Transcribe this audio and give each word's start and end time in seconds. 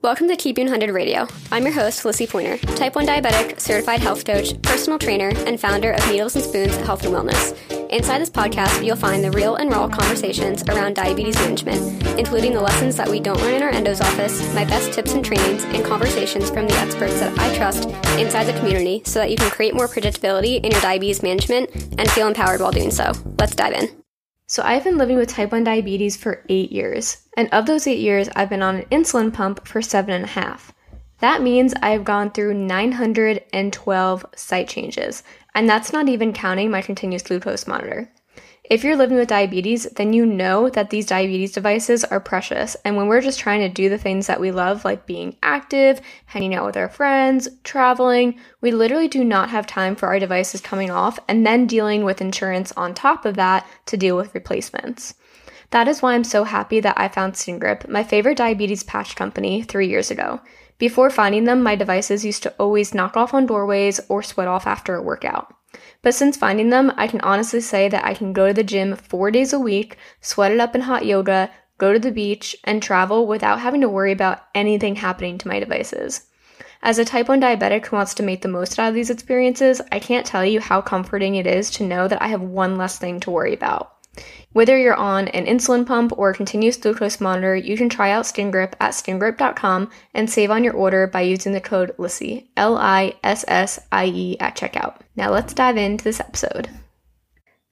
Welcome 0.00 0.28
to 0.28 0.36
Keep 0.36 0.60
It 0.60 0.70
100 0.70 0.92
Radio. 0.92 1.26
I'm 1.50 1.64
your 1.64 1.72
host, 1.72 2.04
Lissie 2.04 2.28
Pointer, 2.28 2.56
type 2.76 2.94
1 2.94 3.04
diabetic, 3.04 3.58
certified 3.58 3.98
health 3.98 4.24
coach, 4.24 4.54
personal 4.62 4.96
trainer, 4.96 5.32
and 5.38 5.60
founder 5.60 5.90
of 5.90 6.08
Needles 6.08 6.36
and 6.36 6.44
Spoons 6.44 6.76
Health 6.76 7.04
and 7.04 7.12
Wellness. 7.12 7.90
Inside 7.90 8.20
this 8.20 8.30
podcast, 8.30 8.84
you'll 8.86 8.94
find 8.94 9.24
the 9.24 9.32
real 9.32 9.56
and 9.56 9.72
raw 9.72 9.88
conversations 9.88 10.62
around 10.68 10.94
diabetes 10.94 11.34
management, 11.34 12.06
including 12.16 12.52
the 12.52 12.60
lessons 12.60 12.94
that 12.94 13.08
we 13.08 13.18
don't 13.18 13.40
learn 13.40 13.54
in 13.54 13.62
our 13.64 13.70
endo's 13.70 14.00
office, 14.00 14.40
my 14.54 14.64
best 14.64 14.92
tips 14.92 15.14
and 15.14 15.24
trainings, 15.24 15.64
and 15.64 15.84
conversations 15.84 16.48
from 16.48 16.68
the 16.68 16.74
experts 16.74 17.18
that 17.18 17.36
I 17.36 17.52
trust 17.56 17.88
inside 18.20 18.44
the 18.44 18.56
community 18.60 19.02
so 19.04 19.18
that 19.18 19.32
you 19.32 19.36
can 19.36 19.50
create 19.50 19.74
more 19.74 19.88
predictability 19.88 20.64
in 20.64 20.70
your 20.70 20.80
diabetes 20.80 21.24
management 21.24 21.70
and 21.98 22.08
feel 22.12 22.28
empowered 22.28 22.60
while 22.60 22.70
doing 22.70 22.92
so. 22.92 23.10
Let's 23.36 23.56
dive 23.56 23.72
in. 23.72 23.88
So, 24.50 24.62
I've 24.64 24.82
been 24.82 24.96
living 24.96 25.18
with 25.18 25.28
type 25.28 25.52
1 25.52 25.64
diabetes 25.64 26.16
for 26.16 26.42
eight 26.48 26.72
years, 26.72 27.18
and 27.36 27.52
of 27.52 27.66
those 27.66 27.86
eight 27.86 27.98
years, 27.98 28.30
I've 28.34 28.48
been 28.48 28.62
on 28.62 28.76
an 28.76 28.86
insulin 28.86 29.30
pump 29.30 29.68
for 29.68 29.82
seven 29.82 30.14
and 30.14 30.24
a 30.24 30.28
half. 30.28 30.72
That 31.18 31.42
means 31.42 31.74
I've 31.82 32.02
gone 32.02 32.30
through 32.30 32.54
912 32.54 34.26
site 34.34 34.68
changes, 34.68 35.22
and 35.54 35.68
that's 35.68 35.92
not 35.92 36.08
even 36.08 36.32
counting 36.32 36.70
my 36.70 36.80
continuous 36.80 37.24
glucose 37.24 37.66
monitor. 37.66 38.10
If 38.70 38.84
you're 38.84 38.98
living 38.98 39.16
with 39.16 39.28
diabetes, 39.28 39.84
then 39.96 40.12
you 40.12 40.26
know 40.26 40.68
that 40.68 40.90
these 40.90 41.06
diabetes 41.06 41.52
devices 41.52 42.04
are 42.04 42.20
precious. 42.20 42.76
And 42.84 42.98
when 42.98 43.08
we're 43.08 43.22
just 43.22 43.38
trying 43.40 43.60
to 43.60 43.70
do 43.70 43.88
the 43.88 43.96
things 43.96 44.26
that 44.26 44.40
we 44.40 44.50
love, 44.50 44.84
like 44.84 45.06
being 45.06 45.36
active, 45.42 46.02
hanging 46.26 46.54
out 46.54 46.66
with 46.66 46.76
our 46.76 46.90
friends, 46.90 47.48
traveling, 47.64 48.38
we 48.60 48.70
literally 48.70 49.08
do 49.08 49.24
not 49.24 49.48
have 49.48 49.66
time 49.66 49.96
for 49.96 50.08
our 50.08 50.18
devices 50.18 50.60
coming 50.60 50.90
off 50.90 51.18
and 51.28 51.46
then 51.46 51.66
dealing 51.66 52.04
with 52.04 52.20
insurance 52.20 52.70
on 52.72 52.92
top 52.92 53.24
of 53.24 53.36
that 53.36 53.66
to 53.86 53.96
deal 53.96 54.18
with 54.18 54.34
replacements. 54.34 55.14
That 55.70 55.88
is 55.88 56.02
why 56.02 56.12
I'm 56.12 56.24
so 56.24 56.44
happy 56.44 56.80
that 56.80 57.00
I 57.00 57.08
found 57.08 57.34
SkinGrip, 57.34 57.88
my 57.88 58.04
favorite 58.04 58.36
diabetes 58.36 58.82
patch 58.82 59.16
company, 59.16 59.62
three 59.62 59.88
years 59.88 60.10
ago. 60.10 60.42
Before 60.76 61.08
finding 61.08 61.44
them, 61.44 61.62
my 61.62 61.74
devices 61.74 62.22
used 62.22 62.42
to 62.42 62.54
always 62.58 62.92
knock 62.92 63.16
off 63.16 63.32
on 63.32 63.46
doorways 63.46 63.98
or 64.10 64.22
sweat 64.22 64.46
off 64.46 64.66
after 64.66 64.94
a 64.94 65.02
workout. 65.02 65.54
But 66.02 66.14
since 66.14 66.36
finding 66.36 66.70
them, 66.70 66.92
I 66.96 67.08
can 67.08 67.20
honestly 67.22 67.60
say 67.60 67.88
that 67.88 68.04
I 68.04 68.14
can 68.14 68.32
go 68.32 68.48
to 68.48 68.54
the 68.54 68.62
gym 68.62 68.94
four 68.94 69.30
days 69.30 69.52
a 69.52 69.58
week, 69.58 69.96
sweat 70.20 70.52
it 70.52 70.60
up 70.60 70.74
in 70.74 70.82
hot 70.82 71.04
yoga, 71.04 71.50
go 71.76 71.92
to 71.92 71.98
the 71.98 72.12
beach, 72.12 72.56
and 72.64 72.82
travel 72.82 73.26
without 73.26 73.60
having 73.60 73.80
to 73.80 73.88
worry 73.88 74.12
about 74.12 74.44
anything 74.54 74.96
happening 74.96 75.38
to 75.38 75.48
my 75.48 75.58
devices. 75.58 76.26
As 76.82 76.98
a 76.98 77.04
type 77.04 77.28
1 77.28 77.40
diabetic 77.40 77.86
who 77.86 77.96
wants 77.96 78.14
to 78.14 78.22
make 78.22 78.42
the 78.42 78.48
most 78.48 78.78
out 78.78 78.88
of 78.88 78.94
these 78.94 79.10
experiences, 79.10 79.80
I 79.90 79.98
can't 79.98 80.24
tell 80.24 80.44
you 80.44 80.60
how 80.60 80.80
comforting 80.80 81.34
it 81.34 81.46
is 81.46 81.70
to 81.72 81.82
know 81.82 82.06
that 82.06 82.22
I 82.22 82.28
have 82.28 82.40
one 82.40 82.78
less 82.78 82.98
thing 82.98 83.18
to 83.20 83.32
worry 83.32 83.52
about. 83.52 83.97
Whether 84.52 84.78
you're 84.78 84.94
on 84.94 85.28
an 85.28 85.46
insulin 85.46 85.86
pump 85.86 86.12
or 86.18 86.30
a 86.30 86.34
continuous 86.34 86.76
glucose 86.76 87.20
monitor, 87.20 87.54
you 87.54 87.76
can 87.76 87.88
try 87.88 88.10
out 88.10 88.24
SkinGrip 88.24 88.72
at 88.80 88.92
skingrip.com 88.92 89.90
and 90.14 90.30
save 90.30 90.50
on 90.50 90.64
your 90.64 90.74
order 90.74 91.06
by 91.06 91.20
using 91.20 91.52
the 91.52 91.60
code 91.60 91.94
LISSIE, 91.98 92.50
L 92.56 92.76
I 92.78 93.14
S 93.22 93.44
S 93.46 93.78
I 93.92 94.06
E, 94.06 94.36
at 94.40 94.56
checkout. 94.56 94.96
Now 95.16 95.30
let's 95.30 95.52
dive 95.52 95.76
into 95.76 96.04
this 96.04 96.20
episode. 96.20 96.70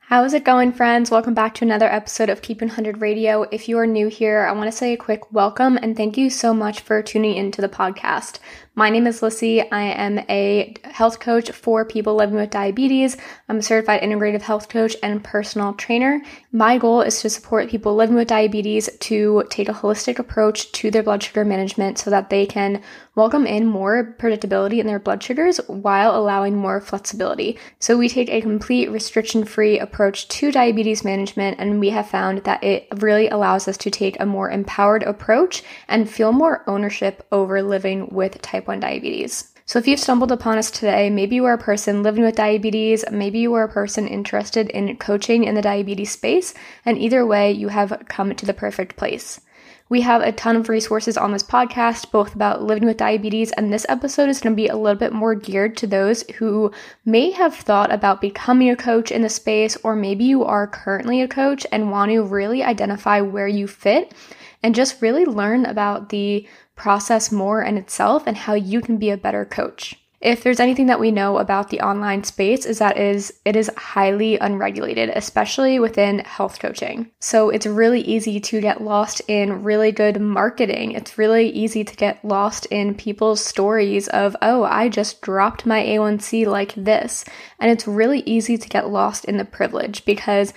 How 0.08 0.22
is 0.22 0.34
it 0.34 0.44
going, 0.44 0.70
friends? 0.70 1.10
Welcome 1.10 1.34
back 1.34 1.54
to 1.54 1.64
another 1.64 1.92
episode 1.92 2.28
of 2.28 2.40
Keep 2.40 2.60
100 2.60 3.00
Radio. 3.00 3.42
If 3.50 3.68
you 3.68 3.76
are 3.78 3.88
new 3.88 4.06
here, 4.06 4.46
I 4.46 4.52
want 4.52 4.70
to 4.70 4.76
say 4.76 4.92
a 4.92 4.96
quick 4.96 5.32
welcome 5.32 5.76
and 5.82 5.96
thank 5.96 6.16
you 6.16 6.30
so 6.30 6.54
much 6.54 6.78
for 6.78 7.02
tuning 7.02 7.34
into 7.34 7.60
the 7.60 7.68
podcast. 7.68 8.38
My 8.78 8.90
name 8.90 9.06
is 9.06 9.22
Lissie. 9.22 9.62
I 9.62 9.84
am 9.84 10.18
a 10.28 10.74
health 10.84 11.18
coach 11.18 11.50
for 11.50 11.86
people 11.86 12.14
living 12.14 12.36
with 12.36 12.50
diabetes. 12.50 13.16
I'm 13.48 13.56
a 13.56 13.62
certified 13.62 14.02
integrative 14.02 14.42
health 14.42 14.68
coach 14.68 14.94
and 15.02 15.24
personal 15.24 15.72
trainer. 15.72 16.20
My 16.52 16.76
goal 16.76 17.00
is 17.00 17.22
to 17.22 17.30
support 17.30 17.70
people 17.70 17.94
living 17.94 18.16
with 18.16 18.28
diabetes 18.28 18.90
to 19.00 19.44
take 19.48 19.70
a 19.70 19.72
holistic 19.72 20.18
approach 20.18 20.72
to 20.72 20.90
their 20.90 21.02
blood 21.02 21.22
sugar 21.22 21.42
management 21.42 21.96
so 21.96 22.10
that 22.10 22.28
they 22.28 22.44
can 22.44 22.82
welcome 23.14 23.46
in 23.46 23.64
more 23.64 24.14
predictability 24.18 24.78
in 24.78 24.86
their 24.86 24.98
blood 24.98 25.22
sugars 25.22 25.56
while 25.68 26.14
allowing 26.14 26.54
more 26.54 26.78
flexibility. 26.78 27.58
So 27.78 27.96
we 27.96 28.10
take 28.10 28.28
a 28.28 28.42
complete 28.42 28.90
restriction 28.90 29.46
free 29.46 29.78
approach 29.78 30.28
to 30.28 30.52
diabetes 30.52 31.02
management 31.02 31.58
and 31.58 31.80
we 31.80 31.88
have 31.90 32.10
found 32.10 32.44
that 32.44 32.62
it 32.62 32.88
really 32.96 33.28
allows 33.28 33.68
us 33.68 33.78
to 33.78 33.90
take 33.90 34.20
a 34.20 34.26
more 34.26 34.50
empowered 34.50 35.02
approach 35.02 35.62
and 35.88 36.10
feel 36.10 36.32
more 36.32 36.62
ownership 36.66 37.26
over 37.32 37.62
living 37.62 38.10
with 38.10 38.42
type 38.42 38.65
type 38.66 38.68
1 38.68 38.80
diabetes. 38.80 39.52
So, 39.64 39.80
if 39.80 39.88
you've 39.88 40.00
stumbled 40.00 40.30
upon 40.30 40.58
us 40.58 40.70
today, 40.70 41.10
maybe 41.10 41.34
you 41.34 41.44
are 41.44 41.54
a 41.54 41.58
person 41.58 42.04
living 42.04 42.22
with 42.22 42.36
diabetes, 42.36 43.04
maybe 43.10 43.40
you 43.40 43.54
are 43.54 43.64
a 43.64 43.68
person 43.68 44.06
interested 44.06 44.70
in 44.70 44.96
coaching 44.96 45.44
in 45.44 45.56
the 45.56 45.62
diabetes 45.62 46.12
space, 46.12 46.54
and 46.84 46.96
either 46.96 47.26
way, 47.26 47.50
you 47.50 47.68
have 47.68 48.04
come 48.08 48.34
to 48.34 48.46
the 48.46 48.54
perfect 48.54 48.96
place. 48.96 49.40
We 49.88 50.00
have 50.02 50.22
a 50.22 50.32
ton 50.32 50.56
of 50.56 50.68
resources 50.68 51.16
on 51.16 51.32
this 51.32 51.44
podcast, 51.44 52.10
both 52.10 52.34
about 52.34 52.62
living 52.62 52.86
with 52.86 52.96
diabetes, 52.96 53.52
and 53.52 53.72
this 53.72 53.86
episode 53.88 54.28
is 54.28 54.40
going 54.40 54.54
to 54.54 54.62
be 54.62 54.68
a 54.68 54.76
little 54.76 54.98
bit 54.98 55.12
more 55.12 55.34
geared 55.34 55.76
to 55.78 55.86
those 55.86 56.22
who 56.38 56.72
may 57.04 57.30
have 57.32 57.54
thought 57.54 57.92
about 57.92 58.20
becoming 58.20 58.70
a 58.70 58.76
coach 58.76 59.10
in 59.10 59.22
the 59.22 59.28
space, 59.28 59.76
or 59.82 59.96
maybe 59.96 60.24
you 60.24 60.44
are 60.44 60.66
currently 60.66 61.22
a 61.22 61.28
coach 61.28 61.66
and 61.72 61.90
want 61.90 62.12
to 62.12 62.22
really 62.22 62.62
identify 62.62 63.20
where 63.20 63.48
you 63.48 63.66
fit 63.66 64.12
and 64.62 64.74
just 64.74 65.02
really 65.02 65.24
learn 65.24 65.64
about 65.66 66.08
the 66.08 66.46
process 66.76 67.32
more 67.32 67.62
in 67.62 67.76
itself 67.76 68.26
and 68.26 68.36
how 68.36 68.54
you 68.54 68.80
can 68.80 68.96
be 68.98 69.10
a 69.10 69.16
better 69.16 69.44
coach. 69.44 69.96
If 70.20 70.42
there's 70.42 70.60
anything 70.60 70.86
that 70.86 70.98
we 70.98 71.10
know 71.10 71.36
about 71.36 71.68
the 71.68 71.82
online 71.82 72.24
space 72.24 72.64
is 72.64 72.78
that 72.78 72.96
is 72.96 73.34
it 73.44 73.54
is 73.54 73.70
highly 73.76 74.38
unregulated, 74.38 75.10
especially 75.10 75.78
within 75.78 76.20
health 76.20 76.58
coaching. 76.58 77.10
So 77.20 77.50
it's 77.50 77.66
really 77.66 78.00
easy 78.00 78.40
to 78.40 78.60
get 78.60 78.82
lost 78.82 79.20
in 79.28 79.62
really 79.62 79.92
good 79.92 80.20
marketing. 80.20 80.92
It's 80.92 81.18
really 81.18 81.50
easy 81.50 81.84
to 81.84 81.94
get 81.94 82.24
lost 82.24 82.66
in 82.66 82.94
people's 82.94 83.44
stories 83.44 84.08
of, 84.08 84.34
"Oh, 84.40 84.64
I 84.64 84.88
just 84.88 85.20
dropped 85.20 85.66
my 85.66 85.80
A1C 85.84 86.46
like 86.46 86.72
this." 86.74 87.24
And 87.60 87.70
it's 87.70 87.86
really 87.86 88.20
easy 88.20 88.56
to 88.56 88.68
get 88.68 88.88
lost 88.88 89.26
in 89.26 89.36
the 89.36 89.44
privilege 89.44 90.04
because 90.06 90.54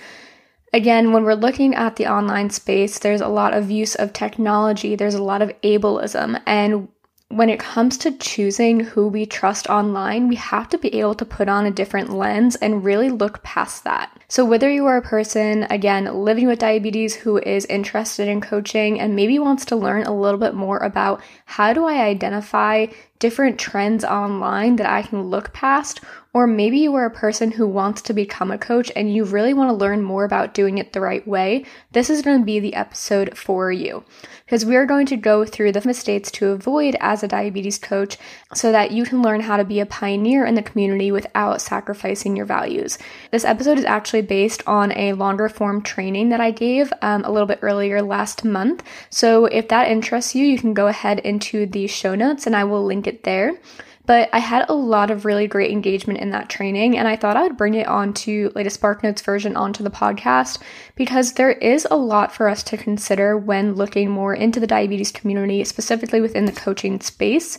Again, 0.72 1.12
when 1.12 1.24
we're 1.24 1.34
looking 1.34 1.74
at 1.74 1.96
the 1.96 2.06
online 2.06 2.50
space, 2.50 2.98
there's 2.98 3.20
a 3.20 3.28
lot 3.28 3.54
of 3.54 3.70
use 3.70 3.94
of 3.96 4.12
technology, 4.12 4.94
there's 4.94 5.14
a 5.14 5.22
lot 5.22 5.42
of 5.42 5.52
ableism, 5.62 6.40
and 6.46 6.88
when 7.30 7.48
it 7.48 7.60
comes 7.60 7.96
to 7.96 8.10
choosing 8.10 8.80
who 8.80 9.06
we 9.06 9.24
trust 9.24 9.68
online, 9.68 10.26
we 10.26 10.34
have 10.34 10.68
to 10.68 10.78
be 10.78 10.92
able 10.98 11.14
to 11.14 11.24
put 11.24 11.48
on 11.48 11.64
a 11.64 11.70
different 11.70 12.12
lens 12.12 12.56
and 12.56 12.84
really 12.84 13.08
look 13.08 13.40
past 13.44 13.84
that. 13.84 14.20
So, 14.26 14.44
whether 14.44 14.68
you 14.68 14.86
are 14.86 14.96
a 14.96 15.02
person, 15.02 15.62
again, 15.70 16.12
living 16.12 16.48
with 16.48 16.58
diabetes 16.58 17.14
who 17.14 17.38
is 17.38 17.66
interested 17.66 18.26
in 18.26 18.40
coaching 18.40 18.98
and 18.98 19.14
maybe 19.14 19.38
wants 19.38 19.64
to 19.66 19.76
learn 19.76 20.02
a 20.02 20.14
little 20.14 20.40
bit 20.40 20.54
more 20.54 20.78
about 20.78 21.22
how 21.44 21.72
do 21.72 21.84
I 21.84 22.02
identify 22.02 22.86
different 23.20 23.60
trends 23.60 24.04
online 24.04 24.76
that 24.76 24.90
I 24.90 25.02
can 25.02 25.22
look 25.22 25.52
past, 25.52 26.00
or 26.32 26.46
maybe 26.46 26.78
you 26.78 26.94
are 26.94 27.06
a 27.06 27.10
person 27.10 27.50
who 27.50 27.66
wants 27.66 28.02
to 28.02 28.12
become 28.12 28.52
a 28.52 28.58
coach 28.58 28.92
and 28.94 29.12
you 29.12 29.24
really 29.24 29.52
want 29.52 29.68
to 29.68 29.74
learn 29.74 30.02
more 30.02 30.24
about 30.24 30.54
doing 30.54 30.78
it 30.78 30.92
the 30.92 31.00
right 31.00 31.26
way, 31.26 31.64
this 31.90 32.08
is 32.08 32.22
going 32.22 32.38
to 32.38 32.44
be 32.44 32.60
the 32.60 32.74
episode 32.74 33.36
for 33.36 33.72
you. 33.72 34.04
Because 34.44 34.64
we 34.64 34.76
are 34.76 34.86
going 34.86 35.06
to 35.06 35.16
go 35.16 35.44
through 35.44 35.72
the 35.72 35.82
mistakes 35.84 36.30
to 36.32 36.50
avoid 36.50 36.96
as 37.00 37.24
a 37.24 37.28
diabetes 37.28 37.78
coach 37.78 38.16
so 38.54 38.70
that 38.70 38.92
you 38.92 39.04
can 39.04 39.22
learn 39.22 39.40
how 39.40 39.56
to 39.56 39.64
be 39.64 39.80
a 39.80 39.86
pioneer 39.86 40.44
in 40.44 40.54
the 40.54 40.62
community 40.62 41.10
without 41.10 41.60
sacrificing 41.60 42.36
your 42.36 42.46
values. 42.46 42.96
This 43.32 43.44
episode 43.44 43.78
is 43.78 43.84
actually 43.84 44.22
based 44.22 44.62
on 44.68 44.92
a 44.92 45.14
longer 45.14 45.48
form 45.48 45.82
training 45.82 46.28
that 46.28 46.40
I 46.40 46.52
gave 46.52 46.92
um, 47.02 47.24
a 47.24 47.30
little 47.30 47.46
bit 47.46 47.58
earlier 47.62 48.02
last 48.02 48.44
month. 48.44 48.84
So 49.08 49.46
if 49.46 49.66
that 49.68 49.88
interests 49.88 50.36
you, 50.36 50.46
you 50.46 50.58
can 50.58 50.74
go 50.74 50.86
ahead 50.86 51.18
into 51.20 51.66
the 51.66 51.88
show 51.88 52.14
notes 52.14 52.46
and 52.46 52.54
I 52.54 52.64
will 52.64 52.84
link 52.84 53.08
it 53.08 53.09
there. 53.24 53.58
But 54.06 54.28
I 54.32 54.38
had 54.38 54.68
a 54.68 54.74
lot 54.74 55.10
of 55.10 55.24
really 55.24 55.46
great 55.46 55.70
engagement 55.70 56.18
in 56.18 56.30
that 56.30 56.48
training, 56.48 56.98
and 56.98 57.06
I 57.06 57.14
thought 57.14 57.36
I 57.36 57.44
would 57.44 57.56
bring 57.56 57.74
it 57.74 57.86
onto 57.86 58.50
like 58.56 58.66
a 58.66 58.70
SparkNotes 58.70 59.22
version 59.22 59.56
onto 59.56 59.84
the 59.84 59.90
podcast 59.90 60.60
because 60.96 61.34
there 61.34 61.52
is 61.52 61.86
a 61.90 61.96
lot 61.96 62.34
for 62.34 62.48
us 62.48 62.64
to 62.64 62.76
consider 62.76 63.36
when 63.36 63.74
looking 63.74 64.10
more 64.10 64.34
into 64.34 64.58
the 64.58 64.66
diabetes 64.66 65.12
community, 65.12 65.62
specifically 65.62 66.20
within 66.20 66.46
the 66.46 66.52
coaching 66.52 67.00
space. 67.00 67.58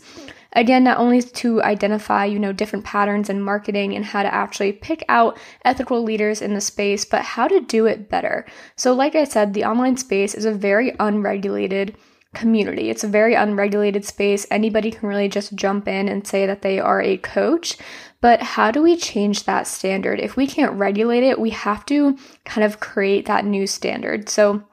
Again, 0.54 0.84
not 0.84 0.98
only 0.98 1.22
to 1.22 1.64
identify, 1.64 2.26
you 2.26 2.38
know, 2.38 2.52
different 2.52 2.84
patterns 2.84 3.30
in 3.30 3.42
marketing 3.42 3.96
and 3.96 4.04
how 4.04 4.22
to 4.22 4.34
actually 4.34 4.74
pick 4.74 5.06
out 5.08 5.38
ethical 5.64 6.04
leaders 6.04 6.42
in 6.42 6.54
the 6.54 6.60
space, 6.60 7.06
but 7.06 7.22
how 7.22 7.48
to 7.48 7.62
do 7.62 7.86
it 7.86 8.10
better. 8.10 8.46
So, 8.76 8.94
like 8.94 9.16
I 9.16 9.24
said, 9.24 9.54
the 9.54 9.64
online 9.64 9.96
space 9.96 10.36
is 10.36 10.44
a 10.44 10.52
very 10.52 10.94
unregulated 11.00 11.96
community. 12.34 12.90
It's 12.90 13.04
a 13.04 13.08
very 13.10 13.34
unregulated 13.34 14.06
space. 14.06 14.48
Anybody 14.50 14.92
can 14.92 15.10
really 15.10 15.28
just 15.28 15.56
jump 15.56 15.88
in 15.88 16.08
and 16.08 16.26
say 16.26 16.46
that 16.46 16.62
they 16.62 16.80
are 16.80 17.02
a 17.02 17.18
coach. 17.18 17.78
But 18.22 18.42
how 18.42 18.72
do 18.72 18.82
we 18.82 18.96
change 18.96 19.44
that 19.44 19.68
standard? 19.68 20.20
If 20.20 20.38
we 20.38 20.48
can't 20.48 20.74
regulate 20.74 21.24
it, 21.24 21.40
we 21.40 21.50
have 21.50 21.86
to 21.88 22.18
kind 22.46 22.64
of 22.64 22.80
create 22.80 23.26
that 23.26 23.46
new 23.46 23.68
standard. 23.68 24.30
So 24.30 24.64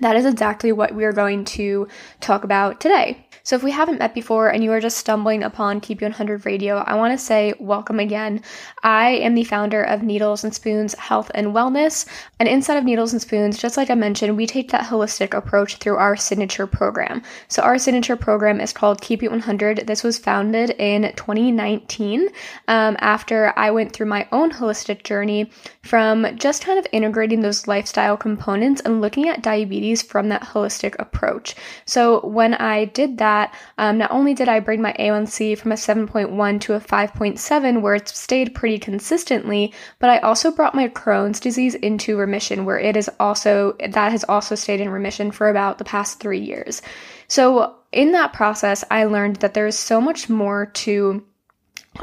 that 0.00 0.16
is 0.16 0.26
exactly 0.26 0.72
what 0.72 0.94
we 0.94 1.04
are 1.04 1.12
going 1.12 1.44
to 1.46 1.88
talk 2.20 2.44
about 2.44 2.80
today. 2.80 3.27
So, 3.48 3.56
if 3.56 3.62
we 3.62 3.70
haven't 3.70 3.98
met 3.98 4.12
before 4.12 4.50
and 4.50 4.62
you 4.62 4.72
are 4.72 4.78
just 4.78 4.98
stumbling 4.98 5.42
upon 5.42 5.80
Keep 5.80 6.02
It 6.02 6.04
100 6.04 6.44
Radio, 6.44 6.84
I 6.86 6.96
want 6.96 7.18
to 7.18 7.24
say 7.24 7.54
welcome 7.58 7.98
again. 7.98 8.42
I 8.82 9.12
am 9.12 9.34
the 9.34 9.44
founder 9.44 9.82
of 9.82 10.02
Needles 10.02 10.44
and 10.44 10.54
Spoons 10.54 10.92
Health 10.96 11.30
and 11.34 11.54
Wellness. 11.54 12.04
And 12.38 12.46
inside 12.46 12.76
of 12.76 12.84
Needles 12.84 13.14
and 13.14 13.22
Spoons, 13.22 13.56
just 13.56 13.78
like 13.78 13.88
I 13.88 13.94
mentioned, 13.94 14.36
we 14.36 14.46
take 14.46 14.70
that 14.72 14.84
holistic 14.84 15.32
approach 15.32 15.76
through 15.76 15.96
our 15.96 16.14
signature 16.14 16.66
program. 16.66 17.22
So, 17.48 17.62
our 17.62 17.78
signature 17.78 18.16
program 18.16 18.60
is 18.60 18.74
called 18.74 19.00
Keep 19.00 19.22
It 19.22 19.30
100. 19.30 19.86
This 19.86 20.04
was 20.04 20.18
founded 20.18 20.72
in 20.72 21.10
2019 21.16 22.28
um, 22.68 22.98
after 23.00 23.54
I 23.56 23.70
went 23.70 23.94
through 23.94 24.08
my 24.08 24.28
own 24.30 24.50
holistic 24.50 25.04
journey 25.04 25.50
from 25.80 26.36
just 26.36 26.66
kind 26.66 26.78
of 26.78 26.86
integrating 26.92 27.40
those 27.40 27.66
lifestyle 27.66 28.18
components 28.18 28.82
and 28.82 29.00
looking 29.00 29.26
at 29.26 29.40
diabetes 29.40 30.02
from 30.02 30.28
that 30.28 30.42
holistic 30.42 30.94
approach. 30.98 31.54
So, 31.86 32.20
when 32.26 32.52
I 32.52 32.84
did 32.84 33.16
that, 33.16 33.37
that, 33.38 33.54
um, 33.78 33.98
not 33.98 34.10
only 34.10 34.34
did 34.34 34.48
I 34.48 34.60
bring 34.60 34.82
my 34.82 34.92
A1C 34.98 35.56
from 35.58 35.72
a 35.72 35.76
7.1 35.76 36.60
to 36.62 36.74
a 36.74 36.80
5.7, 36.80 37.80
where 37.80 37.94
it's 37.94 38.18
stayed 38.18 38.54
pretty 38.54 38.78
consistently, 38.78 39.72
but 39.98 40.10
I 40.10 40.18
also 40.18 40.50
brought 40.50 40.74
my 40.74 40.88
Crohn's 40.88 41.40
disease 41.40 41.74
into 41.76 42.16
remission, 42.16 42.64
where 42.64 42.78
it 42.78 42.96
is 42.96 43.10
also, 43.20 43.76
that 43.78 44.12
has 44.12 44.24
also 44.24 44.54
stayed 44.54 44.80
in 44.80 44.90
remission 44.90 45.30
for 45.30 45.48
about 45.48 45.78
the 45.78 45.84
past 45.84 46.20
three 46.20 46.40
years. 46.40 46.82
So, 47.28 47.74
in 47.92 48.12
that 48.12 48.32
process, 48.32 48.84
I 48.90 49.04
learned 49.04 49.36
that 49.36 49.54
there 49.54 49.66
is 49.66 49.78
so 49.78 50.00
much 50.00 50.28
more 50.28 50.66
to 50.66 51.24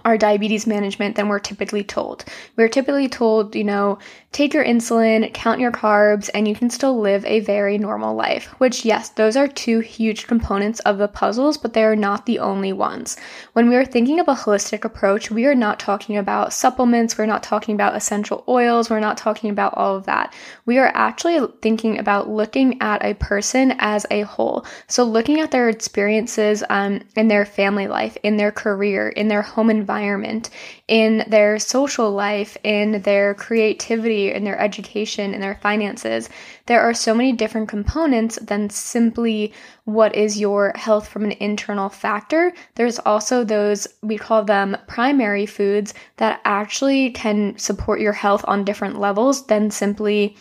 our 0.03 0.17
diabetes 0.17 0.67
management 0.67 1.15
than 1.15 1.29
we're 1.29 1.39
typically 1.39 1.83
told. 1.83 2.25
We're 2.55 2.69
typically 2.69 3.07
told, 3.07 3.55
you 3.55 3.63
know, 3.63 3.99
take 4.35 4.53
your 4.53 4.65
insulin, 4.65 5.33
count 5.33 5.61
your 5.61 5.71
carbs, 5.71 6.29
and 6.33 6.45
you 6.45 6.53
can 6.53 6.69
still 6.69 6.99
live 6.99 7.23
a 7.23 7.39
very 7.39 7.77
normal 7.77 8.15
life. 8.15 8.47
Which, 8.57 8.83
yes, 8.83 9.07
those 9.07 9.37
are 9.37 9.47
two 9.47 9.79
huge 9.79 10.27
components 10.27 10.81
of 10.81 10.97
the 10.97 11.07
puzzles, 11.07 11.57
but 11.57 11.71
they 11.71 11.85
are 11.85 11.95
not 11.95 12.25
the 12.25 12.39
only 12.39 12.73
ones. 12.73 13.15
When 13.53 13.69
we 13.69 13.77
are 13.77 13.85
thinking 13.85 14.19
of 14.19 14.27
a 14.27 14.33
holistic 14.33 14.83
approach, 14.83 15.31
we 15.31 15.45
are 15.45 15.55
not 15.55 15.79
talking 15.79 16.17
about 16.17 16.51
supplements, 16.51 17.17
we're 17.17 17.25
not 17.25 17.43
talking 17.43 17.75
about 17.75 17.95
essential 17.95 18.43
oils, 18.49 18.89
we're 18.89 18.99
not 18.99 19.15
talking 19.15 19.49
about 19.49 19.73
all 19.77 19.95
of 19.95 20.05
that. 20.05 20.33
We 20.65 20.79
are 20.79 20.91
actually 20.93 21.39
thinking 21.61 21.97
about 21.97 22.27
looking 22.27 22.81
at 22.81 23.05
a 23.05 23.13
person 23.13 23.75
as 23.79 24.05
a 24.11 24.23
whole. 24.23 24.65
So, 24.87 25.05
looking 25.05 25.39
at 25.39 25.51
their 25.51 25.69
experiences 25.69 26.61
um, 26.69 26.99
in 27.15 27.29
their 27.29 27.45
family 27.45 27.87
life, 27.87 28.17
in 28.21 28.35
their 28.35 28.51
career, 28.51 29.07
in 29.07 29.29
their 29.29 29.43
home 29.43 29.69
environment, 29.69 30.49
in 30.87 31.23
their 31.27 31.57
social 31.57 32.11
life, 32.11 32.57
in 32.63 33.01
their 33.01 33.33
creativity, 33.33 34.31
in 34.31 34.43
their 34.43 34.59
education, 34.59 35.33
in 35.33 35.41
their 35.41 35.55
finances. 35.55 36.29
There 36.67 36.81
are 36.81 36.93
so 36.93 37.15
many 37.15 37.31
different 37.33 37.69
components 37.69 38.37
than 38.39 38.69
simply 38.69 39.51
what 39.85 40.15
is 40.15 40.39
your 40.39 40.73
health 40.75 41.07
from 41.07 41.23
an 41.23 41.33
internal 41.39 41.89
factor. 41.89 42.53
There's 42.75 42.99
also 42.99 43.43
those, 43.43 43.87
we 44.03 44.17
call 44.17 44.43
them 44.43 44.77
primary 44.87 45.47
foods, 45.47 45.93
that 46.17 46.39
actually 46.45 47.11
can 47.11 47.57
support 47.57 47.99
your 47.99 48.13
health 48.13 48.45
on 48.47 48.63
different 48.63 48.99
levels 48.99 49.47
than 49.47 49.71
simply 49.71 50.35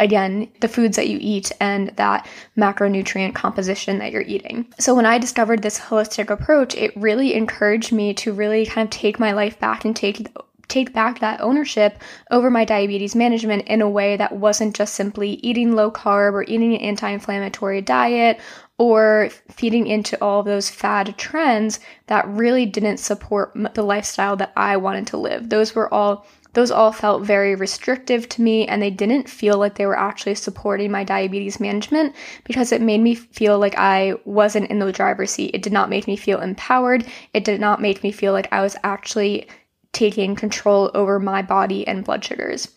again, 0.00 0.50
the 0.60 0.68
foods 0.68 0.96
that 0.96 1.08
you 1.08 1.18
eat 1.20 1.52
and 1.60 1.90
that 1.90 2.26
macronutrient 2.56 3.34
composition 3.34 3.98
that 3.98 4.10
you're 4.10 4.22
eating. 4.22 4.66
So 4.78 4.94
when 4.94 5.06
I 5.06 5.18
discovered 5.18 5.62
this 5.62 5.78
holistic 5.78 6.30
approach, 6.30 6.74
it 6.74 6.96
really 6.96 7.34
encouraged 7.34 7.92
me 7.92 8.14
to 8.14 8.32
really 8.32 8.66
kind 8.66 8.86
of 8.86 8.90
take 8.90 9.20
my 9.20 9.32
life 9.32 9.60
back 9.60 9.84
and 9.84 9.94
take 9.94 10.26
take 10.68 10.92
back 10.92 11.18
that 11.18 11.40
ownership 11.40 12.00
over 12.30 12.48
my 12.48 12.64
diabetes 12.64 13.16
management 13.16 13.66
in 13.66 13.82
a 13.82 13.90
way 13.90 14.16
that 14.16 14.36
wasn't 14.36 14.74
just 14.74 14.94
simply 14.94 15.32
eating 15.42 15.74
low 15.74 15.90
carb 15.90 16.32
or 16.32 16.44
eating 16.44 16.74
an 16.74 16.80
anti-inflammatory 16.80 17.80
diet 17.80 18.38
or 18.78 19.28
feeding 19.50 19.88
into 19.88 20.16
all 20.22 20.44
those 20.44 20.70
fad 20.70 21.12
trends 21.18 21.80
that 22.06 22.26
really 22.28 22.64
didn't 22.64 22.98
support 22.98 23.52
the 23.74 23.82
lifestyle 23.82 24.36
that 24.36 24.52
I 24.56 24.76
wanted 24.76 25.08
to 25.08 25.16
live. 25.16 25.50
Those 25.50 25.74
were 25.74 25.92
all 25.92 26.24
those 26.52 26.70
all 26.70 26.92
felt 26.92 27.22
very 27.22 27.54
restrictive 27.54 28.28
to 28.30 28.42
me 28.42 28.66
and 28.66 28.82
they 28.82 28.90
didn't 28.90 29.28
feel 29.28 29.56
like 29.58 29.76
they 29.76 29.86
were 29.86 29.98
actually 29.98 30.34
supporting 30.34 30.90
my 30.90 31.04
diabetes 31.04 31.60
management 31.60 32.14
because 32.44 32.72
it 32.72 32.80
made 32.80 33.00
me 33.00 33.14
feel 33.14 33.58
like 33.58 33.76
I 33.76 34.14
wasn't 34.24 34.70
in 34.70 34.78
the 34.78 34.92
driver's 34.92 35.30
seat. 35.30 35.54
It 35.54 35.62
did 35.62 35.72
not 35.72 35.90
make 35.90 36.06
me 36.06 36.16
feel 36.16 36.40
empowered. 36.40 37.06
It 37.32 37.44
did 37.44 37.60
not 37.60 37.80
make 37.80 38.02
me 38.02 38.10
feel 38.12 38.32
like 38.32 38.52
I 38.52 38.62
was 38.62 38.76
actually 38.82 39.48
taking 39.92 40.34
control 40.34 40.90
over 40.94 41.18
my 41.18 41.42
body 41.42 41.86
and 41.86 42.04
blood 42.04 42.24
sugars. 42.24 42.68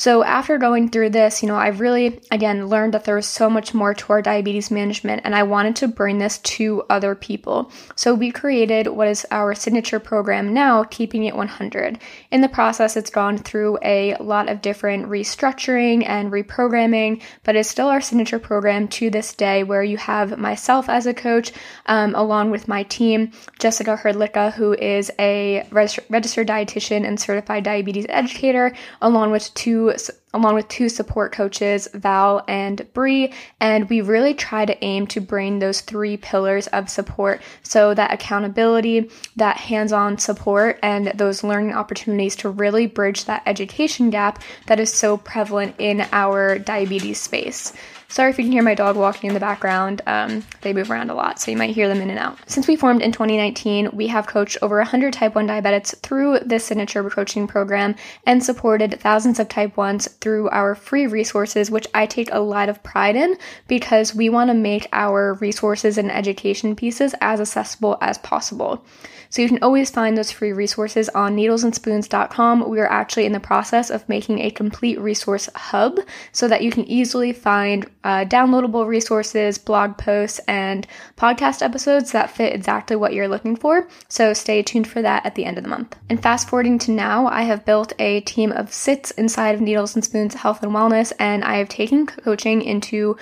So 0.00 0.24
after 0.24 0.56
going 0.56 0.88
through 0.88 1.10
this, 1.10 1.42
you 1.42 1.48
know, 1.48 1.56
I've 1.56 1.78
really, 1.78 2.22
again, 2.30 2.68
learned 2.68 2.94
that 2.94 3.04
there's 3.04 3.26
so 3.26 3.50
much 3.50 3.74
more 3.74 3.92
to 3.92 4.12
our 4.14 4.22
diabetes 4.22 4.70
management 4.70 5.20
and 5.26 5.34
I 5.34 5.42
wanted 5.42 5.76
to 5.76 5.88
bring 5.88 6.16
this 6.16 6.38
to 6.38 6.82
other 6.88 7.14
people. 7.14 7.70
So 7.96 8.14
we 8.14 8.30
created 8.30 8.86
what 8.86 9.08
is 9.08 9.26
our 9.30 9.54
signature 9.54 10.00
program 10.00 10.54
now, 10.54 10.84
Keeping 10.84 11.24
It 11.24 11.36
100. 11.36 11.98
In 12.30 12.40
the 12.40 12.48
process, 12.48 12.96
it's 12.96 13.10
gone 13.10 13.36
through 13.36 13.76
a 13.82 14.16
lot 14.20 14.48
of 14.48 14.62
different 14.62 15.06
restructuring 15.06 16.08
and 16.08 16.32
reprogramming, 16.32 17.20
but 17.44 17.54
it's 17.54 17.68
still 17.68 17.88
our 17.88 18.00
signature 18.00 18.38
program 18.38 18.88
to 18.88 19.10
this 19.10 19.34
day 19.34 19.64
where 19.64 19.82
you 19.82 19.98
have 19.98 20.38
myself 20.38 20.88
as 20.88 21.04
a 21.04 21.12
coach, 21.12 21.52
um, 21.84 22.14
along 22.14 22.50
with 22.50 22.68
my 22.68 22.84
team, 22.84 23.32
Jessica 23.58 24.00
Herdlicka, 24.02 24.54
who 24.54 24.72
is 24.72 25.12
a 25.18 25.68
registered 25.70 26.48
dietitian 26.48 27.06
and 27.06 27.20
certified 27.20 27.64
diabetes 27.64 28.06
educator, 28.08 28.74
along 29.02 29.30
with 29.32 29.52
two 29.52 29.89
along 30.32 30.54
with 30.54 30.68
two 30.68 30.88
support 30.88 31.32
coaches, 31.32 31.88
Val 31.92 32.44
and 32.46 32.86
Bree, 32.92 33.32
and 33.60 33.88
we 33.88 34.00
really 34.00 34.34
try 34.34 34.64
to 34.64 34.84
aim 34.84 35.06
to 35.08 35.20
bring 35.20 35.58
those 35.58 35.80
three 35.80 36.16
pillars 36.16 36.66
of 36.68 36.88
support. 36.88 37.42
So 37.62 37.94
that 37.94 38.12
accountability, 38.12 39.10
that 39.36 39.56
hands-on 39.56 40.18
support, 40.18 40.78
and 40.82 41.08
those 41.14 41.42
learning 41.42 41.74
opportunities 41.74 42.36
to 42.36 42.50
really 42.50 42.86
bridge 42.86 43.24
that 43.24 43.42
education 43.46 44.10
gap 44.10 44.42
that 44.66 44.80
is 44.80 44.92
so 44.92 45.16
prevalent 45.16 45.74
in 45.78 46.06
our 46.12 46.58
diabetes 46.58 47.20
space. 47.20 47.72
Sorry 48.10 48.28
if 48.30 48.38
you 48.38 48.44
can 48.44 48.50
hear 48.50 48.64
my 48.64 48.74
dog 48.74 48.96
walking 48.96 49.28
in 49.28 49.34
the 49.34 49.40
background. 49.40 50.02
Um, 50.04 50.44
they 50.62 50.72
move 50.72 50.90
around 50.90 51.10
a 51.10 51.14
lot, 51.14 51.38
so 51.38 51.52
you 51.52 51.56
might 51.56 51.76
hear 51.76 51.86
them 51.86 52.00
in 52.00 52.10
and 52.10 52.18
out. 52.18 52.38
Since 52.46 52.66
we 52.66 52.74
formed 52.74 53.02
in 53.02 53.12
2019, 53.12 53.90
we 53.92 54.08
have 54.08 54.26
coached 54.26 54.58
over 54.62 54.78
100 54.78 55.12
type 55.12 55.36
1 55.36 55.46
diabetics 55.46 55.96
through 56.00 56.40
this 56.40 56.64
signature 56.64 57.08
coaching 57.08 57.46
program 57.46 57.94
and 58.26 58.42
supported 58.42 58.98
thousands 58.98 59.38
of 59.38 59.48
type 59.48 59.76
1s 59.76 60.18
through 60.18 60.48
our 60.48 60.74
free 60.74 61.06
resources, 61.06 61.70
which 61.70 61.86
I 61.94 62.04
take 62.04 62.30
a 62.32 62.40
lot 62.40 62.68
of 62.68 62.82
pride 62.82 63.14
in 63.14 63.36
because 63.68 64.12
we 64.12 64.28
want 64.28 64.50
to 64.50 64.54
make 64.54 64.88
our 64.92 65.34
resources 65.34 65.96
and 65.96 66.10
education 66.10 66.74
pieces 66.74 67.14
as 67.20 67.40
accessible 67.40 67.96
as 68.00 68.18
possible. 68.18 68.84
So 69.30 69.42
you 69.42 69.48
can 69.48 69.62
always 69.62 69.90
find 69.90 70.18
those 70.18 70.32
free 70.32 70.52
resources 70.52 71.08
on 71.10 71.36
needlesandspoons.com. 71.36 72.68
We 72.68 72.80
are 72.80 72.90
actually 72.90 73.26
in 73.26 73.32
the 73.32 73.38
process 73.38 73.88
of 73.88 74.08
making 74.08 74.40
a 74.40 74.50
complete 74.50 75.00
resource 75.00 75.48
hub 75.54 76.00
so 76.32 76.48
that 76.48 76.62
you 76.62 76.72
can 76.72 76.84
easily 76.86 77.32
find 77.32 77.88
uh, 78.04 78.24
downloadable 78.24 78.86
resources, 78.86 79.58
blog 79.58 79.98
posts, 79.98 80.40
and 80.48 80.86
podcast 81.16 81.62
episodes 81.62 82.12
that 82.12 82.30
fit 82.30 82.54
exactly 82.54 82.96
what 82.96 83.12
you're 83.12 83.28
looking 83.28 83.56
for. 83.56 83.88
So 84.08 84.32
stay 84.32 84.62
tuned 84.62 84.88
for 84.88 85.02
that 85.02 85.26
at 85.26 85.34
the 85.34 85.44
end 85.44 85.58
of 85.58 85.64
the 85.64 85.70
month. 85.70 85.96
And 86.08 86.22
fast 86.22 86.48
forwarding 86.48 86.78
to 86.80 86.90
now, 86.90 87.26
I 87.26 87.42
have 87.42 87.64
built 87.64 87.92
a 87.98 88.20
team 88.20 88.52
of 88.52 88.72
sits 88.72 89.10
inside 89.12 89.54
of 89.54 89.60
Needles 89.60 89.94
and 89.94 90.04
Spoons 90.04 90.34
Health 90.34 90.62
and 90.62 90.72
Wellness, 90.72 91.12
and 91.18 91.44
I 91.44 91.56
have 91.56 91.68
taken 91.68 92.06
coaching 92.06 92.62
into 92.62 93.16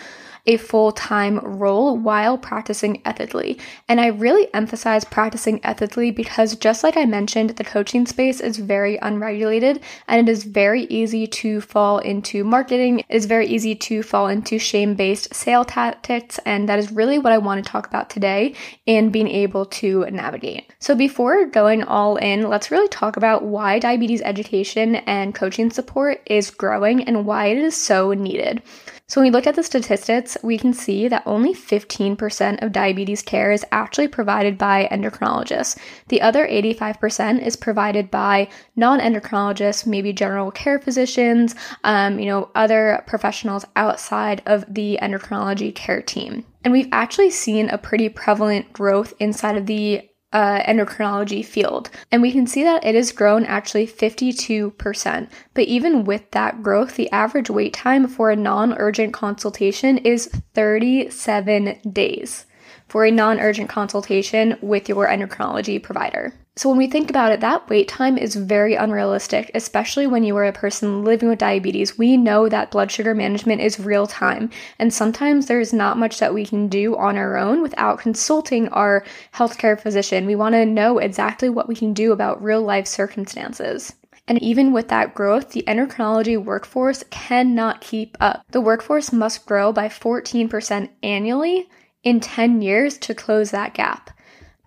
a 0.49 0.57
full 0.57 0.93
time 0.93 1.39
role 1.41 1.97
while 1.97 2.39
practicing 2.39 3.03
ethically. 3.05 3.59
And 3.87 4.01
I 4.01 4.07
really 4.07 4.53
emphasize 4.55 5.05
practicing 5.05 5.61
ethically 5.63 6.11
because, 6.11 6.57
just 6.57 6.83
like 6.83 6.97
I 6.97 7.05
mentioned, 7.05 7.51
the 7.51 7.65
coaching 7.65 8.07
space 8.07 8.41
is 8.41 8.57
very 8.57 8.97
unregulated 8.97 9.81
and 10.09 10.27
it 10.27 10.33
is 10.33 10.45
very 10.45 10.85
easy 10.85 11.27
to 11.27 11.61
fall 11.61 11.99
into 11.99 12.45
marketing. 12.45 13.01
It 13.01 13.07
is 13.11 13.27
very 13.27 13.47
easy 13.47 13.75
to 13.75 14.03
fall 14.03 14.27
into 14.29 14.59
shame 14.59 14.95
based 14.95 15.35
sale 15.35 15.67
tactics. 15.67 16.39
And 16.47 16.67
that 16.69 16.79
is 16.79 16.91
really 16.91 17.19
what 17.19 17.33
I 17.33 17.39
want 17.39 17.63
to 17.63 17.71
talk 17.71 17.87
about 17.87 18.09
today 18.09 18.55
in 18.87 19.11
being 19.11 19.29
able 19.29 19.67
to 19.67 20.07
navigate. 20.11 20.73
So, 20.79 20.95
before 20.95 21.45
going 21.45 21.83
all 21.83 22.17
in, 22.17 22.49
let's 22.49 22.71
really 22.71 22.89
talk 22.89 23.19
about 23.19 23.45
why 23.45 23.79
diabetes 23.79 24.23
education 24.23 24.97
and 24.97 25.35
coaching 25.35 25.71
support 25.71 26.23
is 26.25 26.51
growing 26.51 27.05
and 27.05 27.27
why 27.27 27.47
it 27.49 27.59
is 27.59 27.77
so 27.77 28.15
needed. 28.15 28.63
So, 29.09 29.23
when 29.23 29.31
we 29.31 29.35
look 29.35 29.47
at 29.47 29.55
the 29.55 29.63
statistics, 29.63 30.37
we 30.43 30.59
can 30.59 30.75
see 30.75 31.09
that 31.09 31.23
only 31.25 31.55
15% 31.55 32.63
of 32.63 32.73
diabetes 32.73 33.23
care 33.23 33.51
is 33.51 33.65
actually 33.73 34.09
provided 34.09 34.59
by 34.59 34.87
endocrinologists. 34.93 35.79
The 36.09 36.21
other 36.21 36.47
85% 36.47 37.41
is 37.41 37.57
provided 37.57 38.11
by 38.11 38.49
non 38.77 39.01
endocrinologists, 39.01 39.87
maybe 39.87 40.13
general 40.13 40.51
care 40.51 40.79
physicians, 40.79 41.55
um, 41.85 42.19
you 42.19 42.27
know, 42.27 42.51
other 42.55 43.03
professionals 43.07 43.65
outside 43.77 44.43
of 44.45 44.67
the 44.69 44.99
endocrinology 45.01 45.75
care 45.75 46.03
team. 46.03 46.45
And 46.63 46.73
we've 46.73 46.89
actually 46.93 47.31
seen 47.31 47.71
a 47.71 47.79
pretty 47.79 48.11
prevalent 48.11 48.75
growth 48.75 49.15
inside 49.19 49.57
of 49.57 49.65
the 49.65 50.08
uh, 50.33 50.63
endocrinology 50.63 51.45
field. 51.45 51.91
And 52.13 52.21
we 52.23 52.33
can 52.33 52.47
see 52.47 52.63
that 52.65 52.85
it 52.85 52.95
has 52.95 53.13
grown 53.13 53.45
actually 53.45 53.87
52%. 53.87 55.31
But 55.55 55.65
even 55.65 56.05
with 56.05 56.31
that 56.33 56.63
growth, 56.63 56.97
the 56.97 57.11
average 57.11 57.51
wait 57.51 57.73
time 57.73 58.09
for 58.09 58.31
a 58.31 58.37
non 58.37 58.75
urgent 58.79 59.13
consultation 59.13 59.99
is 59.99 60.29
37 60.55 61.81
days. 61.93 62.45
for 62.89 63.05
a 63.05 63.11
non 63.11 63.39
urgent 63.39 63.69
consultation 63.69 64.57
with 64.63 64.89
your 64.89 65.07
endocrinology 65.07 65.83
provider. 65.83 66.33
So, 66.59 66.69
when 66.69 66.79
we 66.79 66.89
think 66.89 67.09
about 67.09 67.31
it, 67.31 67.39
that 67.39 67.69
wait 67.69 67.87
time 67.87 68.19
is 68.19 68.35
very 68.35 68.75
unrealistic, 68.75 69.49
especially 69.55 70.09
when 70.09 70.25
you 70.25 70.37
are 70.39 70.45
a 70.45 70.53
person 70.53 71.05
living 71.05 71.29
with 71.29 71.39
diabetes. 71.39 71.97
We 71.97 72.17
know 72.17 72.49
that 72.49 72.73
blood 72.73 72.91
sugar 72.91 73.15
management 73.15 73.61
is 73.61 73.79
real 73.79 74.09
time, 74.09 74.51
and 74.77 74.93
sometimes 74.93 75.47
there's 75.47 75.73
not 75.73 75.99
much 75.99 76.19
that 76.19 76.35
we 76.35 76.45
can 76.45 76.67
do 76.67 76.97
on 76.97 77.17
our 77.17 77.37
own 77.37 77.63
without 77.63 78.01
consulting 78.01 78.67
our 78.71 79.05
healthcare 79.33 79.81
physician. 79.81 80.27
We 80.27 80.35
want 80.35 80.55
to 80.55 80.67
know 80.67 80.99
exactly 80.99 81.49
what 81.49 81.69
we 81.69 81.77
can 81.77 81.93
do 81.93 82.11
about 82.11 82.43
real 82.43 82.63
life 82.63 82.89
circumstances. 82.89 83.95
And 84.27 84.43
even 84.43 84.73
with 84.73 84.89
that 84.89 85.15
growth, 85.15 85.53
the 85.53 85.63
endocrinology 85.69 86.43
workforce 86.43 87.05
cannot 87.11 87.83
keep 87.83 88.17
up. 88.19 88.45
The 88.51 88.61
workforce 88.61 89.13
must 89.13 89.47
grow 89.47 89.73
by 89.73 89.89
14% 89.89 90.89
annually 91.05 91.69
in 92.03 92.19
10 92.19 92.63
years 92.63 92.99
to 92.99 93.15
close 93.15 93.53
that 93.53 93.75
gap. 93.75 94.11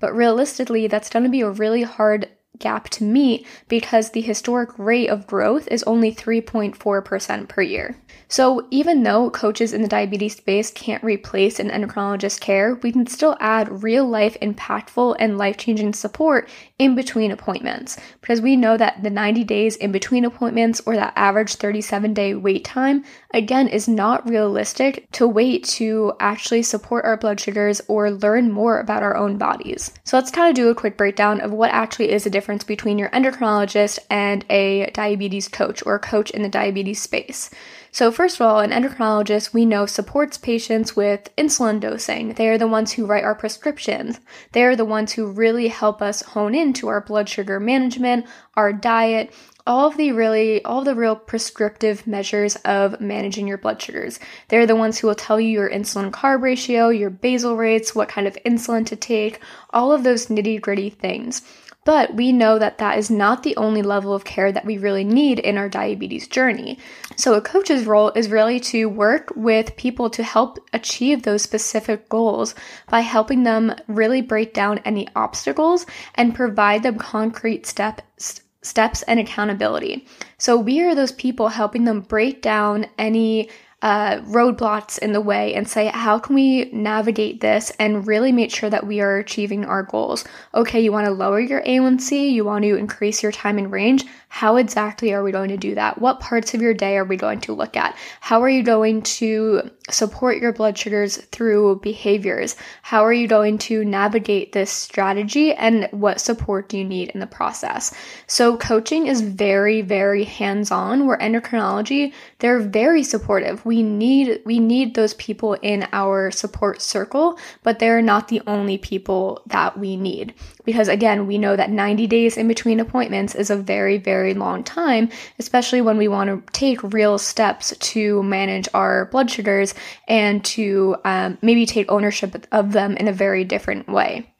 But 0.01 0.15
realistically, 0.15 0.87
that's 0.87 1.09
going 1.09 1.23
to 1.23 1.29
be 1.29 1.41
a 1.41 1.49
really 1.49 1.83
hard 1.83 2.27
gap 2.59 2.89
to 2.89 3.03
meet 3.03 3.47
because 3.69 4.09
the 4.09 4.21
historic 4.21 4.77
rate 4.77 5.07
of 5.07 5.27
growth 5.27 5.67
is 5.69 5.83
only 5.83 6.13
3.4% 6.13 7.47
per 7.47 7.61
year. 7.61 7.95
So, 8.31 8.65
even 8.71 9.03
though 9.03 9.29
coaches 9.29 9.73
in 9.73 9.81
the 9.81 9.89
diabetes 9.89 10.37
space 10.37 10.71
can't 10.71 11.03
replace 11.03 11.59
an 11.59 11.69
endocrinologist 11.69 12.39
care, 12.39 12.75
we 12.75 12.93
can 12.93 13.05
still 13.05 13.35
add 13.41 13.83
real 13.83 14.07
life, 14.07 14.37
impactful, 14.41 15.17
and 15.19 15.37
life 15.37 15.57
changing 15.57 15.91
support 15.95 16.47
in 16.79 16.95
between 16.95 17.31
appointments. 17.31 17.99
Because 18.21 18.39
we 18.39 18.55
know 18.55 18.77
that 18.77 19.03
the 19.03 19.09
90 19.09 19.43
days 19.43 19.75
in 19.75 19.91
between 19.91 20.23
appointments 20.23 20.81
or 20.85 20.95
that 20.95 21.11
average 21.17 21.55
37 21.55 22.13
day 22.13 22.33
wait 22.33 22.63
time, 22.63 23.03
again, 23.33 23.67
is 23.67 23.89
not 23.89 24.29
realistic 24.29 25.11
to 25.11 25.27
wait 25.27 25.65
to 25.65 26.13
actually 26.21 26.63
support 26.63 27.03
our 27.03 27.17
blood 27.17 27.37
sugars 27.37 27.81
or 27.89 28.11
learn 28.11 28.49
more 28.49 28.79
about 28.79 29.03
our 29.03 29.17
own 29.17 29.37
bodies. 29.37 29.91
So, 30.05 30.15
let's 30.15 30.31
kind 30.31 30.49
of 30.49 30.55
do 30.55 30.69
a 30.69 30.75
quick 30.75 30.95
breakdown 30.95 31.41
of 31.41 31.51
what 31.51 31.71
actually 31.71 32.13
is 32.13 32.23
the 32.23 32.29
difference 32.29 32.63
between 32.63 32.97
your 32.97 33.09
endocrinologist 33.09 33.99
and 34.09 34.45
a 34.49 34.89
diabetes 34.91 35.49
coach 35.49 35.85
or 35.85 35.95
a 35.95 35.99
coach 35.99 36.31
in 36.31 36.43
the 36.43 36.47
diabetes 36.47 37.01
space. 37.01 37.49
So, 37.93 38.09
first 38.09 38.39
of 38.39 38.47
all, 38.47 38.59
an 38.61 38.71
endocrinologist 38.71 39.53
we 39.53 39.65
know 39.65 39.85
supports 39.85 40.37
patients 40.37 40.95
with 40.95 41.29
insulin 41.35 41.81
dosing. 41.81 42.33
They 42.35 42.47
are 42.47 42.57
the 42.57 42.67
ones 42.67 42.93
who 42.93 43.05
write 43.05 43.25
our 43.25 43.35
prescriptions. 43.35 44.21
They 44.53 44.63
are 44.63 44.77
the 44.77 44.85
ones 44.85 45.11
who 45.11 45.29
really 45.29 45.67
help 45.67 46.01
us 46.01 46.21
hone 46.21 46.55
into 46.55 46.87
our 46.87 47.01
blood 47.01 47.27
sugar 47.27 47.59
management, 47.59 48.25
our 48.55 48.71
diet, 48.71 49.33
all 49.67 49.87
of 49.87 49.97
the 49.97 50.13
really 50.13 50.63
all 50.63 50.83
the 50.83 50.95
real 50.95 51.15
prescriptive 51.15 52.07
measures 52.07 52.55
of 52.63 52.99
managing 53.01 53.47
your 53.47 53.57
blood 53.57 53.81
sugars. 53.81 54.19
They're 54.47 54.65
the 54.65 54.75
ones 54.75 54.97
who 54.97 55.07
will 55.07 55.15
tell 55.15 55.39
you 55.39 55.49
your 55.49 55.69
insulin 55.69 56.11
carb 56.11 56.41
ratio, 56.41 56.89
your 56.89 57.09
basal 57.09 57.57
rates, 57.57 57.93
what 57.93 58.09
kind 58.09 58.25
of 58.25 58.37
insulin 58.45 58.85
to 58.87 58.95
take, 58.95 59.39
all 59.71 59.91
of 59.91 60.03
those 60.03 60.27
nitty-gritty 60.27 60.91
things. 60.91 61.41
But 61.83 62.13
we 62.13 62.31
know 62.31 62.59
that 62.59 62.77
that 62.77 62.99
is 62.99 63.09
not 63.09 63.41
the 63.41 63.55
only 63.57 63.81
level 63.81 64.13
of 64.13 64.23
care 64.23 64.51
that 64.51 64.65
we 64.65 64.77
really 64.77 65.03
need 65.03 65.39
in 65.39 65.57
our 65.57 65.67
diabetes 65.67 66.27
journey. 66.27 66.77
So, 67.15 67.33
a 67.33 67.41
coach's 67.41 67.85
role 67.85 68.11
is 68.11 68.29
really 68.29 68.59
to 68.59 68.87
work 68.87 69.33
with 69.35 69.75
people 69.77 70.09
to 70.11 70.23
help 70.23 70.59
achieve 70.73 71.23
those 71.23 71.41
specific 71.41 72.07
goals 72.07 72.53
by 72.89 72.99
helping 72.99 73.43
them 73.43 73.73
really 73.87 74.21
break 74.21 74.53
down 74.53 74.77
any 74.85 75.07
obstacles 75.15 75.87
and 76.13 76.35
provide 76.35 76.83
them 76.83 76.99
concrete 76.99 77.65
steps 77.65 78.41
steps 78.63 79.01
and 79.03 79.19
accountability. 79.19 80.05
So 80.37 80.55
we 80.55 80.81
are 80.81 80.93
those 80.93 81.11
people 81.11 81.47
helping 81.47 81.85
them 81.85 82.01
break 82.01 82.43
down 82.43 82.85
any 82.97 83.49
uh, 83.81 84.19
roadblocks 84.21 84.99
in 84.99 85.11
the 85.11 85.21
way 85.21 85.53
and 85.53 85.67
say, 85.67 85.87
how 85.87 86.19
can 86.19 86.35
we 86.35 86.65
navigate 86.65 87.41
this 87.41 87.71
and 87.79 88.05
really 88.05 88.31
make 88.31 88.51
sure 88.51 88.69
that 88.69 88.85
we 88.85 89.01
are 89.01 89.17
achieving 89.17 89.65
our 89.65 89.83
goals? 89.83 90.23
Okay, 90.53 90.79
you 90.79 90.91
want 90.91 91.05
to 91.05 91.11
lower 91.11 91.39
your 91.39 91.61
A1C, 91.63 92.31
you 92.31 92.45
want 92.45 92.63
to 92.63 92.75
increase 92.75 93.23
your 93.23 93.31
time 93.31 93.57
in 93.57 93.71
range. 93.71 94.05
How 94.29 94.55
exactly 94.55 95.13
are 95.13 95.23
we 95.23 95.31
going 95.31 95.49
to 95.49 95.57
do 95.57 95.75
that? 95.75 95.99
What 95.99 96.19
parts 96.19 96.53
of 96.53 96.61
your 96.61 96.73
day 96.73 96.95
are 96.97 97.03
we 97.03 97.17
going 97.17 97.41
to 97.41 97.53
look 97.53 97.75
at? 97.75 97.97
How 98.21 98.41
are 98.41 98.49
you 98.49 98.63
going 98.63 99.01
to 99.01 99.69
support 99.91 100.37
your 100.37 100.51
blood 100.51 100.77
sugars 100.77 101.17
through 101.17 101.79
behaviors? 101.81 102.55
How 102.81 103.05
are 103.05 103.13
you 103.13 103.27
going 103.27 103.57
to 103.59 103.85
navigate 103.85 104.51
this 104.51 104.71
strategy 104.71 105.53
and 105.53 105.87
what 105.91 106.19
support 106.19 106.69
do 106.69 106.77
you 106.77 106.83
need 106.83 107.09
in 107.09 107.19
the 107.19 107.27
process? 107.27 107.93
So, 108.27 108.57
coaching 108.57 109.07
is 109.07 109.21
very, 109.21 109.81
very 109.81 110.23
hands 110.23 110.71
on, 110.71 111.05
where 111.05 111.17
endocrinology, 111.17 112.13
they're 112.39 112.59
very 112.59 113.03
supportive. 113.03 113.65
We 113.65 113.83
need, 113.83 114.41
we 114.45 114.59
need 114.59 114.95
those 114.95 115.13
people 115.15 115.53
in 115.53 115.87
our 115.93 116.31
support 116.31 116.81
circle, 116.81 117.37
but 117.63 117.79
they're 117.79 118.01
not 118.01 118.27
the 118.27 118.41
only 118.47 118.77
people 118.77 119.41
that 119.47 119.77
we 119.77 119.95
need. 119.95 120.33
Because 120.65 120.87
again, 120.87 121.27
we 121.27 121.37
know 121.37 121.55
that 121.55 121.69
90 121.69 122.07
days 122.07 122.37
in 122.37 122.47
between 122.47 122.79
appointments 122.79 123.35
is 123.35 123.49
a 123.49 123.55
very 123.55 123.97
very 123.97 124.33
long 124.33 124.63
time, 124.63 125.09
especially 125.39 125.81
when 125.81 125.97
we 125.97 126.07
want 126.07 126.29
to 126.29 126.51
take 126.51 126.81
real 126.93 127.17
steps 127.17 127.75
to 127.77 128.21
manage 128.23 128.67
our 128.73 129.05
blood 129.05 129.29
sugars 129.29 129.73
and 130.07 130.43
to 130.45 130.95
um, 131.05 131.37
maybe 131.41 131.65
take 131.65 131.91
ownership 131.91 132.45
of 132.51 132.71
them 132.71 132.95
in 132.97 133.07
a 133.07 133.13
very 133.13 133.43
different 133.43 133.87
way. 133.87 134.33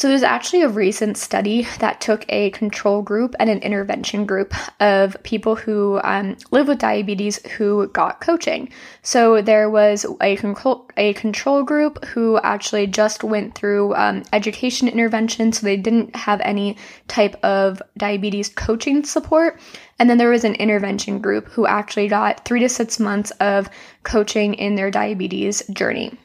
So, 0.00 0.08
there's 0.08 0.22
actually 0.22 0.62
a 0.62 0.68
recent 0.70 1.18
study 1.18 1.66
that 1.78 2.00
took 2.00 2.24
a 2.30 2.48
control 2.52 3.02
group 3.02 3.34
and 3.38 3.50
an 3.50 3.58
intervention 3.58 4.24
group 4.24 4.54
of 4.80 5.14
people 5.24 5.56
who 5.56 6.00
um, 6.02 6.38
live 6.50 6.68
with 6.68 6.78
diabetes 6.78 7.46
who 7.50 7.86
got 7.88 8.22
coaching. 8.22 8.70
So, 9.02 9.42
there 9.42 9.68
was 9.68 10.06
a 10.22 10.36
control, 10.36 10.88
a 10.96 11.12
control 11.12 11.64
group 11.64 12.02
who 12.06 12.38
actually 12.38 12.86
just 12.86 13.22
went 13.22 13.54
through 13.54 13.94
um, 13.94 14.22
education 14.32 14.88
intervention, 14.88 15.52
so 15.52 15.66
they 15.66 15.76
didn't 15.76 16.16
have 16.16 16.40
any 16.40 16.78
type 17.06 17.36
of 17.44 17.82
diabetes 17.98 18.48
coaching 18.48 19.04
support. 19.04 19.60
And 19.98 20.08
then 20.08 20.16
there 20.16 20.30
was 20.30 20.44
an 20.44 20.54
intervention 20.54 21.18
group 21.18 21.46
who 21.48 21.66
actually 21.66 22.08
got 22.08 22.46
three 22.46 22.60
to 22.60 22.70
six 22.70 22.98
months 22.98 23.32
of 23.32 23.68
coaching 24.02 24.54
in 24.54 24.76
their 24.76 24.90
diabetes 24.90 25.62
journey. 25.74 26.16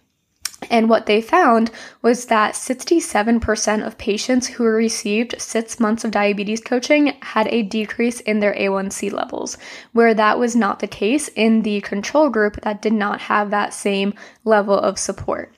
And 0.69 0.89
what 0.89 1.05
they 1.05 1.21
found 1.21 1.69
was 2.01 2.25
that 2.25 2.53
67% 2.53 3.85
of 3.85 3.97
patients 3.97 4.47
who 4.47 4.63
received 4.63 5.39
six 5.39 5.79
months 5.79 6.03
of 6.03 6.12
diabetes 6.12 6.62
coaching 6.62 7.17
had 7.21 7.47
a 7.50 7.62
decrease 7.62 8.21
in 8.21 8.39
their 8.39 8.53
A1C 8.53 9.12
levels, 9.12 9.57
where 9.91 10.13
that 10.13 10.39
was 10.39 10.55
not 10.55 10.79
the 10.79 10.88
case 10.88 11.27
in 11.35 11.62
the 11.62 11.81
control 11.81 12.29
group 12.29 12.62
that 12.62 12.81
did 12.81 12.93
not 12.93 13.21
have 13.21 13.50
that 13.51 13.74
same 13.74 14.13
level 14.43 14.79
of 14.79 14.97
support. 14.97 15.53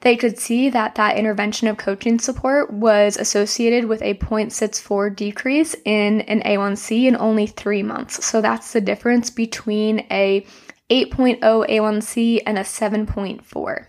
They 0.00 0.16
could 0.16 0.38
see 0.38 0.68
that 0.70 0.96
that 0.96 1.16
intervention 1.16 1.68
of 1.68 1.78
coaching 1.78 2.18
support 2.18 2.72
was 2.72 3.16
associated 3.16 3.86
with 3.86 4.02
a 4.02 4.14
0.64 4.14 5.16
decrease 5.16 5.74
in 5.84 6.20
an 6.22 6.42
A1C 6.42 7.06
in 7.06 7.16
only 7.16 7.46
three 7.46 7.82
months. 7.82 8.24
So 8.24 8.40
that's 8.40 8.72
the 8.72 8.80
difference 8.80 9.30
between 9.30 10.00
a 10.10 10.44
8.0 10.90 11.40
A1C 11.40 12.42
and 12.44 12.58
a 12.58 12.62
7.4. 12.62 13.86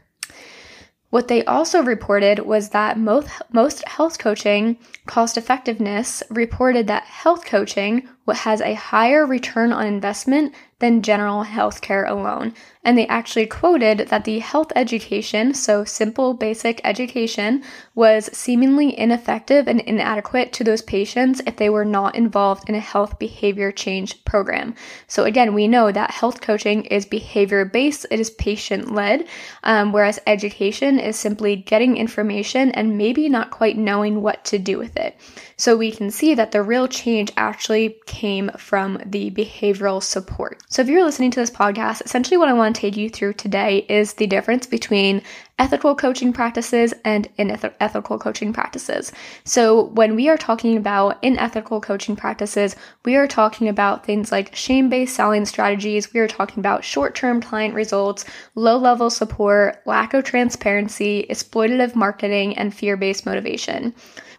What 1.10 1.30
they 1.30 1.44
also 1.46 1.82
reported 1.82 2.40
was 2.40 2.70
that 2.70 3.00
most, 3.00 3.30
most 3.54 3.88
health 3.88 4.20
coaching 4.20 4.78
cost 5.06 5.38
effectiveness 5.38 6.22
reported 6.30 6.88
that 6.88 7.04
health 7.04 7.46
coaching 7.46 8.08
has 8.28 8.60
a 8.60 8.74
higher 8.74 9.26
return 9.26 9.72
on 9.72 9.86
investment 9.88 10.54
than 10.80 11.02
general 11.02 11.44
healthcare 11.44 12.08
alone. 12.08 12.54
And 12.84 12.98
they 12.98 13.08
actually 13.08 13.48
quoted 13.48 14.08
that 14.10 14.26
the 14.26 14.40
health 14.40 14.72
education, 14.76 15.54
so 15.54 15.84
simple 15.84 16.34
basic 16.34 16.80
education, 16.84 17.64
was 17.96 18.30
seemingly 18.32 18.98
ineffective 18.98 19.68
and 19.68 19.82
inadequate 19.82 20.54
to 20.54 20.64
those 20.64 20.82
patients 20.84 21.42
if 21.48 21.58
they 21.58 21.70
were 21.70 21.84
not 21.84 22.16
involved 22.16 22.70
in 22.70 22.76
a 22.76 22.80
health 22.80 23.18
behavior 23.20 23.72
change 23.72 24.24
program. 24.24 24.76
So 25.08 25.24
again, 25.26 25.54
we 25.54 25.68
know 25.68 25.92
that 25.92 26.12
health 26.12 26.42
coaching 26.42 26.86
is 26.86 27.06
behavior 27.06 27.66
based, 27.66 28.06
it 28.12 28.20
is 28.20 28.30
patient 28.30 28.94
led, 28.94 29.28
um, 29.64 29.92
whereas 29.92 30.20
education 30.28 31.00
is 31.00 31.18
simply 31.18 31.56
getting 31.56 31.98
information 31.98 32.72
and 32.72 32.98
maybe 32.98 33.28
not 33.28 33.52
quite 33.52 33.78
knowing 33.78 34.22
what 34.22 34.46
to 34.46 34.60
do 34.60 34.78
with 34.78 34.96
it. 34.96 35.18
So 35.60 35.76
we 35.76 35.92
can 35.92 36.12
see 36.12 36.36
that 36.36 36.52
the 36.52 36.62
real 36.62 36.88
change 36.88 37.32
actually 37.36 37.98
came 38.06 38.52
from 38.58 39.02
the 39.04 39.32
behavioral 39.32 40.04
support. 40.04 40.62
So 40.70 40.84
if 40.84 40.88
you're 40.88 41.04
listening 41.04 41.32
to 41.32 41.40
this 41.40 41.50
podcast, 41.50 42.06
essentially 42.06 42.38
what 42.38 42.48
I 42.48 42.54
want 42.54 42.76
to 42.76 42.82
take 42.82 42.96
you 42.96 43.10
through 43.10 43.34
today 43.34 43.80
is 43.90 44.14
the 44.14 44.28
difference 44.28 44.68
between 44.68 45.24
ethical 45.58 45.96
coaching 45.96 46.32
practices 46.32 46.94
and 47.04 47.28
unethical 47.40 48.20
coaching 48.20 48.54
practices. 48.54 49.12
So 49.46 49.86
when 49.86 50.16
we 50.16 50.30
are 50.30 50.38
talking 50.38 50.78
about 50.78 51.24
unethical 51.24 51.82
coaching 51.82 52.16
practices, 52.16 52.76
we 53.04 53.16
are 53.16 53.28
talking 53.28 53.68
about 53.68 54.06
things 54.06 54.32
like 54.32 54.56
shame-based 54.56 55.16
selling 55.16 55.48
strategies, 55.48 56.14
we 56.14 56.20
are 56.20 56.28
talking 56.28 56.60
about 56.60 56.84
short-term 56.84 57.42
client 57.42 57.74
results, 57.74 58.26
low-level 58.54 59.10
support, 59.10 59.82
lack 59.88 60.14
of 60.14 60.24
transparency, 60.24 61.26
exploitative 61.32 61.96
marketing, 61.96 62.56
and 62.56 62.72
fear-based 62.72 63.26
motivation. 63.26 63.96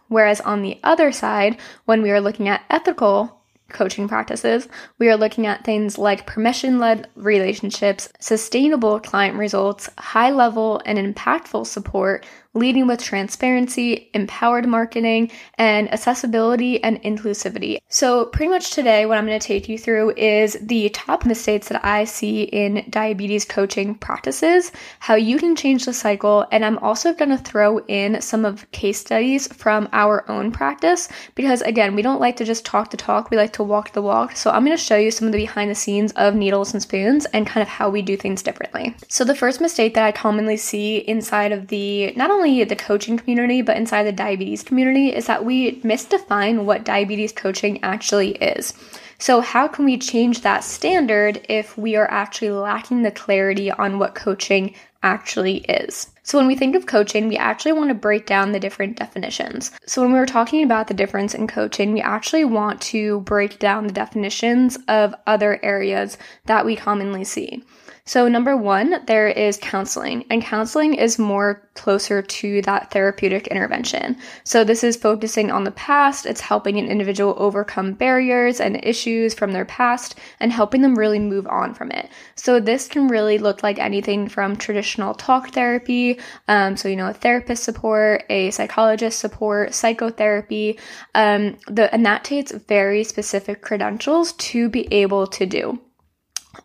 Whereas 0.09 0.41
on 0.41 0.61
the 0.61 0.79
other 0.83 1.11
side, 1.11 1.57
when 1.85 2.01
we 2.01 2.11
are 2.11 2.21
looking 2.21 2.49
at 2.49 2.63
ethical 2.69 3.39
coaching 3.69 4.07
practices. 4.07 4.67
We 4.97 5.09
are 5.09 5.17
looking 5.17 5.45
at 5.45 5.63
things 5.63 5.97
like 5.97 6.25
permission 6.25 6.79
led 6.79 7.07
relationships, 7.15 8.09
sustainable 8.19 8.99
client 8.99 9.37
results, 9.37 9.89
high 9.97 10.31
level 10.31 10.81
and 10.85 10.97
impactful 10.97 11.67
support, 11.67 12.25
leading 12.55 12.87
with 12.87 13.01
transparency, 13.01 14.09
empowered 14.13 14.67
marketing, 14.67 15.29
and 15.55 15.91
accessibility 15.93 16.83
and 16.83 17.01
inclusivity. 17.03 17.77
So, 17.89 18.25
pretty 18.25 18.49
much 18.49 18.71
today, 18.71 19.05
what 19.05 19.17
I'm 19.17 19.25
going 19.25 19.39
to 19.39 19.47
take 19.47 19.69
you 19.69 19.77
through 19.77 20.13
is 20.15 20.57
the 20.61 20.89
top 20.89 21.25
mistakes 21.25 21.67
that 21.69 21.85
I 21.85 22.05
see 22.05 22.43
in 22.43 22.85
diabetes 22.89 23.45
coaching 23.45 23.95
practices, 23.95 24.71
how 24.99 25.15
you 25.15 25.37
can 25.37 25.55
change 25.55 25.85
the 25.85 25.93
cycle, 25.93 26.47
and 26.51 26.65
I'm 26.65 26.79
also 26.79 27.13
going 27.13 27.29
to 27.29 27.37
throw 27.37 27.79
in 27.85 28.19
some 28.21 28.45
of 28.45 28.69
case 28.71 28.99
studies 28.99 29.51
from 29.53 29.87
our 29.93 30.29
own 30.29 30.51
practice 30.51 31.07
because, 31.35 31.61
again, 31.61 31.95
we 31.95 32.01
don't 32.01 32.19
like 32.19 32.37
to 32.37 32.45
just 32.45 32.65
talk 32.65 32.89
the 32.89 32.97
talk, 32.97 33.29
we 33.29 33.37
like 33.37 33.53
to 33.53 33.63
walk 33.63 33.93
the 33.93 34.01
walk. 34.01 34.35
So, 34.35 34.49
I'm 34.49 34.65
going 34.65 34.75
to 34.75 34.83
show 34.83 34.97
you 34.97 35.11
some 35.11 35.27
of 35.27 35.33
the 35.33 35.39
behind 35.39 35.69
the 35.69 35.75
scenes 35.75 36.11
of 36.13 36.33
needles 36.33 36.73
and 36.73 36.81
spoons 36.81 37.25
and 37.25 37.45
kind 37.45 37.61
of 37.61 37.67
how 37.67 37.89
we 37.89 38.01
do 38.01 38.17
things 38.17 38.41
differently. 38.41 38.95
So, 39.07 39.23
the 39.23 39.35
first 39.35 39.61
mistake 39.61 39.93
that 39.93 40.03
I 40.03 40.11
commonly 40.11 40.57
see 40.57 40.97
inside 40.97 41.51
of 41.51 41.67
the 41.67 42.11
not 42.15 42.31
only 42.31 42.38
only 42.39 42.63
the 42.63 42.75
coaching 42.75 43.17
community, 43.17 43.61
but 43.61 43.75
inside 43.75 44.03
the 44.03 44.11
diabetes 44.11 44.63
community, 44.63 45.13
is 45.13 45.25
that 45.27 45.43
we 45.43 45.81
misdefine 45.81 46.63
what 46.63 46.85
diabetes 46.85 47.33
coaching 47.33 47.83
actually 47.83 48.31
is. 48.31 48.73
So, 49.17 49.41
how 49.41 49.67
can 49.67 49.83
we 49.83 49.97
change 49.97 50.41
that 50.41 50.63
standard 50.63 51.45
if 51.49 51.77
we 51.77 51.97
are 51.97 52.09
actually 52.09 52.51
lacking 52.51 53.01
the 53.01 53.11
clarity 53.11 53.69
on 53.69 53.99
what 53.99 54.15
coaching 54.15 54.73
actually 55.03 55.57
is? 55.57 56.07
So, 56.23 56.37
when 56.37 56.47
we 56.47 56.55
think 56.55 56.73
of 56.77 56.85
coaching, 56.85 57.27
we 57.27 57.35
actually 57.35 57.73
want 57.73 57.89
to 57.89 57.95
break 57.95 58.25
down 58.25 58.53
the 58.53 58.59
different 58.61 58.95
definitions. 58.95 59.71
So, 59.85 60.01
when 60.01 60.13
we 60.13 60.19
were 60.19 60.25
talking 60.25 60.63
about 60.63 60.87
the 60.87 60.93
difference 60.93 61.35
in 61.35 61.47
coaching, 61.47 61.91
we 61.91 61.99
actually 61.99 62.45
want 62.45 62.79
to 62.83 63.19
break 63.21 63.59
down 63.59 63.87
the 63.87 63.93
definitions 63.93 64.77
of 64.87 65.13
other 65.27 65.59
areas 65.63 66.17
that 66.45 66.65
we 66.65 66.77
commonly 66.77 67.25
see. 67.25 67.61
So, 68.09 68.27
number 68.27 68.57
one, 68.57 69.05
there 69.05 69.27
is 69.27 69.59
counseling, 69.61 70.25
and 70.31 70.41
counseling 70.41 70.95
is 70.95 71.19
more 71.19 71.69
closer 71.75 72.23
to 72.23 72.59
that 72.63 72.89
therapeutic 72.89 73.45
intervention. 73.45 74.17
So, 74.43 74.63
this 74.63 74.83
is 74.83 74.97
focusing 74.97 75.51
on 75.51 75.63
the 75.63 75.69
past, 75.69 76.25
it's 76.25 76.41
helping 76.41 76.79
an 76.79 76.87
individual 76.87 77.35
overcome 77.37 77.93
barriers 77.93 78.59
and 78.59 78.83
issues 78.83 79.35
from 79.35 79.51
their 79.51 79.65
past 79.65 80.15
and 80.39 80.51
helping 80.51 80.81
them 80.81 80.97
really 80.97 81.19
move 81.19 81.45
on 81.45 81.75
from 81.75 81.91
it. 81.91 82.09
So, 82.33 82.59
this 82.59 82.87
can 82.87 83.09
really 83.09 83.37
look 83.37 83.61
like 83.61 83.77
anything 83.77 84.27
from 84.27 84.55
traditional 84.55 85.13
talk 85.13 85.51
therapy, 85.51 86.19
um, 86.47 86.77
so, 86.77 86.89
you 86.89 86.95
know, 86.95 87.09
a 87.09 87.13
therapist 87.13 87.63
support, 87.63 88.23
a 88.31 88.49
psychologist 88.49 89.19
support, 89.19 89.75
psychotherapy, 89.75 90.79
um, 91.13 91.59
the, 91.67 91.93
and 91.93 92.03
that 92.07 92.23
takes 92.23 92.51
very 92.53 93.03
specific 93.03 93.61
credentials 93.61 94.33
to 94.33 94.67
be 94.67 94.91
able 94.91 95.27
to 95.27 95.45
do. 95.45 95.79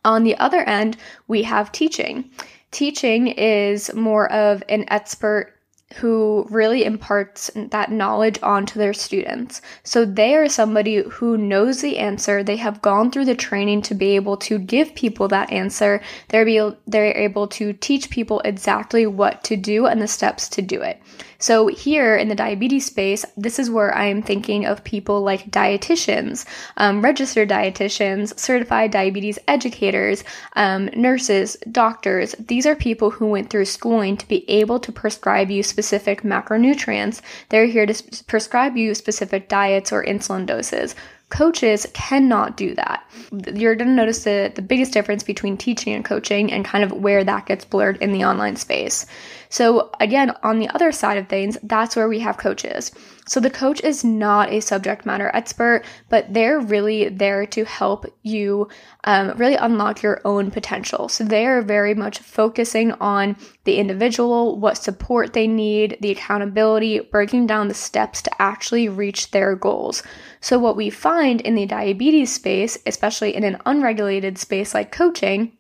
On 0.04 0.25
the 0.25 0.37
other 0.38 0.61
end, 0.61 0.96
we 1.28 1.42
have 1.44 1.73
teaching. 1.73 2.30
Teaching 2.70 3.28
is 3.28 3.92
more 3.94 4.30
of 4.30 4.62
an 4.68 4.84
expert 4.88 5.54
who 5.94 6.46
really 6.50 6.84
imparts 6.84 7.50
that 7.54 7.92
knowledge 7.92 8.38
onto 8.42 8.78
their 8.78 8.92
students. 8.92 9.62
So 9.84 10.04
they 10.04 10.34
are 10.34 10.49
somebody 10.49 11.02
who 11.02 11.37
knows 11.37 11.80
the 11.80 11.99
answer. 11.99 12.42
They 12.42 12.56
have 12.56 12.82
gone 12.82 13.11
through 13.11 13.26
the 13.26 13.37
training 13.37 13.82
to 13.82 13.94
be 13.94 14.16
able 14.16 14.37
to 14.38 14.58
give 14.58 14.94
people 14.94 15.28
that 15.28 15.52
answer. 15.52 16.00
They're, 16.28 16.44
be, 16.44 16.73
they're 16.87 17.16
able 17.16 17.46
to 17.49 17.73
teach 17.75 18.11
people 18.11 18.40
exactly 18.44 19.06
what 19.06 19.44
to 19.44 19.56
do 19.56 19.87
and 19.87 20.02
the 20.02 20.08
steps 20.08 20.49
to 20.50 20.62
do 20.62 20.82
it. 20.82 21.00
So 21.38 21.66
here 21.66 22.16
in 22.16 22.28
the 22.28 22.34
diabetes 22.34 22.86
space, 22.86 23.24
this 23.36 23.58
is 23.58 23.70
where 23.70 23.94
I 23.94 24.06
am 24.06 24.22
thinking 24.22 24.66
of 24.66 24.84
people 24.84 25.22
like 25.22 25.50
dietitians, 25.50 26.46
um, 26.76 27.02
registered 27.02 27.48
dietitians, 27.48 28.38
certified 28.38 28.90
diabetes 28.90 29.38
educators, 29.48 30.24
um, 30.56 30.90
nurses, 30.94 31.56
doctors. 31.70 32.34
These 32.38 32.66
are 32.66 32.76
people 32.76 33.10
who 33.10 33.26
went 33.26 33.50
through 33.50 33.66
schooling 33.66 34.16
to 34.16 34.28
be 34.28 34.48
able 34.48 34.78
to 34.80 34.92
prescribe 34.92 35.50
you 35.50 35.62
specific 35.62 36.22
macronutrients. 36.22 37.20
They're 37.48 37.66
here 37.66 37.86
to 37.86 38.24
prescribe 38.24 38.76
you 38.76 38.94
specific 38.94 39.48
diets 39.48 39.92
or 39.92 40.04
insulin 40.04 40.46
doses. 40.46 40.94
Coaches 41.30 41.86
cannot 41.94 42.56
do 42.56 42.74
that. 42.74 43.02
You're 43.52 43.74
going 43.74 43.88
to 43.88 43.94
notice 43.94 44.24
the, 44.24 44.52
the 44.54 44.62
biggest 44.62 44.92
difference 44.92 45.22
between 45.22 45.56
teaching 45.56 45.94
and 45.94 46.04
coaching 46.04 46.52
and 46.52 46.64
kind 46.64 46.84
of 46.84 46.92
where 46.92 47.24
that 47.24 47.46
gets 47.46 47.64
blurred 47.64 47.96
in 47.96 48.12
the 48.12 48.24
online 48.24 48.56
space. 48.56 49.06
So, 49.54 49.90
again, 50.00 50.32
on 50.42 50.58
the 50.58 50.68
other 50.70 50.90
side 50.90 51.16
of 51.16 51.28
things, 51.28 51.56
that's 51.62 51.94
where 51.94 52.08
we 52.08 52.18
have 52.18 52.38
coaches. 52.38 52.90
So, 53.25 53.38
the 53.38 53.50
coach 53.50 53.80
is 53.82 54.02
not 54.02 54.52
a 54.52 54.58
subject 54.58 55.06
matter 55.06 55.30
expert, 55.32 55.84
but 56.08 56.34
they're 56.34 56.58
really 56.58 57.08
there 57.08 57.47
to 57.47 57.64
help 57.64 58.04
you 58.25 58.67
um, 59.04 59.30
really 59.36 59.54
unlock 59.54 60.02
your 60.02 60.21
own 60.25 60.50
potential. 60.50 61.08
So, 61.08 61.23
they 61.23 61.47
are 61.47 61.62
very 61.62 61.95
much 61.95 62.19
focusing 62.19 62.90
on 62.95 63.36
the 63.62 63.76
individual, 63.76 64.58
what 64.58 64.76
support 64.76 65.34
they 65.34 65.47
need, 65.47 65.99
the 66.00 66.10
accountability, 66.10 66.99
breaking 66.99 67.47
down 67.47 67.69
the 67.69 67.75
steps 67.75 68.23
to 68.23 68.43
actually 68.43 68.88
reach 68.88 69.30
their 69.30 69.54
goals. 69.54 70.02
So, 70.40 70.58
what 70.58 70.75
we 70.75 70.90
find 70.90 71.40
in 71.40 71.54
the 71.54 71.64
diabetes 71.64 72.34
space, 72.34 72.76
especially 72.86 73.36
in 73.36 73.45
an 73.45 73.58
unregulated 73.67 74.36
space 74.36 74.75
like 74.75 74.90
coaching, 74.90 75.53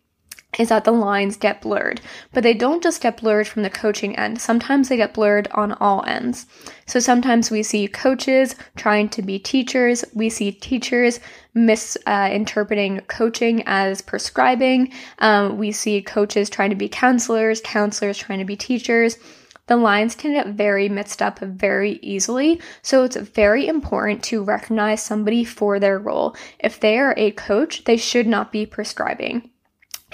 is 0.58 0.68
that 0.68 0.84
the 0.84 0.92
lines 0.92 1.36
get 1.36 1.60
blurred. 1.60 2.00
But 2.32 2.42
they 2.42 2.54
don't 2.54 2.82
just 2.82 3.00
get 3.00 3.20
blurred 3.20 3.48
from 3.48 3.62
the 3.62 3.70
coaching 3.70 4.16
end, 4.16 4.40
sometimes 4.40 4.88
they 4.88 4.96
get 4.96 5.14
blurred 5.14 5.48
on 5.52 5.72
all 5.72 6.04
ends. 6.06 6.46
So 6.86 7.00
sometimes 7.00 7.50
we 7.50 7.62
see 7.62 7.88
coaches 7.88 8.56
trying 8.76 9.08
to 9.10 9.22
be 9.22 9.38
teachers, 9.38 10.04
we 10.14 10.28
see 10.28 10.52
teachers 10.52 11.20
misinterpreting 11.54 12.98
uh, 12.98 13.02
coaching 13.02 13.62
as 13.66 14.02
prescribing, 14.02 14.92
um, 15.18 15.56
we 15.56 15.72
see 15.72 16.02
coaches 16.02 16.50
trying 16.50 16.70
to 16.70 16.76
be 16.76 16.88
counselors, 16.88 17.60
counselors 17.62 18.18
trying 18.18 18.40
to 18.40 18.44
be 18.44 18.56
teachers. 18.56 19.18
The 19.66 19.76
lines 19.76 20.14
can 20.14 20.34
get 20.34 20.48
very 20.48 20.90
mixed 20.90 21.22
up 21.22 21.38
very 21.38 21.92
easily, 22.02 22.60
so 22.82 23.04
it's 23.04 23.16
very 23.16 23.66
important 23.66 24.22
to 24.24 24.44
recognize 24.44 25.02
somebody 25.02 25.42
for 25.42 25.80
their 25.80 25.98
role. 25.98 26.36
If 26.58 26.80
they 26.80 26.98
are 26.98 27.14
a 27.16 27.30
coach, 27.30 27.84
they 27.84 27.96
should 27.96 28.26
not 28.26 28.52
be 28.52 28.66
prescribing. 28.66 29.50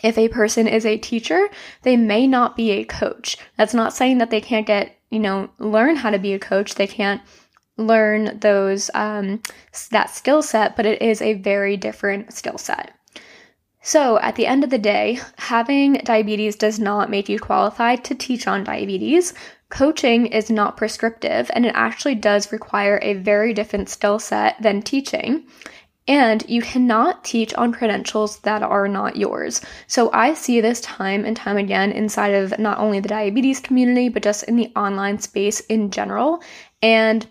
If 0.02 0.16
a 0.16 0.28
person 0.28 0.66
is 0.66 0.86
a 0.86 0.98
teacher, 0.98 1.48
they 1.82 1.96
may 1.96 2.26
not 2.26 2.56
be 2.56 2.70
a 2.70 2.84
coach. 2.84 3.36
That's 3.56 3.74
not 3.74 3.92
saying 3.92 4.18
that 4.18 4.30
they 4.30 4.40
can't 4.40 4.66
get, 4.66 4.96
you 5.10 5.18
know, 5.18 5.50
learn 5.58 5.96
how 5.96 6.10
to 6.10 6.18
be 6.18 6.32
a 6.32 6.38
coach. 6.38 6.74
They 6.74 6.86
can't 6.86 7.22
learn 7.76 8.38
those, 8.40 8.90
um, 8.94 9.42
that 9.90 10.10
skill 10.10 10.42
set, 10.42 10.76
but 10.76 10.86
it 10.86 11.00
is 11.02 11.20
a 11.20 11.34
very 11.34 11.76
different 11.76 12.32
skill 12.32 12.58
set. 12.58 12.92
So, 13.82 14.18
at 14.18 14.36
the 14.36 14.46
end 14.46 14.62
of 14.62 14.70
the 14.70 14.78
day, 14.78 15.18
having 15.38 15.94
diabetes 16.04 16.56
does 16.56 16.78
not 16.78 17.08
make 17.08 17.30
you 17.30 17.38
qualified 17.38 18.04
to 18.04 18.14
teach 18.14 18.46
on 18.46 18.64
diabetes. 18.64 19.32
Coaching 19.70 20.26
is 20.26 20.50
not 20.50 20.76
prescriptive 20.76 21.50
and 21.54 21.64
it 21.64 21.72
actually 21.74 22.16
does 22.16 22.52
require 22.52 22.98
a 23.02 23.14
very 23.14 23.54
different 23.54 23.88
skill 23.88 24.18
set 24.18 24.60
than 24.60 24.82
teaching. 24.82 25.44
And 26.08 26.44
you 26.48 26.62
cannot 26.62 27.24
teach 27.24 27.54
on 27.54 27.72
credentials 27.72 28.38
that 28.40 28.62
are 28.62 28.88
not 28.88 29.16
yours. 29.16 29.60
So 29.86 30.10
I 30.12 30.34
see 30.34 30.60
this 30.60 30.80
time 30.80 31.24
and 31.24 31.36
time 31.36 31.56
again 31.56 31.92
inside 31.92 32.34
of 32.34 32.58
not 32.58 32.78
only 32.78 33.00
the 33.00 33.08
diabetes 33.08 33.60
community, 33.60 34.08
but 34.08 34.22
just 34.22 34.44
in 34.44 34.56
the 34.56 34.72
online 34.74 35.18
space 35.18 35.60
in 35.60 35.90
general. 35.90 36.42
And 36.82 37.26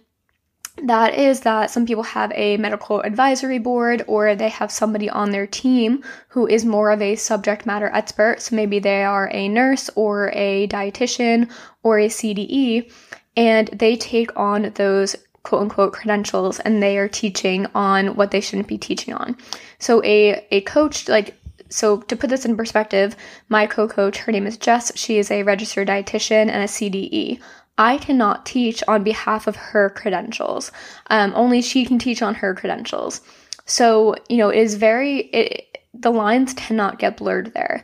that 0.84 1.15
is 1.15 1.41
that 1.41 1.71
some 1.71 1.86
people 1.86 2.03
have 2.03 2.32
a 2.36 2.58
medical 2.58 3.01
advisory 3.01 3.60
board 3.60 4.03
or 4.08 4.36
they 4.36 4.49
have 4.49 4.71
somebody 4.71 5.10
on 5.10 5.32
their 5.32 5.47
team 5.47 6.03
who 6.29 6.47
is 6.47 6.63
more 6.63 6.91
of 6.91 7.01
a 7.01 7.15
subject 7.15 7.65
matter 7.65 7.89
expert. 7.93 8.41
So 8.41 8.55
maybe 8.55 8.79
they 8.79 9.03
are 9.03 9.29
a 9.34 9.49
nurse 9.49 9.89
or 9.95 10.32
a 10.34 10.67
dietitian 10.67 11.51
or 11.84 11.99
a 11.99 12.08
CDE 12.08 12.91
and 13.36 13.67
they 13.69 13.95
take 13.95 14.38
on 14.38 14.71
those 14.75 15.15
quote 15.43 15.62
unquote 15.62 15.93
credentials 15.93 16.60
and 16.60 16.82
they 16.82 16.97
are 16.97 17.08
teaching 17.08 17.67
on 17.75 18.15
what 18.15 18.32
they 18.32 18.41
shouldn't 18.41 18.67
be 18.67 18.78
teaching 18.78 19.13
on. 19.13 19.38
So 19.80 20.04
a 20.04 20.45
a 20.52 20.62
coach 20.62 21.08
like 21.08 21.36
so 21.69 22.02
to 22.02 22.15
put 22.15 22.30
this 22.30 22.45
in 22.45 22.58
perspective, 22.58 23.15
my 23.47 23.67
co-coach, 23.67 24.17
her 24.17 24.32
name 24.32 24.47
is 24.47 24.58
Jess, 24.58 24.91
she 24.97 25.19
is 25.19 25.30
a 25.30 25.43
registered 25.43 25.88
dietitian 25.88 26.49
and 26.49 26.63
a 26.63 26.65
CDE. 26.65 27.39
I 27.78 27.97
cannot 27.97 28.45
teach 28.45 28.84
on 28.88 29.04
behalf 29.04 29.47
of 29.47 29.56
her 29.56 29.89
credentials. 29.91 30.71
Um, 31.10 31.32
only 31.36 31.62
she 31.62 31.86
can 31.86 31.97
teach 31.97 32.21
on 32.21 32.36
her 32.36 32.54
credentials. 32.54 33.21
So, 33.65 34.15
you 34.28 34.38
know, 34.38 34.49
it 34.49 34.60
is 34.60 34.75
very, 34.75 35.19
it, 35.19 35.78
the 35.93 36.12
lines 36.12 36.54
cannot 36.54 36.99
get 36.99 37.17
blurred 37.17 37.54
there. 37.54 37.84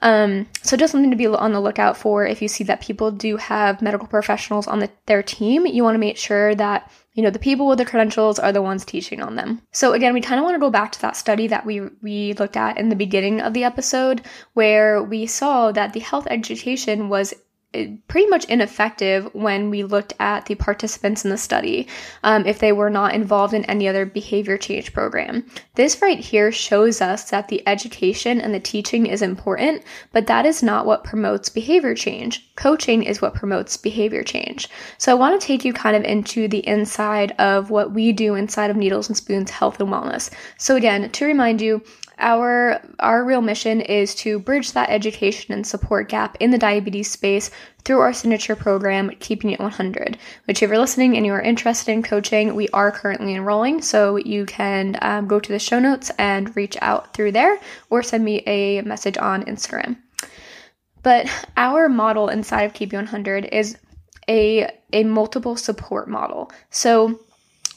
Um, 0.00 0.48
so 0.62 0.76
just 0.76 0.92
something 0.92 1.10
to 1.10 1.16
be 1.16 1.26
on 1.26 1.52
the 1.52 1.60
lookout 1.60 1.96
for 1.96 2.26
if 2.26 2.42
you 2.42 2.48
see 2.48 2.64
that 2.64 2.80
people 2.80 3.10
do 3.10 3.36
have 3.36 3.80
medical 3.80 4.08
professionals 4.08 4.66
on 4.66 4.80
the, 4.80 4.90
their 5.06 5.22
team, 5.22 5.66
you 5.66 5.84
want 5.84 5.94
to 5.94 6.00
make 6.00 6.16
sure 6.16 6.54
that 6.56 6.90
you 7.14 7.22
know 7.22 7.30
the 7.30 7.38
people 7.38 7.68
with 7.68 7.78
the 7.78 7.84
credentials 7.84 8.40
are 8.40 8.52
the 8.52 8.60
ones 8.60 8.84
teaching 8.84 9.22
on 9.22 9.36
them. 9.36 9.62
So 9.70 9.92
again, 9.92 10.12
we 10.12 10.20
kind 10.20 10.40
of 10.40 10.44
want 10.44 10.56
to 10.56 10.60
go 10.60 10.70
back 10.70 10.90
to 10.92 11.00
that 11.02 11.16
study 11.16 11.46
that 11.46 11.64
we 11.64 11.80
we 12.02 12.32
looked 12.34 12.56
at 12.56 12.76
in 12.76 12.88
the 12.88 12.96
beginning 12.96 13.40
of 13.40 13.54
the 13.54 13.64
episode 13.64 14.22
where 14.54 15.02
we 15.02 15.26
saw 15.26 15.70
that 15.70 15.92
the 15.92 16.00
health 16.00 16.26
education 16.28 17.08
was 17.08 17.32
pretty 18.08 18.28
much 18.28 18.44
ineffective 18.46 19.32
when 19.34 19.70
we 19.70 19.84
looked 19.84 20.12
at 20.20 20.46
the 20.46 20.54
participants 20.54 21.24
in 21.24 21.30
the 21.30 21.36
study 21.36 21.88
um, 22.22 22.46
if 22.46 22.58
they 22.58 22.72
were 22.72 22.90
not 22.90 23.14
involved 23.14 23.54
in 23.54 23.64
any 23.64 23.88
other 23.88 24.06
behavior 24.06 24.56
change 24.56 24.92
program. 24.92 25.44
This 25.74 26.00
right 26.00 26.18
here 26.18 26.52
shows 26.52 27.00
us 27.00 27.30
that 27.30 27.48
the 27.48 27.66
education 27.66 28.40
and 28.40 28.54
the 28.54 28.60
teaching 28.60 29.06
is 29.06 29.22
important, 29.22 29.82
but 30.12 30.26
that 30.26 30.46
is 30.46 30.62
not 30.62 30.86
what 30.86 31.04
promotes 31.04 31.48
behavior 31.48 31.94
change. 31.94 32.54
Coaching 32.56 33.02
is 33.02 33.20
what 33.20 33.34
promotes 33.34 33.76
behavior 33.76 34.22
change. 34.22 34.68
So 34.98 35.12
I 35.12 35.16
want 35.16 35.40
to 35.40 35.46
take 35.46 35.64
you 35.64 35.72
kind 35.72 35.96
of 35.96 36.04
into 36.04 36.48
the 36.48 36.66
inside 36.66 37.32
of 37.32 37.70
what 37.70 37.92
we 37.92 38.12
do 38.12 38.34
inside 38.34 38.70
of 38.70 38.76
Needles 38.76 39.08
and 39.08 39.16
Spoons 39.16 39.50
Health 39.50 39.80
and 39.80 39.90
Wellness. 39.90 40.30
So 40.58 40.76
again, 40.76 41.10
to 41.10 41.24
remind 41.24 41.60
you, 41.60 41.82
our 42.18 42.80
our 42.98 43.24
real 43.24 43.40
mission 43.40 43.80
is 43.80 44.14
to 44.14 44.38
bridge 44.38 44.72
that 44.72 44.90
education 44.90 45.52
and 45.54 45.66
support 45.66 46.08
gap 46.08 46.36
in 46.40 46.50
the 46.50 46.58
diabetes 46.58 47.10
space 47.10 47.50
through 47.84 48.00
our 48.00 48.12
signature 48.12 48.56
program 48.56 49.10
keeping 49.20 49.50
it 49.50 49.60
100 49.60 50.16
which 50.46 50.62
if 50.62 50.70
you're 50.70 50.78
listening 50.78 51.16
and 51.16 51.26
you 51.26 51.32
are 51.32 51.40
interested 51.40 51.92
in 51.92 52.02
coaching 52.02 52.54
we 52.54 52.68
are 52.68 52.90
currently 52.90 53.34
enrolling. 53.34 53.82
So 53.82 54.16
you 54.16 54.46
can 54.46 54.96
um, 55.02 55.26
go 55.26 55.40
to 55.40 55.52
the 55.52 55.58
show 55.58 55.78
notes 55.78 56.10
and 56.18 56.54
reach 56.56 56.76
out 56.80 57.12
through 57.14 57.32
there 57.32 57.58
or 57.90 58.02
send 58.02 58.24
me 58.24 58.42
a 58.46 58.82
message 58.82 59.18
on 59.18 59.44
instagram. 59.44 59.96
But 61.02 61.30
our 61.56 61.88
model 61.88 62.28
inside 62.28 62.62
of 62.62 62.74
keep 62.74 62.92
100 62.92 63.46
is 63.46 63.76
a 64.28 64.70
a 64.92 65.04
multiple 65.04 65.56
support 65.56 66.08
model. 66.08 66.50
So 66.70 67.20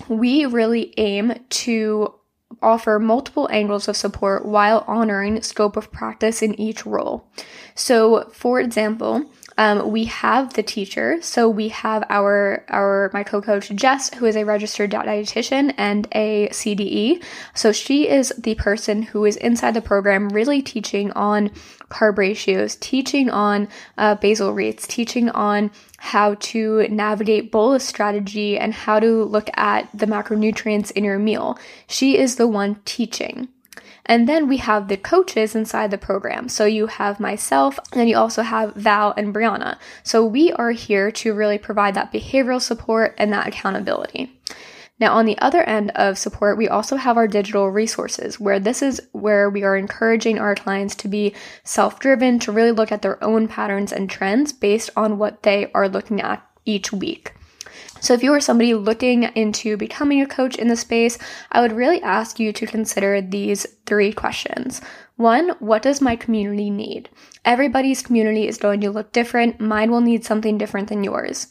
we 0.07 0.45
really 0.45 0.93
aim 0.97 1.33
to 1.49 2.13
offer 2.61 2.99
multiple 2.99 3.47
angles 3.51 3.87
of 3.87 3.95
support 3.95 4.45
while 4.45 4.83
honoring 4.87 5.41
scope 5.41 5.77
of 5.77 5.91
practice 5.91 6.41
in 6.41 6.59
each 6.59 6.85
role. 6.85 7.27
So, 7.75 8.29
for 8.33 8.59
example, 8.59 9.25
um, 9.57 9.91
we 9.91 10.05
have 10.05 10.53
the 10.53 10.63
teacher. 10.63 11.19
So 11.21 11.49
we 11.49 11.69
have 11.69 12.03
our 12.09 12.63
our 12.69 13.09
my 13.13 13.23
co-coach 13.23 13.69
Jess, 13.69 14.13
who 14.13 14.25
is 14.25 14.35
a 14.35 14.45
registered 14.45 14.91
dietitian 14.91 15.73
and 15.77 16.07
a 16.11 16.47
CDE. 16.49 17.23
So 17.53 17.71
she 17.71 18.07
is 18.07 18.33
the 18.37 18.55
person 18.55 19.01
who 19.01 19.25
is 19.25 19.35
inside 19.37 19.73
the 19.73 19.81
program, 19.81 20.29
really 20.29 20.61
teaching 20.61 21.11
on 21.11 21.51
carb 21.89 22.17
ratios, 22.17 22.75
teaching 22.75 23.29
on 23.29 23.67
uh, 23.97 24.15
basal 24.15 24.53
rates, 24.53 24.85
teaching 24.85 25.29
on 25.29 25.71
how 25.97 26.35
to 26.35 26.87
navigate 26.89 27.51
bolus 27.51 27.85
strategy 27.85 28.57
and 28.57 28.73
how 28.73 28.99
to 28.99 29.23
look 29.23 29.49
at 29.55 29.89
the 29.93 30.05
macronutrients 30.05 30.91
in 30.91 31.03
your 31.03 31.17
meal. 31.17 31.57
She 31.87 32.17
is 32.17 32.35
the 32.35 32.47
one 32.47 32.79
teaching. 32.85 33.47
And 34.07 34.27
then 34.27 34.47
we 34.47 34.57
have 34.57 34.87
the 34.87 34.97
coaches 34.97 35.53
inside 35.53 35.91
the 35.91 35.97
program. 35.97 36.49
So 36.49 36.65
you 36.65 36.87
have 36.87 37.19
myself, 37.19 37.77
and 37.91 37.99
then 37.99 38.07
you 38.07 38.17
also 38.17 38.41
have 38.41 38.73
Val 38.75 39.13
and 39.17 39.33
Brianna. 39.33 39.77
So 40.03 40.25
we 40.25 40.51
are 40.53 40.71
here 40.71 41.11
to 41.11 41.33
really 41.33 41.57
provide 41.57 41.93
that 41.95 42.13
behavioral 42.13 42.61
support 42.61 43.13
and 43.17 43.31
that 43.33 43.47
accountability. 43.47 44.39
Now, 44.99 45.13
on 45.13 45.25
the 45.25 45.37
other 45.37 45.61
end 45.61 45.91
of 45.91 46.17
support, 46.17 46.57
we 46.57 46.67
also 46.67 46.95
have 46.95 47.17
our 47.17 47.27
digital 47.27 47.69
resources, 47.69 48.39
where 48.39 48.59
this 48.59 48.81
is 48.81 48.99
where 49.11 49.47
we 49.47 49.63
are 49.63 49.77
encouraging 49.77 50.39
our 50.39 50.55
clients 50.55 50.95
to 50.95 51.07
be 51.07 51.35
self 51.63 51.99
driven, 51.99 52.39
to 52.39 52.51
really 52.51 52.71
look 52.71 52.91
at 52.91 53.03
their 53.03 53.23
own 53.23 53.47
patterns 53.47 53.91
and 53.91 54.09
trends 54.09 54.53
based 54.53 54.89
on 54.95 55.19
what 55.19 55.43
they 55.43 55.71
are 55.73 55.87
looking 55.87 56.19
at 56.21 56.43
each 56.65 56.91
week. 56.91 57.33
So, 57.99 58.13
if 58.13 58.23
you 58.23 58.33
are 58.33 58.39
somebody 58.39 58.73
looking 58.73 59.23
into 59.23 59.77
becoming 59.77 60.21
a 60.21 60.27
coach 60.27 60.55
in 60.55 60.67
the 60.67 60.75
space, 60.75 61.17
I 61.51 61.61
would 61.61 61.71
really 61.71 62.01
ask 62.01 62.39
you 62.39 62.53
to 62.53 62.67
consider 62.67 63.21
these 63.21 63.65
three 63.85 64.13
questions. 64.13 64.81
One, 65.15 65.49
what 65.59 65.81
does 65.81 66.01
my 66.01 66.15
community 66.15 66.69
need? 66.69 67.09
Everybody's 67.43 68.03
community 68.03 68.47
is 68.47 68.57
going 68.57 68.81
to 68.81 68.91
look 68.91 69.11
different. 69.11 69.59
Mine 69.59 69.89
will 69.91 70.01
need 70.01 70.23
something 70.23 70.57
different 70.57 70.89
than 70.89 71.03
yours. 71.03 71.47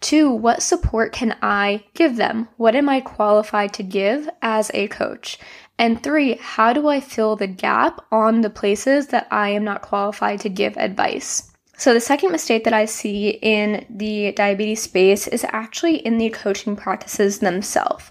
Two, 0.00 0.30
what 0.30 0.62
support 0.62 1.12
can 1.12 1.36
I 1.42 1.84
give 1.94 2.16
them? 2.16 2.48
What 2.56 2.74
am 2.74 2.88
I 2.88 3.00
qualified 3.00 3.74
to 3.74 3.82
give 3.82 4.30
as 4.40 4.70
a 4.72 4.88
coach? 4.88 5.38
And 5.78 6.02
three, 6.02 6.36
how 6.40 6.72
do 6.72 6.88
I 6.88 7.00
fill 7.00 7.36
the 7.36 7.46
gap 7.46 8.04
on 8.12 8.40
the 8.40 8.50
places 8.50 9.08
that 9.08 9.26
I 9.30 9.50
am 9.50 9.64
not 9.64 9.82
qualified 9.82 10.40
to 10.40 10.48
give 10.48 10.76
advice? 10.76 11.49
So, 11.80 11.94
the 11.94 12.00
second 12.00 12.30
mistake 12.30 12.64
that 12.64 12.74
I 12.74 12.84
see 12.84 13.38
in 13.40 13.86
the 13.88 14.32
diabetes 14.32 14.82
space 14.82 15.26
is 15.26 15.46
actually 15.48 15.96
in 15.96 16.18
the 16.18 16.28
coaching 16.28 16.76
practices 16.76 17.38
themselves. 17.38 18.10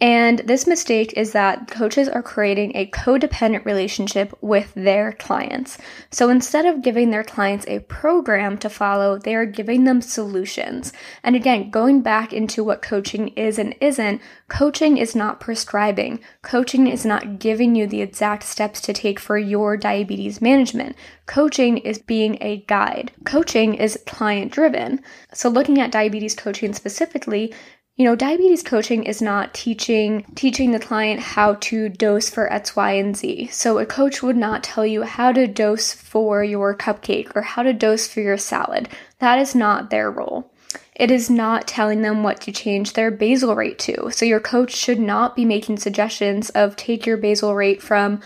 And 0.00 0.40
this 0.40 0.66
mistake 0.66 1.12
is 1.16 1.32
that 1.32 1.70
coaches 1.70 2.08
are 2.08 2.22
creating 2.22 2.72
a 2.74 2.90
codependent 2.90 3.64
relationship 3.64 4.36
with 4.40 4.74
their 4.74 5.12
clients. 5.12 5.78
So 6.10 6.28
instead 6.28 6.66
of 6.66 6.82
giving 6.82 7.10
their 7.10 7.22
clients 7.22 7.64
a 7.68 7.78
program 7.78 8.58
to 8.58 8.68
follow, 8.68 9.18
they 9.18 9.36
are 9.36 9.46
giving 9.46 9.84
them 9.84 10.02
solutions. 10.02 10.92
And 11.22 11.36
again, 11.36 11.70
going 11.70 12.02
back 12.02 12.32
into 12.32 12.64
what 12.64 12.82
coaching 12.82 13.28
is 13.28 13.58
and 13.58 13.74
isn't, 13.80 14.20
coaching 14.48 14.98
is 14.98 15.14
not 15.14 15.40
prescribing. 15.40 16.20
Coaching 16.42 16.88
is 16.88 17.06
not 17.06 17.38
giving 17.38 17.76
you 17.76 17.86
the 17.86 18.02
exact 18.02 18.42
steps 18.42 18.80
to 18.82 18.92
take 18.92 19.20
for 19.20 19.38
your 19.38 19.76
diabetes 19.76 20.42
management. 20.42 20.96
Coaching 21.26 21.78
is 21.78 21.98
being 21.98 22.36
a 22.40 22.58
guide. 22.66 23.12
Coaching 23.24 23.74
is 23.74 23.98
client 24.06 24.52
driven. 24.52 25.00
So 25.32 25.48
looking 25.48 25.80
at 25.80 25.92
diabetes 25.92 26.34
coaching 26.34 26.74
specifically, 26.74 27.54
you 27.96 28.04
know, 28.04 28.16
diabetes 28.16 28.64
coaching 28.64 29.04
is 29.04 29.22
not 29.22 29.54
teaching 29.54 30.24
teaching 30.34 30.72
the 30.72 30.80
client 30.80 31.20
how 31.20 31.54
to 31.54 31.88
dose 31.88 32.28
for 32.28 32.52
X, 32.52 32.74
Y, 32.74 32.92
and 32.92 33.16
Z. 33.16 33.48
So 33.52 33.78
a 33.78 33.86
coach 33.86 34.20
would 34.20 34.36
not 34.36 34.64
tell 34.64 34.84
you 34.84 35.02
how 35.02 35.30
to 35.30 35.46
dose 35.46 35.92
for 35.92 36.42
your 36.42 36.76
cupcake 36.76 37.34
or 37.36 37.42
how 37.42 37.62
to 37.62 37.72
dose 37.72 38.08
for 38.08 38.20
your 38.20 38.38
salad. 38.38 38.88
That 39.20 39.38
is 39.38 39.54
not 39.54 39.90
their 39.90 40.10
role. 40.10 40.50
It 40.96 41.12
is 41.12 41.30
not 41.30 41.68
telling 41.68 42.02
them 42.02 42.24
what 42.24 42.40
to 42.42 42.52
change 42.52 42.92
their 42.92 43.12
basal 43.12 43.54
rate 43.54 43.78
to. 43.80 44.10
So 44.10 44.24
your 44.24 44.40
coach 44.40 44.74
should 44.74 44.98
not 44.98 45.36
be 45.36 45.44
making 45.44 45.78
suggestions 45.78 46.50
of 46.50 46.74
take 46.74 47.06
your 47.06 47.16
basal 47.16 47.54
rate 47.54 47.80
from 47.80 48.20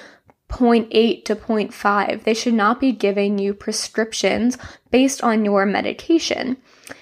0.8 0.48 1.24
to 1.26 1.36
0.5. 1.36 2.24
They 2.24 2.34
should 2.34 2.54
not 2.54 2.80
be 2.80 2.92
giving 2.92 3.38
you 3.38 3.52
prescriptions 3.52 4.56
based 4.90 5.22
on 5.22 5.44
your 5.44 5.66
medication. 5.66 6.56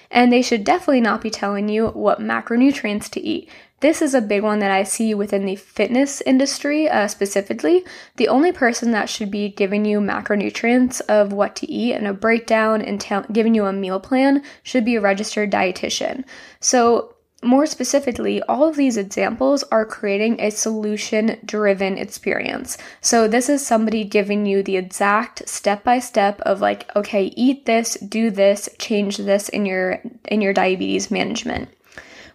And 0.09 0.31
they 0.31 0.41
should 0.41 0.63
definitely 0.63 1.01
not 1.01 1.21
be 1.21 1.29
telling 1.29 1.69
you 1.69 1.87
what 1.87 2.19
macronutrients 2.19 3.09
to 3.11 3.21
eat. 3.21 3.49
This 3.79 4.01
is 4.01 4.15
a 4.15 4.21
big 4.21 4.41
one 4.41 4.57
that 4.59 4.71
I 4.71 4.83
see 4.83 5.13
within 5.13 5.45
the 5.45 5.55
fitness 5.55 6.21
industry 6.21 6.89
uh, 6.89 7.07
specifically. 7.07 7.85
The 8.15 8.27
only 8.27 8.51
person 8.51 8.89
that 8.91 9.07
should 9.07 9.29
be 9.29 9.49
giving 9.49 9.85
you 9.85 9.99
macronutrients 9.99 10.99
of 11.01 11.31
what 11.31 11.55
to 11.57 11.71
eat 11.71 11.93
and 11.93 12.07
a 12.07 12.13
breakdown 12.13 12.81
and 12.81 12.99
t- 12.99 13.15
giving 13.31 13.53
you 13.53 13.65
a 13.65 13.73
meal 13.73 13.99
plan 13.99 14.41
should 14.63 14.83
be 14.83 14.95
a 14.95 15.01
registered 15.01 15.51
dietitian. 15.51 16.23
So 16.59 17.16
more 17.43 17.67
specifically, 17.67 18.41
all 18.43 18.67
of 18.67 18.75
these 18.75 18.97
examples 18.97 19.63
are 19.71 19.85
creating 19.85 20.41
a 20.41 20.49
solution 20.49 21.37
driven 21.45 21.97
experience. 21.97 22.77
So, 22.99 23.27
this 23.27 23.47
is 23.47 23.65
somebody 23.65 24.03
giving 24.03 24.47
you 24.47 24.63
the 24.63 24.77
exact 24.77 25.47
step 25.47 25.83
by 25.83 25.99
step 25.99 26.41
of 26.41 26.61
like, 26.61 26.89
okay, 26.95 27.25
eat 27.35 27.65
this, 27.65 27.93
do 27.95 28.31
this, 28.31 28.69
change 28.79 29.17
this 29.17 29.49
in 29.49 29.67
your 29.67 30.01
in 30.25 30.41
your 30.41 30.53
diabetes 30.53 31.11
management. 31.11 31.69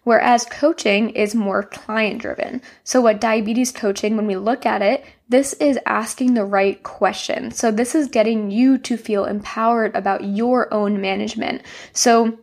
Whereas 0.04 0.44
coaching 0.46 1.10
is 1.10 1.34
more 1.34 1.62
client 1.62 2.20
driven. 2.20 2.60
So, 2.84 3.00
what 3.00 3.20
diabetes 3.20 3.72
coaching, 3.72 4.16
when 4.16 4.26
we 4.26 4.36
look 4.36 4.66
at 4.66 4.82
it, 4.82 5.04
this 5.28 5.52
is 5.54 5.78
asking 5.86 6.34
the 6.34 6.44
right 6.44 6.82
question. 6.82 7.50
So, 7.50 7.70
this 7.70 7.94
is 7.94 8.08
getting 8.08 8.50
you 8.50 8.78
to 8.78 8.96
feel 8.96 9.24
empowered 9.24 9.96
about 9.96 10.24
your 10.24 10.72
own 10.72 11.00
management. 11.00 11.62
So, 11.92 12.38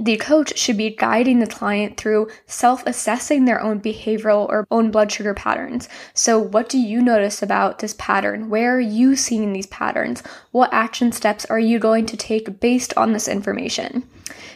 the 0.00 0.16
coach 0.16 0.56
should 0.58 0.76
be 0.76 0.90
guiding 0.90 1.38
the 1.38 1.46
client 1.46 1.96
through 1.96 2.28
self 2.46 2.86
assessing 2.86 3.44
their 3.44 3.60
own 3.60 3.80
behavioral 3.80 4.48
or 4.48 4.66
own 4.70 4.90
blood 4.90 5.10
sugar 5.10 5.34
patterns. 5.34 5.88
So, 6.14 6.38
what 6.38 6.68
do 6.68 6.78
you 6.78 7.00
notice 7.00 7.42
about 7.42 7.78
this 7.78 7.94
pattern? 7.98 8.50
Where 8.50 8.76
are 8.76 8.80
you 8.80 9.16
seeing 9.16 9.52
these 9.52 9.66
patterns? 9.66 10.22
What 10.50 10.72
action 10.72 11.12
steps 11.12 11.44
are 11.46 11.58
you 11.58 11.78
going 11.78 12.06
to 12.06 12.16
take 12.16 12.60
based 12.60 12.92
on 12.96 13.12
this 13.12 13.28
information? 13.28 14.04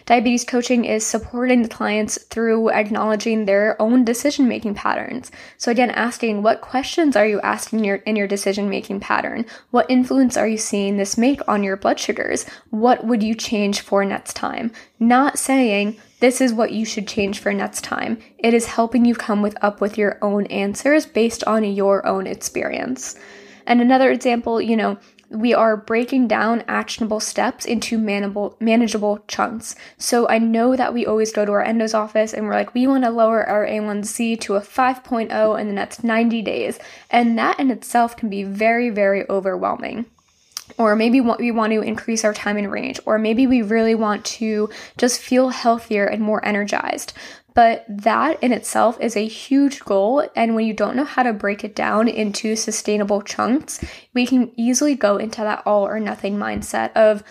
Diabetes 0.07 0.45
coaching 0.45 0.85
is 0.85 1.07
supporting 1.07 1.63
the 1.63 1.69
clients 1.69 2.23
through 2.25 2.71
acknowledging 2.71 3.45
their 3.45 3.81
own 3.81 4.05
decision 4.05 4.49
making 4.49 4.75
patterns. 4.75 5.31
So 5.59 5.71
again, 5.71 5.91
asking 5.91 6.43
what 6.43 6.61
questions 6.61 7.17
are 7.17 7.27
you 7.27 7.41
asking 7.41 7.85
your, 7.85 7.97
in 7.97 8.17
your 8.17 8.27
decision 8.27 8.69
making 8.69 9.01
pattern? 9.01 9.47
What 9.71 9.91
influence 9.91 10.37
are 10.37 10.49
you 10.49 10.59
seeing 10.59 10.97
this 10.97 11.19
make 11.19 11.41
on 11.49 11.63
your 11.63 11.77
blood 11.77 12.01
sugars? 12.01 12.47
What 12.71 13.05
would 13.05 13.23
you 13.23 13.35
change 13.35 13.81
for 13.81 14.05
next 14.05 14.35
time? 14.35 14.73
Not 14.99 15.39
saying 15.39 15.99
this 16.21 16.41
is 16.41 16.53
what 16.53 16.73
you 16.73 16.85
should 16.85 17.09
change 17.09 17.41
for 17.41 17.53
next 17.53 17.83
time. 17.83 18.19
It 18.39 18.55
is 18.55 18.67
helping 18.67 19.05
you 19.05 19.15
come 19.15 19.43
with 19.43 19.57
up 19.63 19.81
with 19.81 19.99
your 19.99 20.19
own 20.23 20.47
answers 20.47 21.05
based 21.05 21.43
on 21.45 21.65
your 21.65 22.07
own 22.07 22.27
experience. 22.27 23.17
And 23.67 23.81
another 23.81 24.11
example, 24.11 24.61
you 24.61 24.77
know, 24.77 24.99
we 25.33 25.55
are 25.55 25.77
breaking 25.77 26.29
down 26.29 26.62
actionable 26.68 27.21
steps 27.21 27.64
into 27.64 27.99
manageable, 27.99 28.57
manageable 28.61 29.25
chunks. 29.29 29.75
So 29.99 30.29
I 30.29 30.38
know 30.38 30.77
that 30.77 30.92
we 30.92 31.07
always 31.07 31.33
go 31.33 31.45
to 31.45 31.53
our 31.53 31.64
endo's 31.64 31.95
office 31.95 32.35
and 32.35 32.47
we're 32.47 32.55
like, 32.55 32.75
we 32.75 32.87
want 32.87 33.05
to 33.05 33.11
lower 33.11 33.42
our 33.45 33.66
A1C 33.66 34.40
to 34.42 34.57
a 34.57 34.61
5.0 34.61 35.61
in 35.61 35.66
the 35.66 35.73
next 35.73 36.05
90 36.05 36.42
days. 36.42 36.79
And 37.11 37.38
that 37.38 37.59
in 37.59 37.71
itself 37.71 38.16
can 38.16 38.29
be 38.29 38.45
very, 38.45 38.90
very 38.90 39.29
overwhelming. 39.29 40.07
or 40.79 40.97
maybe 40.97 41.21
we 41.21 41.51
want 41.51 41.73
to 41.73 41.81
increase 41.81 42.25
our 42.25 42.35
time 42.35 42.57
in 42.57 42.71
range, 42.71 43.01
or 43.05 43.18
maybe 43.18 43.47
we 43.47 43.62
really 43.62 43.95
want 43.95 44.25
to 44.25 44.68
just 44.97 45.21
feel 45.21 45.51
healthier 45.51 46.07
and 46.07 46.23
more 46.23 46.45
energized. 46.45 47.12
But 47.55 47.85
that 47.88 48.43
in 48.43 48.53
itself 48.53 48.99
is 49.01 49.17
a 49.17 49.27
huge 49.27 49.81
goal. 49.81 50.29
And 50.35 50.55
when 50.55 50.67
you 50.67 50.73
don't 50.73 50.97
know 50.97 51.05
how 51.05 51.23
to 51.23 51.33
break 51.33 51.65
it 51.65 51.75
down 51.75 52.09
into 52.09 52.57
sustainable 52.57 53.23
chunks, 53.23 53.85
we 54.15 54.27
can 54.27 54.53
easily 54.57 54.95
go 54.95 55.17
into 55.17 55.43
that 55.43 55.62
all 55.67 55.87
or 55.87 56.01
nothing 56.01 56.37
mindset 56.38 56.93
of, 56.95 57.23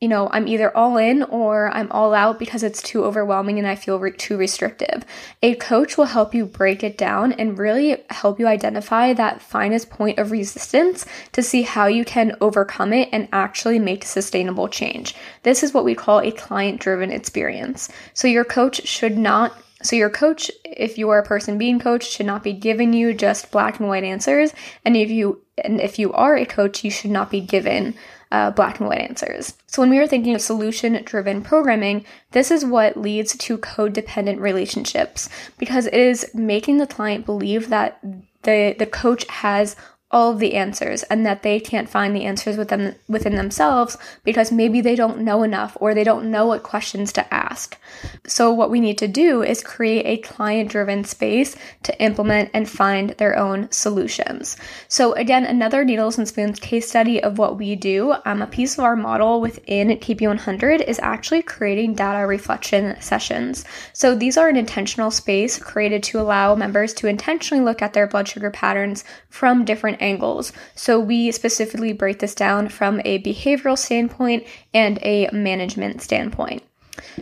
you 0.00 0.08
know, 0.08 0.28
I'm 0.30 0.46
either 0.46 0.76
all 0.76 0.98
in 0.98 1.22
or 1.22 1.70
I'm 1.70 1.90
all 1.90 2.12
out 2.12 2.38
because 2.38 2.62
it's 2.62 2.82
too 2.82 3.02
overwhelming 3.04 3.58
and 3.58 3.66
I 3.66 3.76
feel 3.76 3.98
re- 3.98 4.12
too 4.12 4.36
restrictive. 4.36 5.04
A 5.42 5.54
coach 5.54 5.96
will 5.96 6.04
help 6.04 6.34
you 6.34 6.44
break 6.44 6.84
it 6.84 6.98
down 6.98 7.32
and 7.32 7.58
really 7.58 8.04
help 8.10 8.38
you 8.38 8.46
identify 8.46 9.14
that 9.14 9.40
finest 9.40 9.88
point 9.88 10.18
of 10.18 10.32
resistance 10.32 11.06
to 11.32 11.42
see 11.42 11.62
how 11.62 11.86
you 11.86 12.04
can 12.04 12.36
overcome 12.42 12.92
it 12.92 13.08
and 13.10 13.26
actually 13.32 13.78
make 13.78 14.04
sustainable 14.04 14.68
change. 14.68 15.14
This 15.44 15.62
is 15.62 15.72
what 15.72 15.86
we 15.86 15.94
call 15.94 16.20
a 16.20 16.30
client 16.30 16.78
driven 16.78 17.10
experience. 17.10 17.88
So 18.12 18.28
your 18.28 18.44
coach 18.44 18.86
should 18.86 19.16
not 19.16 19.56
so, 19.82 19.94
your 19.94 20.10
coach, 20.10 20.50
if 20.64 20.96
you 20.96 21.10
are 21.10 21.18
a 21.18 21.24
person 21.24 21.58
being 21.58 21.78
coached, 21.78 22.10
should 22.10 22.26
not 22.26 22.42
be 22.42 22.54
giving 22.54 22.94
you 22.94 23.12
just 23.12 23.50
black 23.50 23.78
and 23.78 23.88
white 23.88 24.04
answers. 24.04 24.52
And 24.86 24.96
if 24.96 25.10
you 25.10 25.42
and 25.62 25.80
if 25.80 25.98
you 25.98 26.12
are 26.14 26.34
a 26.34 26.46
coach, 26.46 26.82
you 26.82 26.90
should 26.90 27.10
not 27.10 27.30
be 27.30 27.42
given 27.42 27.94
uh, 28.32 28.50
black 28.50 28.80
and 28.80 28.88
white 28.88 29.00
answers. 29.00 29.54
So, 29.66 29.82
when 29.82 29.90
we 29.90 29.98
are 29.98 30.06
thinking 30.06 30.34
of 30.34 30.40
solution 30.40 31.00
driven 31.04 31.42
programming, 31.42 32.04
this 32.32 32.50
is 32.50 32.64
what 32.64 32.96
leads 32.96 33.36
to 33.36 33.58
codependent 33.58 34.40
relationships 34.40 35.28
because 35.58 35.86
it 35.86 35.94
is 35.94 36.30
making 36.34 36.78
the 36.78 36.86
client 36.86 37.26
believe 37.26 37.68
that 37.68 38.00
the, 38.42 38.74
the 38.78 38.86
coach 38.86 39.26
has 39.28 39.76
all 40.16 40.30
of 40.30 40.38
the 40.38 40.54
answers 40.54 41.02
and 41.04 41.26
that 41.26 41.42
they 41.42 41.60
can't 41.60 41.90
find 41.90 42.16
the 42.16 42.24
answers 42.24 42.56
within 42.56 42.96
within 43.06 43.34
themselves 43.34 43.98
because 44.24 44.50
maybe 44.50 44.80
they 44.80 44.96
don't 44.96 45.20
know 45.20 45.42
enough 45.42 45.76
or 45.78 45.94
they 45.94 46.04
don't 46.04 46.30
know 46.30 46.46
what 46.46 46.62
questions 46.62 47.12
to 47.12 47.34
ask. 47.34 47.78
So 48.26 48.50
what 48.50 48.70
we 48.70 48.80
need 48.80 48.96
to 48.98 49.08
do 49.08 49.42
is 49.42 49.62
create 49.62 50.06
a 50.06 50.22
client-driven 50.22 51.04
space 51.04 51.54
to 51.82 52.02
implement 52.02 52.50
and 52.54 52.68
find 52.68 53.10
their 53.10 53.36
own 53.36 53.70
solutions. 53.70 54.56
So 54.88 55.12
again, 55.12 55.44
another 55.44 55.84
needles 55.84 56.16
and 56.16 56.26
spoons 56.26 56.60
case 56.60 56.88
study 56.88 57.22
of 57.22 57.36
what 57.36 57.58
we 57.58 57.76
do. 57.76 58.14
Um, 58.24 58.40
a 58.40 58.46
piece 58.46 58.78
of 58.78 58.84
our 58.84 58.96
model 58.96 59.42
within 59.42 59.88
KP100 59.88 60.80
is 60.80 60.98
actually 61.00 61.42
creating 61.42 61.94
data 61.94 62.26
reflection 62.26 62.98
sessions. 63.02 63.66
So 63.92 64.14
these 64.14 64.38
are 64.38 64.48
an 64.48 64.56
intentional 64.56 65.10
space 65.10 65.58
created 65.58 66.02
to 66.04 66.20
allow 66.20 66.54
members 66.54 66.94
to 66.94 67.06
intentionally 67.06 67.62
look 67.62 67.82
at 67.82 67.92
their 67.92 68.06
blood 68.06 68.28
sugar 68.28 68.50
patterns 68.50 69.04
from 69.28 69.66
different 69.66 69.96
different 69.96 70.05
angles. 70.06 70.52
So 70.74 70.98
we 70.98 71.30
specifically 71.32 71.92
break 71.92 72.20
this 72.20 72.34
down 72.34 72.68
from 72.68 73.00
a 73.04 73.22
behavioral 73.22 73.76
standpoint 73.76 74.46
and 74.72 74.98
a 75.02 75.28
management 75.32 76.00
standpoint. 76.02 76.62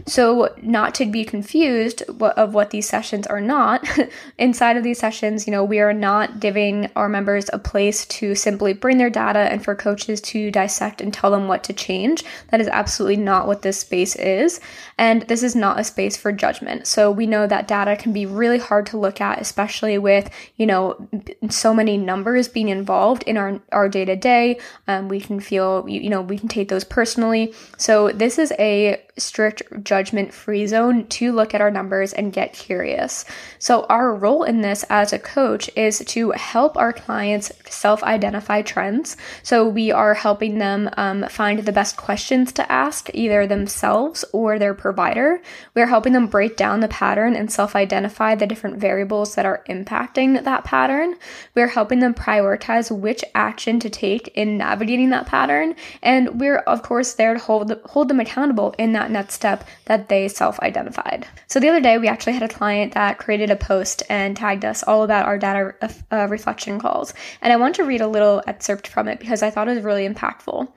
So, 0.07 0.55
not 0.63 0.95
to 0.97 1.07
be 1.07 1.25
confused 1.25 2.03
of 2.21 2.55
what 2.55 2.71
these 2.71 2.89
sessions 2.89 3.27
are 3.27 3.41
not, 3.41 3.87
inside 4.39 4.77
of 4.77 4.85
these 4.85 4.99
sessions, 4.99 5.47
you 5.47 5.51
know, 5.51 5.65
we 5.65 5.81
are 5.81 5.93
not 5.93 6.41
giving 6.41 6.91
our 6.97 7.09
members 7.09 7.49
a 7.53 7.59
place 7.59 8.05
to 8.07 8.35
simply 8.35 8.73
bring 8.73 8.99
their 8.99 9.11
data 9.11 9.41
and 9.41 9.65
for 9.65 9.75
coaches 9.75 10.21
to 10.21 10.51
dissect 10.51 11.01
and 11.01 11.13
tell 11.13 11.31
them 11.31 11.49
what 11.49 11.65
to 11.65 11.73
change. 11.73 12.25
That 12.51 12.61
is 12.61 12.69
absolutely 12.69 13.17
not 13.17 13.47
what 13.47 13.63
this 13.63 13.79
space 13.79 14.17
is. 14.17 14.61
And 14.99 15.23
this 15.23 15.43
is 15.43 15.57
not 15.57 15.81
a 15.81 15.85
space 15.85 16.17
for 16.17 16.33
judgment. 16.33 16.87
So, 16.87 17.11
we 17.11 17.27
know 17.27 17.47
that 17.47 17.69
data 17.69 17.97
can 17.97 18.13
be 18.13 18.27
really 18.27 18.59
hard 18.59 18.87
to 18.87 18.99
look 18.99 19.21
at, 19.21 19.41
especially 19.41 19.99
with, 19.99 20.31
you 20.57 20.67
know, 20.67 21.09
so 21.51 21.75
many 21.75 21.97
numbers 21.97 22.49
being 22.49 22.69
involved 22.69 23.23
in 23.25 23.37
our, 23.37 23.61
our 23.73 23.89
day 23.89 24.05
to 24.05 24.17
day. 24.17 24.59
We 25.05 25.21
can 25.21 25.41
feel, 25.41 25.89
you 25.89 26.11
know, 26.11 26.23
we 26.23 26.39
can 26.39 26.49
take 26.49 26.69
those 26.69 26.85
personally. 26.85 27.55
So, 27.77 28.11
this 28.11 28.39
is 28.39 28.53
a 28.59 29.03
strict 29.17 29.63
judgment 29.83 30.33
free 30.33 30.67
zone 30.67 31.07
to 31.09 31.33
look 31.33 31.55
at 31.55 31.61
our 31.61 31.71
numbers 31.71 32.13
and 32.13 32.33
get 32.33 32.53
curious. 32.53 33.25
So, 33.59 33.85
our 33.89 34.15
role 34.15 34.45
in 34.45 34.61
this 34.61 34.85
as 34.91 35.13
a 35.13 35.19
coach 35.19 35.71
is 35.77 35.99
to 36.07 36.31
help 36.33 36.77
our 36.77 36.93
clients 36.93 37.53
self 37.69 38.03
identify 38.03 38.63
trends. 38.63 39.17
So, 39.43 39.69
we 39.69 39.91
are 39.91 40.15
helping 40.15 40.59
them 40.59 40.91
um, 40.97 41.27
find 41.29 41.61
the 41.61 41.73
best 41.73 41.97
questions 41.97 42.53
to 42.53 42.71
ask, 42.71 43.11
either 43.15 43.47
themselves 43.47 44.25
or 44.33 44.59
their 44.59 44.75
provider. 44.75 45.41
We 45.75 45.83
are 45.83 45.87
helping 45.87 46.13
them 46.13 46.27
break 46.27 46.57
down 46.57 46.81
the 46.81 46.89
pattern 46.89 47.37
and 47.37 47.51
self 47.51 47.77
identify 47.77 48.35
the 48.35 48.47
different 48.47 48.79
variables 48.79 49.35
that 49.35 49.47
are 49.47 49.65
impacting 49.69 50.43
that 50.45 50.65
pattern. 50.65 51.15
We 51.55 51.63
are 51.63 51.69
helping 51.69 52.01
them 52.01 52.15
prioritize 52.15 52.91
which 52.91 53.25
action 53.35 53.81
to 53.81 53.91
take 53.91 54.29
in 54.29 54.59
navigating 54.59 55.11
that 55.11 55.27
pattern. 55.27 55.75
And 56.03 56.41
we're, 56.41 56.59
of 56.59 56.83
course, 56.83 57.15
there 57.15 57.35
to 57.35 57.41
hold, 57.41 57.73
hold 57.85 58.09
them 58.09 58.21
accountable 58.21 58.75
in 58.79 58.93
that 58.93 59.11
next 59.11 59.35
step 59.35 59.54
that 59.85 60.09
they 60.09 60.29
self 60.29 60.59
identified. 60.61 61.27
So 61.47 61.61
the 61.61 61.69
other 61.69 61.81
day, 61.81 61.99
we 61.99 62.09
actually 62.09 62.33
had 62.33 62.43
a 62.43 62.49
client 62.49 62.95
that 62.95 63.19
created 63.19 63.51
a 63.51 63.57
post 63.57 64.03
and 64.09 64.37
tagged 64.37 64.65
us 64.65 64.83
all 64.83 65.03
about 65.05 65.27
our 65.27 65.39
data 65.39 65.75
uh, 66.11 66.27
reflection 66.29 66.81
calls. 66.81 67.15
And 67.43 67.53
I 67.53 67.57
want 67.57 67.75
to 67.77 67.85
read 67.85 68.01
a 68.01 68.09
little 68.09 68.43
excerpt 68.47 68.89
from 68.89 69.09
it 69.09 69.19
because 69.19 69.43
I 69.43 69.51
thought 69.51 69.69
it 69.69 69.75
was 69.75 69.85
really 69.85 70.09
impactful. 70.09 70.69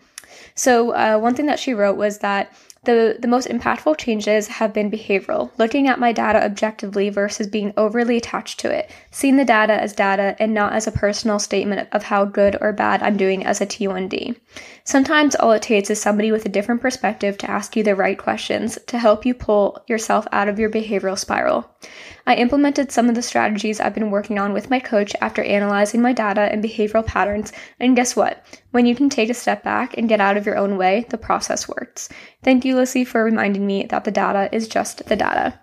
So, 0.56 0.92
uh, 0.92 1.18
one 1.20 1.36
thing 1.36 1.46
that 1.46 1.60
she 1.60 1.74
wrote 1.74 1.98
was 1.98 2.20
that 2.20 2.52
the, 2.84 3.18
the 3.20 3.28
most 3.28 3.48
impactful 3.48 3.98
changes 3.98 4.48
have 4.48 4.74
been 4.74 4.92
behavioral, 4.92 5.52
looking 5.58 5.88
at 5.88 6.00
my 6.00 6.12
data 6.12 6.44
objectively 6.44 7.10
versus 7.10 7.48
being 7.48 7.74
overly 7.78 8.18
attached 8.18 8.60
to 8.62 8.72
it, 8.72 8.90
seeing 9.12 9.38
the 9.38 9.46
data 9.46 9.74
as 9.74 9.94
data 9.94 10.36
and 10.40 10.54
not 10.54 10.74
as 10.74 10.88
a 10.88 10.92
personal 10.92 11.40
statement 11.40 11.88
of 11.92 12.04
how 12.04 12.26
good 12.26 12.58
or 12.62 12.72
bad 12.74 13.04
I'm 13.04 13.18
doing 13.18 13.46
as 13.46 13.62
a 13.62 13.66
T1D. 13.66 14.36
Sometimes 14.84 15.36
all 15.36 15.52
it 15.52 15.62
takes 15.62 15.90
is 15.90 16.02
somebody 16.02 16.32
with 16.32 16.46
a 16.46 16.50
different 16.50 16.82
perspective 16.82 17.38
to 17.40 17.52
ask 17.52 17.76
you 17.76 17.84
the 17.84 17.96
right 17.96 18.18
questions 18.18 18.78
to 18.88 18.98
help 18.98 19.26
you 19.26 19.34
pull 19.34 19.84
yourself 19.88 20.28
out 20.32 20.48
of 20.48 20.60
your 20.60 20.70
behavioral 20.70 21.18
spiral. 21.18 21.70
I 22.26 22.36
implemented 22.36 22.92
some 22.92 23.08
of 23.08 23.16
the 23.16 23.22
strategies 23.22 23.80
I've 23.80 23.94
been 23.94 24.12
working 24.12 24.38
on 24.38 24.52
with 24.52 24.70
my 24.70 24.82
coach 24.82 25.16
after 25.22 25.42
analyzing 25.44 26.02
my 26.02 26.12
data 26.12 26.42
and 26.42 26.62
behavioral 26.62 27.06
patterns, 27.06 27.54
and 27.80 27.96
guess 27.96 28.18
what? 28.18 28.46
When 28.72 28.86
you 28.86 28.96
can 28.96 29.10
take 29.10 29.30
a 29.30 29.34
step 29.34 29.64
back 29.64 29.98
and 29.98 30.10
get 30.10 30.20
out 30.20 30.36
of 30.36 30.46
your 30.46 30.58
own 30.58 30.78
way, 30.78 31.06
the 31.10 31.18
process 31.18 31.70
works. 31.70 32.10
Thank 32.44 32.66
you, 32.66 32.76
Lissie, 32.76 33.06
for 33.06 33.24
reminding 33.24 33.66
me 33.66 33.86
that 33.86 34.04
the 34.04 34.12
data 34.12 34.50
is 34.56 34.68
just 34.68 35.06
the 35.08 35.16
data. 35.16 35.60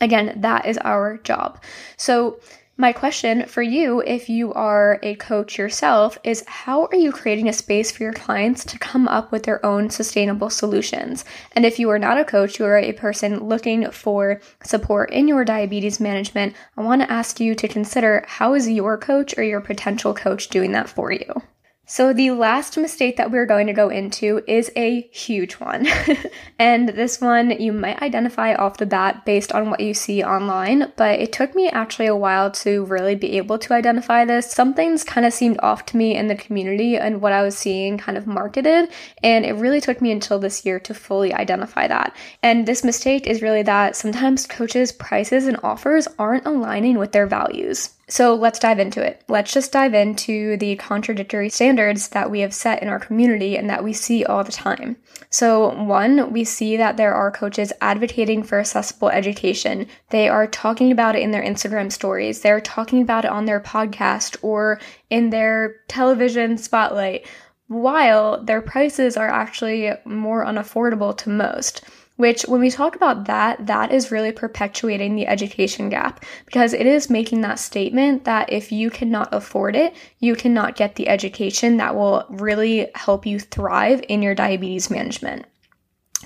Again, 0.00 0.34
that 0.40 0.66
is 0.66 0.78
our 0.78 1.18
job. 1.18 1.62
So, 1.96 2.40
my 2.80 2.94
question 2.94 3.44
for 3.44 3.60
you, 3.60 4.00
if 4.00 4.30
you 4.30 4.54
are 4.54 4.98
a 5.02 5.14
coach 5.16 5.58
yourself, 5.58 6.16
is 6.24 6.42
how 6.46 6.86
are 6.86 6.96
you 6.96 7.12
creating 7.12 7.46
a 7.46 7.52
space 7.52 7.92
for 7.92 8.02
your 8.04 8.14
clients 8.14 8.64
to 8.64 8.78
come 8.78 9.06
up 9.06 9.30
with 9.30 9.42
their 9.42 9.64
own 9.66 9.90
sustainable 9.90 10.48
solutions? 10.48 11.26
And 11.52 11.66
if 11.66 11.78
you 11.78 11.90
are 11.90 11.98
not 11.98 12.18
a 12.18 12.24
coach, 12.24 12.58
you 12.58 12.64
are 12.64 12.78
a 12.78 12.94
person 12.94 13.44
looking 13.44 13.90
for 13.90 14.40
support 14.62 15.10
in 15.10 15.28
your 15.28 15.44
diabetes 15.44 16.00
management, 16.00 16.56
I 16.78 16.80
want 16.80 17.02
to 17.02 17.12
ask 17.12 17.38
you 17.38 17.54
to 17.54 17.68
consider 17.68 18.24
how 18.26 18.54
is 18.54 18.66
your 18.66 18.96
coach 18.96 19.36
or 19.36 19.42
your 19.42 19.60
potential 19.60 20.14
coach 20.14 20.48
doing 20.48 20.72
that 20.72 20.88
for 20.88 21.12
you? 21.12 21.42
So, 21.92 22.12
the 22.12 22.30
last 22.30 22.78
mistake 22.78 23.16
that 23.16 23.32
we're 23.32 23.46
going 23.46 23.66
to 23.66 23.72
go 23.72 23.88
into 23.88 24.44
is 24.46 24.70
a 24.76 25.00
huge 25.10 25.54
one. 25.54 25.88
and 26.58 26.90
this 26.90 27.20
one 27.20 27.50
you 27.60 27.72
might 27.72 28.00
identify 28.00 28.54
off 28.54 28.76
the 28.76 28.86
bat 28.86 29.24
based 29.24 29.50
on 29.50 29.70
what 29.70 29.80
you 29.80 29.92
see 29.92 30.22
online, 30.22 30.92
but 30.94 31.18
it 31.18 31.32
took 31.32 31.52
me 31.52 31.68
actually 31.68 32.06
a 32.06 32.14
while 32.14 32.48
to 32.52 32.84
really 32.84 33.16
be 33.16 33.36
able 33.38 33.58
to 33.58 33.74
identify 33.74 34.24
this. 34.24 34.52
Some 34.52 34.72
things 34.72 35.02
kind 35.02 35.26
of 35.26 35.32
seemed 35.32 35.58
off 35.64 35.84
to 35.86 35.96
me 35.96 36.14
in 36.14 36.28
the 36.28 36.36
community 36.36 36.96
and 36.96 37.20
what 37.20 37.32
I 37.32 37.42
was 37.42 37.58
seeing 37.58 37.98
kind 37.98 38.16
of 38.16 38.24
marketed, 38.24 38.88
and 39.24 39.44
it 39.44 39.54
really 39.54 39.80
took 39.80 40.00
me 40.00 40.12
until 40.12 40.38
this 40.38 40.64
year 40.64 40.78
to 40.78 40.94
fully 40.94 41.34
identify 41.34 41.88
that. 41.88 42.14
And 42.40 42.68
this 42.68 42.84
mistake 42.84 43.26
is 43.26 43.42
really 43.42 43.64
that 43.64 43.96
sometimes 43.96 44.46
coaches' 44.46 44.92
prices 44.92 45.48
and 45.48 45.58
offers 45.64 46.06
aren't 46.20 46.46
aligning 46.46 46.98
with 46.98 47.10
their 47.10 47.26
values. 47.26 47.90
So 48.10 48.34
let's 48.34 48.58
dive 48.58 48.80
into 48.80 49.00
it. 49.00 49.22
Let's 49.28 49.52
just 49.52 49.70
dive 49.70 49.94
into 49.94 50.56
the 50.56 50.74
contradictory 50.74 51.48
standards 51.48 52.08
that 52.08 52.28
we 52.28 52.40
have 52.40 52.52
set 52.52 52.82
in 52.82 52.88
our 52.88 52.98
community 52.98 53.56
and 53.56 53.70
that 53.70 53.84
we 53.84 53.92
see 53.92 54.24
all 54.24 54.42
the 54.42 54.50
time. 54.50 54.96
So, 55.30 55.72
one, 55.84 56.32
we 56.32 56.42
see 56.42 56.76
that 56.76 56.96
there 56.96 57.14
are 57.14 57.30
coaches 57.30 57.72
advocating 57.80 58.42
for 58.42 58.58
accessible 58.58 59.10
education. 59.10 59.86
They 60.08 60.28
are 60.28 60.48
talking 60.48 60.90
about 60.90 61.14
it 61.14 61.22
in 61.22 61.30
their 61.30 61.44
Instagram 61.44 61.92
stories, 61.92 62.40
they're 62.40 62.60
talking 62.60 63.00
about 63.00 63.24
it 63.24 63.30
on 63.30 63.44
their 63.44 63.60
podcast 63.60 64.36
or 64.42 64.80
in 65.08 65.30
their 65.30 65.76
television 65.86 66.58
spotlight, 66.58 67.28
while 67.68 68.42
their 68.42 68.60
prices 68.60 69.16
are 69.16 69.28
actually 69.28 69.92
more 70.04 70.44
unaffordable 70.44 71.16
to 71.18 71.30
most 71.30 71.82
which 72.20 72.42
when 72.42 72.60
we 72.60 72.70
talk 72.70 72.96
about 72.96 73.24
that, 73.24 73.66
that 73.66 73.90
is 73.90 74.10
really 74.10 74.30
perpetuating 74.30 75.16
the 75.16 75.26
education 75.26 75.88
gap 75.88 76.22
because 76.44 76.74
it 76.74 76.84
is 76.84 77.08
making 77.08 77.40
that 77.40 77.58
statement 77.58 78.24
that 78.24 78.52
if 78.52 78.70
you 78.70 78.90
cannot 78.90 79.32
afford 79.32 79.74
it, 79.74 79.94
you 80.18 80.34
cannot 80.34 80.76
get 80.76 80.96
the 80.96 81.08
education 81.08 81.78
that 81.78 81.94
will 81.94 82.26
really 82.28 82.90
help 82.94 83.24
you 83.24 83.40
thrive 83.40 84.04
in 84.06 84.20
your 84.20 84.34
diabetes 84.34 84.90
management. 84.90 85.46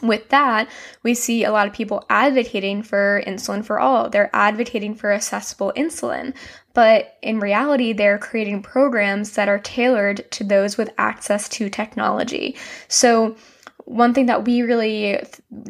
with 0.02 0.28
that, 0.30 0.68
we 1.04 1.14
see 1.14 1.44
a 1.44 1.52
lot 1.52 1.68
of 1.68 1.72
people 1.72 2.04
advocating 2.10 2.82
for 2.82 3.22
insulin 3.24 3.64
for 3.64 3.78
all. 3.78 4.10
They're 4.10 4.34
advocating 4.34 4.96
for 4.96 5.12
accessible 5.12 5.72
insulin. 5.76 6.34
But 6.72 7.16
in 7.22 7.38
reality, 7.38 7.92
they're 7.92 8.18
creating 8.18 8.62
programs 8.62 9.36
that 9.36 9.48
are 9.48 9.60
tailored 9.60 10.28
to 10.32 10.42
those 10.42 10.76
with 10.76 10.90
access 10.98 11.48
to 11.50 11.70
technology. 11.70 12.56
So, 12.88 13.36
one 13.86 14.14
thing 14.14 14.26
that 14.26 14.44
we 14.44 14.62
really 14.62 15.22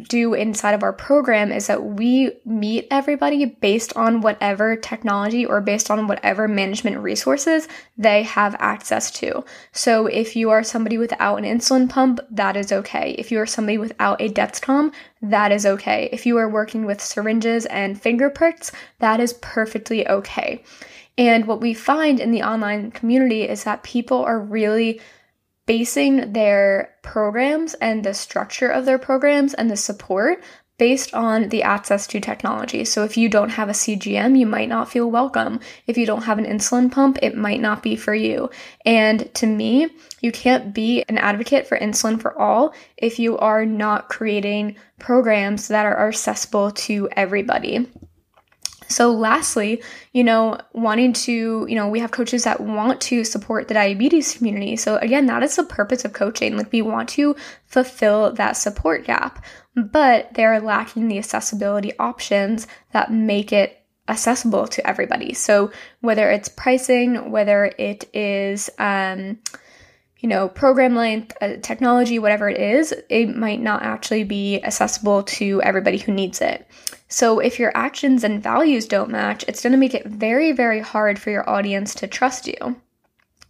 do 0.09 0.35
inside 0.35 0.75
of 0.75 0.83
our 0.83 0.93
program 0.93 1.51
is 1.51 1.67
that 1.67 1.85
we 1.85 2.31
meet 2.45 2.87
everybody 2.91 3.45
based 3.45 3.97
on 3.97 4.21
whatever 4.21 4.77
technology 4.77 5.45
or 5.45 5.61
based 5.61 5.91
on 5.91 6.07
whatever 6.07 6.47
management 6.47 6.99
resources 6.99 7.67
they 7.99 8.23
have 8.23 8.55
access 8.61 9.11
to. 9.11 9.45
So 9.73 10.07
if 10.07 10.37
you 10.37 10.51
are 10.51 10.63
somebody 10.63 10.97
without 10.97 11.37
an 11.37 11.45
insulin 11.45 11.91
pump, 11.91 12.21
that 12.31 12.57
is 12.57 12.71
okay. 12.71 13.17
If 13.19 13.33
you 13.33 13.41
are 13.41 13.47
somebody 13.47 13.79
without 13.79 14.21
a 14.21 14.29
Dexcom, 14.29 14.93
that 15.23 15.51
is 15.51 15.67
okay. 15.67 16.09
If 16.13 16.25
you 16.25 16.37
are 16.37 16.49
working 16.49 16.85
with 16.87 17.01
syringes 17.01 17.67
and 17.67 18.01
finger 18.01 18.31
pricks, 18.31 18.71
that 19.01 19.19
is 19.19 19.33
perfectly 19.35 20.07
okay. 20.07 20.63
And 21.19 21.47
what 21.47 21.61
we 21.61 21.75
find 21.75 22.21
in 22.21 22.31
the 22.31 22.43
online 22.43 22.91
community 22.91 23.43
is 23.43 23.65
that 23.65 23.83
people 23.83 24.19
are 24.25 24.39
really 24.39 25.01
basing 25.67 26.33
their 26.33 26.95
programs 27.03 27.75
and 27.75 28.05
the 28.05 28.15
structure 28.15 28.69
of 28.69 28.85
their 28.85 28.99
programs 28.99 29.55
and 29.55 29.71
the 29.71 29.77
support 29.77 30.43
based 30.77 31.15
on 31.15 31.49
the 31.51 31.63
access 31.63 32.07
to 32.09 32.21
technology. 32.21 32.85
So 32.85 33.05
if 33.05 33.17
you 33.17 33.29
don't 33.29 33.51
have 33.51 33.69
a 33.69 33.73
CGM, 33.73 34.37
you 34.37 34.47
might 34.47 34.69
not 34.69 34.91
feel 34.91 35.09
welcome. 35.09 35.61
If 35.87 35.97
you 35.97 36.05
don't 36.05 36.25
have 36.25 36.39
an 36.39 36.47
insulin 36.47 36.91
pump, 36.91 37.19
it 37.23 37.37
might 37.37 37.61
not 37.61 37.83
be 37.83 37.95
for 37.95 38.15
you. 38.15 38.51
And 38.85 39.33
to 39.35 39.47
me, 39.47 39.89
you 40.21 40.33
can't 40.33 40.75
be 40.75 41.05
an 41.09 41.17
advocate 41.19 41.69
for 41.69 41.79
insulin 41.79 42.21
for 42.21 42.37
all 42.37 42.75
if 42.97 43.21
you 43.21 43.39
are 43.39 43.65
not 43.65 44.09
creating 44.09 44.77
programs 44.99 45.69
that 45.69 45.87
are 45.87 46.09
accessible 46.09 46.73
to 46.73 47.09
everybody. 47.13 47.89
So, 48.89 49.11
lastly, 49.13 49.83
you 50.13 50.25
know, 50.25 50.59
wanting 50.73 51.13
to, 51.13 51.67
you 51.69 51.75
know, 51.75 51.89
we 51.89 52.01
have 52.01 52.11
coaches 52.11 52.45
that 52.45 52.61
want 52.61 53.01
to 53.03 53.25
support 53.25 53.69
the 53.69 53.75
diabetes 53.75 54.37
community. 54.37 54.77
So, 54.77 54.97
again, 54.97 55.27
that 55.27 55.43
is 55.43 55.57
the 55.57 55.65
purpose 55.65 56.05
of 56.05 56.13
coaching. 56.13 56.57
Like, 56.57 56.73
we 56.73 56.83
want 56.83 57.09
to 57.11 57.37
fulfill 57.67 58.33
that 58.35 58.53
support 58.53 59.05
gap, 59.05 59.45
but 59.75 60.35
they're 60.35 60.61
lacking 60.61 61.09
the 61.09 61.19
accessibility 61.19 61.97
options 61.99 62.67
that 62.93 63.13
make 63.13 63.53
it 63.53 63.81
accessible 64.09 64.69
to 64.69 64.87
everybody. 64.87 65.33
So, 65.35 65.73
whether 66.01 66.31
it's 66.31 66.49
pricing, 66.49 67.31
whether 67.31 67.73
it 67.79 68.09
is, 68.15 68.71
um, 68.79 69.39
you 70.25 70.31
know, 70.31 70.49
program 70.49 70.97
length, 70.97 71.37
uh, 71.43 71.57
technology, 71.61 72.19
whatever 72.19 72.49
it 72.49 72.59
is, 72.59 72.95
it 73.11 73.37
might 73.37 73.61
not 73.61 73.83
actually 73.83 74.25
be 74.25 74.59
accessible 74.65 75.23
to 75.23 75.61
everybody 75.61 75.99
who 75.99 76.13
needs 76.13 76.41
it. 76.41 76.67
So, 77.09 77.41
if 77.41 77.59
your 77.59 77.77
actions 77.77 78.25
and 78.25 78.43
values 78.43 78.89
don't 78.89 79.11
match, 79.11 79.45
it's 79.47 79.63
going 79.63 79.73
to 79.73 79.79
make 79.79 79.93
it 79.93 80.07
very, 80.07 80.53
very 80.53 80.81
hard 80.81 81.19
for 81.19 81.29
your 81.29 81.47
audience 81.47 81.95
to 81.97 82.07
trust 82.07 82.47
you. 82.47 82.57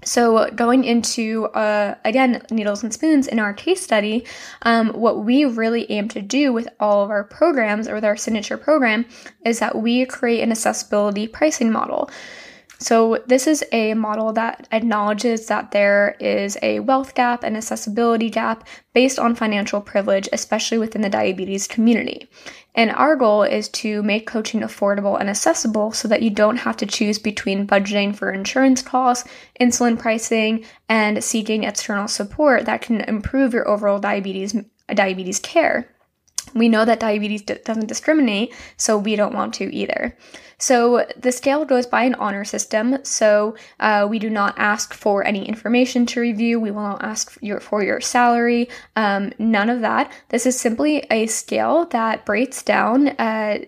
So, 0.02 0.50
going 0.50 0.82
into, 0.82 1.44
uh, 1.54 1.94
again, 2.04 2.42
needles 2.50 2.82
and 2.82 2.92
spoons 2.92 3.28
in 3.28 3.38
our 3.38 3.54
case 3.54 3.80
study, 3.80 4.26
um, 4.62 4.88
what 4.94 5.24
we 5.24 5.44
really 5.44 5.88
aim 5.92 6.08
to 6.08 6.20
do 6.20 6.52
with 6.52 6.66
all 6.80 7.04
of 7.04 7.10
our 7.10 7.22
programs 7.22 7.87
or 7.87 7.94
with 7.94 8.04
our 8.04 8.16
signature 8.16 8.58
program 8.58 9.06
is 9.46 9.60
that 9.60 9.76
we 9.76 10.04
create 10.06 10.42
an 10.42 10.50
accessibility 10.50 11.28
pricing 11.28 11.70
model. 11.70 12.10
So, 12.85 13.23
this 13.27 13.47
is 13.47 13.64
a 13.73 13.94
model 13.94 14.31
that 14.35 14.68
acknowledges 14.70 15.47
that 15.47 15.70
there 15.70 16.16
is 16.20 16.59
a 16.61 16.81
wealth 16.81 17.14
gap 17.14 17.42
and 17.42 17.57
accessibility 17.57 18.29
gap 18.29 18.68
based 18.92 19.18
on 19.18 19.35
financial 19.35 19.81
privilege, 19.81 20.29
especially 20.35 20.77
within 20.77 21.01
the 21.01 21.09
diabetes 21.09 21.66
community. 21.66 22.29
And 22.75 22.90
our 22.90 23.16
goal 23.16 23.42
is 23.42 23.70
to 23.81 24.03
make 24.03 24.27
coaching 24.27 24.61
affordable 24.61 25.18
and 25.18 25.31
accessible 25.31 25.92
so 25.92 26.09
that 26.09 26.20
you 26.20 26.29
don't 26.29 26.59
have 26.59 26.77
to 26.77 26.85
choose 26.85 27.18
between 27.18 27.66
budgeting 27.66 28.14
for 28.14 28.31
insurance 28.31 28.83
costs, 28.83 29.27
insulin 29.59 29.99
pricing, 29.99 30.62
and 30.87 31.25
seeking 31.25 31.64
external 31.64 32.07
support 32.07 32.66
that 32.66 32.83
can 32.83 33.01
improve 33.01 33.55
your 33.55 33.66
overall 33.66 33.99
diabetes 33.99 34.55
diabetes 34.94 35.40
care. 35.40 35.93
We 36.54 36.68
know 36.68 36.85
that 36.85 37.00
diabetes 37.00 37.42
d- 37.42 37.59
doesn't 37.64 37.87
discriminate, 37.87 38.54
so 38.76 38.98
we 38.98 39.16
don't 39.16 39.35
want 39.35 39.54
to 39.54 39.74
either. 39.74 40.16
So 40.59 41.04
the 41.18 41.33
scale 41.33 41.64
goes 41.64 41.87
by 41.87 42.04
an 42.04 42.14
honor 42.14 42.44
system. 42.44 42.98
So 43.04 43.57
uh, 43.80 44.07
we 44.09 44.18
do 44.18 44.30
not 44.30 44.54
ask 44.59 44.94
for 44.94 45.22
any 45.24 45.46
information 45.46 46.07
to 46.07 46.20
review. 46.20 46.61
We 46.61 46.70
will 46.70 46.83
not 46.83 47.02
ask 47.02 47.37
your, 47.42 47.61
for 47.61 47.83
your 47.83 48.00
salary. 48.00 48.68
Um, 48.96 49.33
none 49.38 49.68
of 49.68 49.80
that. 49.80 50.12
This 50.28 50.46
is 50.46 50.59
simply 50.59 51.07
a 51.11 51.26
scale 51.26 51.87
that 51.87 52.24
breaks 52.24 52.62
down 52.62 53.09
uh, 53.09 53.59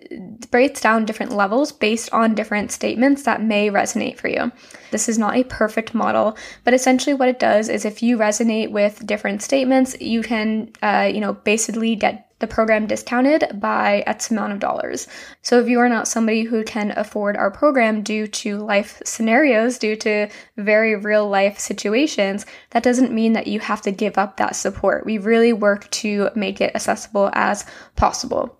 breaks 0.50 0.80
down 0.80 1.04
different 1.04 1.32
levels 1.32 1.72
based 1.72 2.12
on 2.12 2.34
different 2.34 2.70
statements 2.70 3.24
that 3.24 3.42
may 3.42 3.68
resonate 3.68 4.16
for 4.16 4.28
you. 4.28 4.52
This 4.90 5.08
is 5.08 5.18
not 5.18 5.36
a 5.36 5.44
perfect 5.44 5.94
model, 5.94 6.36
but 6.64 6.74
essentially 6.74 7.14
what 7.14 7.28
it 7.28 7.38
does 7.38 7.68
is 7.68 7.84
if 7.84 8.02
you 8.02 8.16
resonate 8.16 8.70
with 8.70 9.04
different 9.06 9.42
statements, 9.42 10.00
you 10.00 10.22
can 10.22 10.70
uh, 10.82 11.10
you 11.12 11.20
know 11.20 11.34
basically 11.34 11.96
get 11.96 12.25
the 12.38 12.46
program 12.46 12.86
discounted 12.86 13.60
by 13.60 14.04
X 14.06 14.30
amount 14.30 14.52
of 14.52 14.58
dollars. 14.58 15.08
So 15.42 15.58
if 15.60 15.68
you 15.68 15.80
are 15.80 15.88
not 15.88 16.08
somebody 16.08 16.42
who 16.42 16.64
can 16.64 16.92
afford 16.96 17.36
our 17.36 17.50
program 17.50 18.02
due 18.02 18.26
to 18.26 18.58
life 18.58 19.00
scenarios, 19.04 19.78
due 19.78 19.96
to 19.96 20.28
very 20.56 20.96
real 20.96 21.28
life 21.28 21.58
situations, 21.58 22.44
that 22.70 22.82
doesn't 22.82 23.12
mean 23.12 23.32
that 23.32 23.46
you 23.46 23.60
have 23.60 23.82
to 23.82 23.90
give 23.90 24.18
up 24.18 24.36
that 24.36 24.56
support. 24.56 25.06
We 25.06 25.18
really 25.18 25.52
work 25.52 25.90
to 26.02 26.30
make 26.34 26.60
it 26.60 26.74
accessible 26.74 27.30
as 27.32 27.64
possible. 27.96 28.58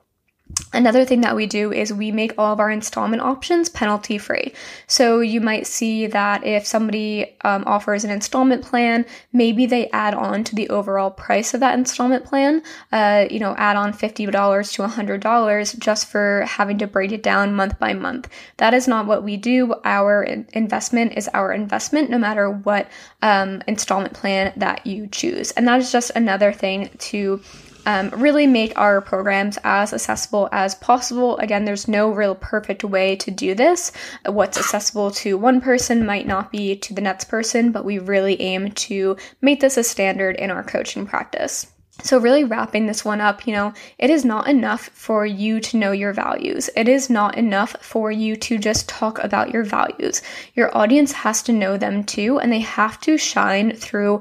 Another 0.72 1.04
thing 1.04 1.22
that 1.22 1.34
we 1.34 1.46
do 1.46 1.72
is 1.72 1.92
we 1.92 2.12
make 2.12 2.32
all 2.38 2.52
of 2.52 2.60
our 2.60 2.70
installment 2.70 3.20
options 3.20 3.68
penalty 3.68 4.16
free. 4.16 4.52
So 4.86 5.20
you 5.20 5.40
might 5.40 5.66
see 5.66 6.06
that 6.06 6.44
if 6.44 6.66
somebody 6.66 7.36
um, 7.42 7.64
offers 7.66 8.04
an 8.04 8.10
installment 8.10 8.62
plan, 8.62 9.06
maybe 9.32 9.66
they 9.66 9.90
add 9.90 10.14
on 10.14 10.44
to 10.44 10.54
the 10.54 10.68
overall 10.68 11.10
price 11.10 11.52
of 11.52 11.60
that 11.60 11.78
installment 11.78 12.24
plan, 12.24 12.62
uh, 12.92 13.26
you 13.30 13.40
know, 13.40 13.54
add 13.56 13.76
on 13.76 13.92
$50 13.92 14.14
to 14.14 14.82
$100 14.82 15.78
just 15.78 16.08
for 16.08 16.44
having 16.46 16.78
to 16.78 16.86
break 16.86 17.10
it 17.10 17.22
down 17.22 17.54
month 17.54 17.78
by 17.78 17.92
month. 17.92 18.28
That 18.58 18.72
is 18.72 18.86
not 18.86 19.06
what 19.06 19.24
we 19.24 19.36
do. 19.36 19.74
Our 19.84 20.22
investment 20.22 21.14
is 21.16 21.28
our 21.28 21.52
investment 21.52 22.08
no 22.08 22.18
matter 22.18 22.50
what 22.50 22.88
um, 23.20 23.62
installment 23.66 24.14
plan 24.14 24.52
that 24.56 24.86
you 24.86 25.06
choose. 25.08 25.50
And 25.52 25.66
that 25.66 25.80
is 25.80 25.90
just 25.90 26.12
another 26.14 26.52
thing 26.52 26.90
to 26.98 27.40
um, 27.86 28.10
really 28.10 28.46
make 28.46 28.76
our 28.78 29.00
programs 29.00 29.58
as 29.64 29.94
accessible 29.94 30.48
as 30.52 30.74
possible. 30.74 31.38
Again, 31.38 31.64
there's 31.64 31.88
no 31.88 32.10
real 32.10 32.34
perfect 32.34 32.84
way 32.84 33.16
to 33.16 33.30
do 33.30 33.54
this. 33.54 33.92
What's 34.26 34.58
accessible 34.58 35.12
to 35.12 35.38
one 35.38 35.60
person 35.60 36.04
might 36.04 36.26
not 36.26 36.52
be 36.52 36.76
to 36.76 36.92
the 36.92 37.00
next 37.00 37.24
person, 37.24 37.72
but 37.72 37.84
we 37.84 37.98
really 37.98 38.40
aim 38.42 38.72
to 38.72 39.16
make 39.40 39.60
this 39.60 39.76
a 39.76 39.84
standard 39.84 40.36
in 40.36 40.50
our 40.50 40.64
coaching 40.64 41.06
practice. 41.06 41.72
So, 42.02 42.18
really 42.18 42.44
wrapping 42.44 42.86
this 42.86 43.04
one 43.04 43.20
up, 43.20 43.46
you 43.46 43.54
know, 43.54 43.72
it 43.98 44.10
is 44.10 44.24
not 44.24 44.48
enough 44.48 44.90
for 44.92 45.24
you 45.24 45.60
to 45.60 45.76
know 45.78 45.92
your 45.92 46.12
values. 46.12 46.68
It 46.76 46.88
is 46.88 47.08
not 47.08 47.38
enough 47.38 47.74
for 47.80 48.12
you 48.12 48.36
to 48.36 48.58
just 48.58 48.88
talk 48.88 49.18
about 49.24 49.50
your 49.50 49.64
values. 49.64 50.20
Your 50.54 50.76
audience 50.76 51.12
has 51.12 51.42
to 51.44 51.52
know 51.52 51.76
them 51.76 52.04
too, 52.04 52.38
and 52.38 52.52
they 52.52 52.60
have 52.60 53.00
to 53.00 53.16
shine 53.16 53.74
through 53.74 54.20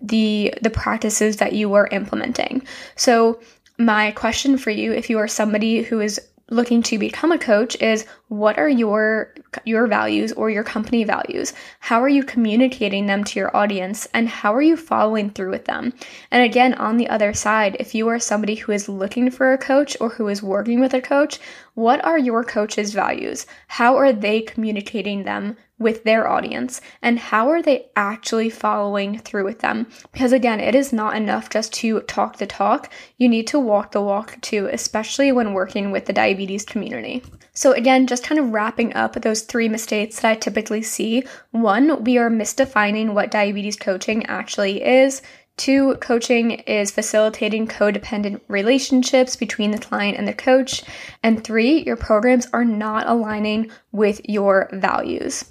the 0.00 0.54
the 0.62 0.70
practices 0.70 1.38
that 1.38 1.52
you 1.52 1.74
are 1.74 1.88
implementing. 1.88 2.66
So, 2.94 3.40
my 3.76 4.12
question 4.12 4.56
for 4.56 4.70
you, 4.70 4.92
if 4.92 5.10
you 5.10 5.18
are 5.18 5.28
somebody 5.28 5.82
who 5.82 6.00
is 6.00 6.20
looking 6.50 6.80
to 6.80 6.98
become 6.98 7.32
a 7.32 7.38
coach 7.38 7.76
is 7.82 8.06
what 8.28 8.58
are 8.58 8.68
your 8.68 9.34
your 9.64 9.86
values 9.86 10.32
or 10.32 10.48
your 10.48 10.62
company 10.62 11.02
values? 11.02 11.52
How 11.80 12.00
are 12.02 12.08
you 12.08 12.22
communicating 12.22 13.06
them 13.06 13.24
to 13.24 13.38
your 13.38 13.56
audience 13.56 14.06
and 14.14 14.28
how 14.28 14.54
are 14.54 14.62
you 14.62 14.76
following 14.76 15.30
through 15.30 15.50
with 15.50 15.64
them? 15.64 15.92
And 16.30 16.44
again 16.44 16.74
on 16.74 16.96
the 16.96 17.08
other 17.08 17.34
side 17.34 17.76
if 17.80 17.94
you 17.94 18.08
are 18.08 18.20
somebody 18.20 18.54
who 18.54 18.72
is 18.72 18.88
looking 18.88 19.30
for 19.30 19.52
a 19.52 19.58
coach 19.58 19.96
or 20.00 20.10
who 20.10 20.28
is 20.28 20.42
working 20.42 20.80
with 20.80 20.94
a 20.94 21.00
coach 21.00 21.40
what 21.74 22.02
are 22.04 22.18
your 22.18 22.42
coach's 22.42 22.94
values? 22.94 23.46
How 23.68 23.96
are 23.96 24.12
they 24.12 24.40
communicating 24.40 25.24
them 25.24 25.56
with 25.78 26.04
their 26.04 26.26
audience 26.26 26.80
and 27.02 27.18
how 27.18 27.48
are 27.48 27.60
they 27.60 27.86
actually 27.96 28.48
following 28.48 29.18
through 29.18 29.44
with 29.44 29.60
them? 29.60 29.86
Because 30.12 30.32
again 30.32 30.60
it 30.60 30.74
is 30.74 30.92
not 30.92 31.16
enough 31.16 31.50
just 31.50 31.72
to 31.74 32.00
talk 32.02 32.38
the 32.38 32.46
talk. 32.46 32.90
You 33.18 33.28
need 33.28 33.46
to 33.48 33.60
walk 33.60 33.92
the 33.92 34.00
walk 34.00 34.40
too 34.40 34.68
especially 34.72 35.32
when 35.32 35.52
working 35.52 35.90
with 35.90 36.06
the 36.06 36.12
diabetes 36.12 36.64
community. 36.64 37.22
So 37.52 37.72
again 37.72 38.06
just 38.06 38.24
kind 38.24 38.38
of 38.38 38.50
wrapping 38.50 38.94
up 38.94 39.14
those 39.14 39.42
three 39.42 39.68
mistakes 39.68 40.20
that 40.20 40.30
i 40.30 40.34
typically 40.34 40.82
see. 40.82 41.24
One 41.50 42.04
we 42.04 42.18
are 42.18 42.30
misdefining 42.30 43.14
what 43.14 43.30
diabetes 43.30 43.76
coaching 43.76 44.24
actually 44.26 44.82
is 44.82 45.22
Two, 45.56 45.94
coaching 45.96 46.50
is 46.50 46.90
facilitating 46.90 47.66
codependent 47.66 48.40
relationships 48.48 49.36
between 49.36 49.70
the 49.70 49.78
client 49.78 50.18
and 50.18 50.28
the 50.28 50.34
coach. 50.34 50.82
And 51.22 51.42
three, 51.42 51.82
your 51.84 51.96
programs 51.96 52.46
are 52.52 52.64
not 52.64 53.08
aligning 53.08 53.70
with 53.90 54.20
your 54.28 54.68
values. 54.72 55.44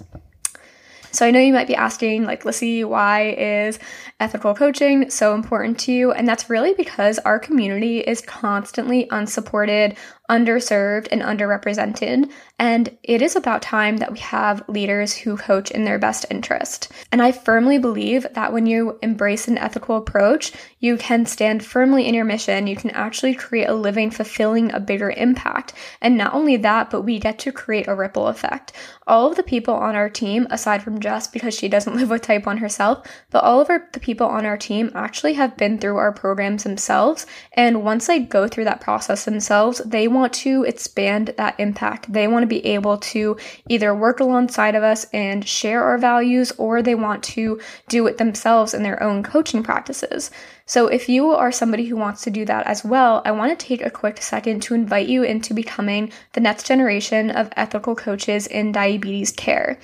So 1.10 1.26
I 1.26 1.30
know 1.30 1.40
you 1.40 1.52
might 1.52 1.66
be 1.66 1.74
asking, 1.74 2.24
like, 2.24 2.44
Lissie, 2.44 2.84
why 2.84 3.30
is 3.38 3.78
ethical 4.20 4.54
coaching 4.54 5.08
so 5.08 5.34
important 5.34 5.78
to 5.80 5.92
you? 5.92 6.12
And 6.12 6.28
that's 6.28 6.50
really 6.50 6.74
because 6.74 7.18
our 7.20 7.38
community 7.38 8.00
is 8.00 8.20
constantly 8.20 9.08
unsupported, 9.10 9.96
underserved, 10.28 11.08
and 11.10 11.22
underrepresented. 11.22 12.30
And 12.58 12.96
it 13.02 13.20
is 13.20 13.36
about 13.36 13.62
time 13.62 13.98
that 13.98 14.12
we 14.12 14.18
have 14.20 14.66
leaders 14.68 15.14
who 15.14 15.36
coach 15.36 15.70
in 15.70 15.84
their 15.84 15.98
best 15.98 16.26
interest. 16.30 16.90
And 17.12 17.20
I 17.20 17.32
firmly 17.32 17.78
believe 17.78 18.26
that 18.34 18.52
when 18.52 18.66
you 18.66 18.98
embrace 19.02 19.46
an 19.46 19.58
ethical 19.58 19.96
approach, 19.96 20.52
you 20.80 20.96
can 20.96 21.26
stand 21.26 21.64
firmly 21.64 22.06
in 22.06 22.14
your 22.14 22.24
mission. 22.24 22.66
You 22.66 22.76
can 22.76 22.90
actually 22.90 23.34
create 23.34 23.68
a 23.68 23.74
living 23.74 24.10
fulfilling 24.10 24.72
a 24.72 24.80
bigger 24.80 25.10
impact. 25.10 25.74
And 26.00 26.16
not 26.16 26.34
only 26.34 26.56
that, 26.58 26.90
but 26.90 27.02
we 27.02 27.18
get 27.18 27.38
to 27.40 27.52
create 27.52 27.88
a 27.88 27.94
ripple 27.94 28.28
effect. 28.28 28.72
All 29.06 29.28
of 29.28 29.36
the 29.36 29.42
people 29.42 29.74
on 29.74 29.94
our 29.94 30.08
team, 30.08 30.46
aside 30.50 30.82
from 30.82 31.00
Jess 31.00 31.28
because 31.28 31.56
she 31.56 31.68
doesn't 31.68 31.96
live 31.96 32.10
with 32.10 32.22
type 32.22 32.46
1 32.46 32.56
herself, 32.58 33.06
but 33.30 33.44
all 33.44 33.60
of 33.60 33.68
our, 33.68 33.88
the 33.92 34.00
people 34.00 34.26
on 34.26 34.46
our 34.46 34.56
team 34.56 34.90
actually 34.94 35.34
have 35.34 35.56
been 35.56 35.78
through 35.78 35.96
our 35.96 36.12
programs 36.12 36.64
themselves. 36.64 37.26
And 37.52 37.84
once 37.84 38.06
they 38.06 38.20
go 38.20 38.48
through 38.48 38.64
that 38.64 38.80
process 38.80 39.24
themselves, 39.24 39.82
they 39.84 40.08
want 40.16 40.32
to 40.32 40.64
expand 40.64 41.34
that 41.36 41.54
impact. 41.60 42.12
They 42.12 42.26
want 42.26 42.42
to 42.42 42.48
be 42.48 42.64
able 42.66 42.98
to 42.98 43.36
either 43.68 43.94
work 43.94 44.18
alongside 44.18 44.74
of 44.74 44.82
us 44.82 45.06
and 45.12 45.46
share 45.46 45.84
our 45.84 45.98
values, 45.98 46.52
or 46.58 46.82
they 46.82 46.94
want 46.94 47.22
to 47.24 47.60
do 47.88 48.06
it 48.06 48.18
themselves 48.18 48.74
in 48.74 48.82
their 48.82 49.00
own 49.02 49.22
coaching 49.22 49.62
practices. 49.62 50.30
So, 50.64 50.88
if 50.88 51.08
you 51.08 51.30
are 51.30 51.52
somebody 51.52 51.84
who 51.86 51.96
wants 51.96 52.22
to 52.22 52.30
do 52.30 52.44
that 52.46 52.66
as 52.66 52.84
well, 52.84 53.22
I 53.24 53.30
want 53.30 53.56
to 53.56 53.66
take 53.66 53.82
a 53.84 53.90
quick 53.90 54.20
second 54.20 54.62
to 54.62 54.74
invite 54.74 55.06
you 55.06 55.22
into 55.22 55.54
becoming 55.54 56.10
the 56.32 56.40
next 56.40 56.66
generation 56.66 57.30
of 57.30 57.52
ethical 57.56 57.94
coaches 57.94 58.46
in 58.46 58.72
diabetes 58.72 59.30
care. 59.30 59.78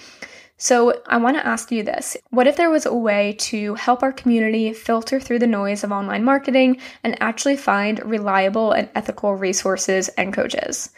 So, 0.63 1.03
I 1.07 1.17
want 1.17 1.37
to 1.37 1.45
ask 1.45 1.73
you 1.73 1.83
this 1.83 2.17
What 2.31 2.47
if 2.47 2.55
there 2.55 2.71
was 2.71 2.87
a 2.87 2.95
way 2.95 3.35
to 3.51 3.75
help 3.75 4.05
our 4.05 4.13
community 4.13 4.73
filter 4.73 5.19
through 5.19 5.41
the 5.41 5.47
noise 5.49 5.83
of 5.83 5.91
online 5.91 6.23
marketing 6.23 6.81
and 7.03 7.21
actually 7.21 7.57
find 7.57 7.99
reliable 8.05 8.71
and 8.71 8.89
ethical 8.95 9.35
resources 9.35 10.07
and 10.11 10.33
coaches? 10.33 10.91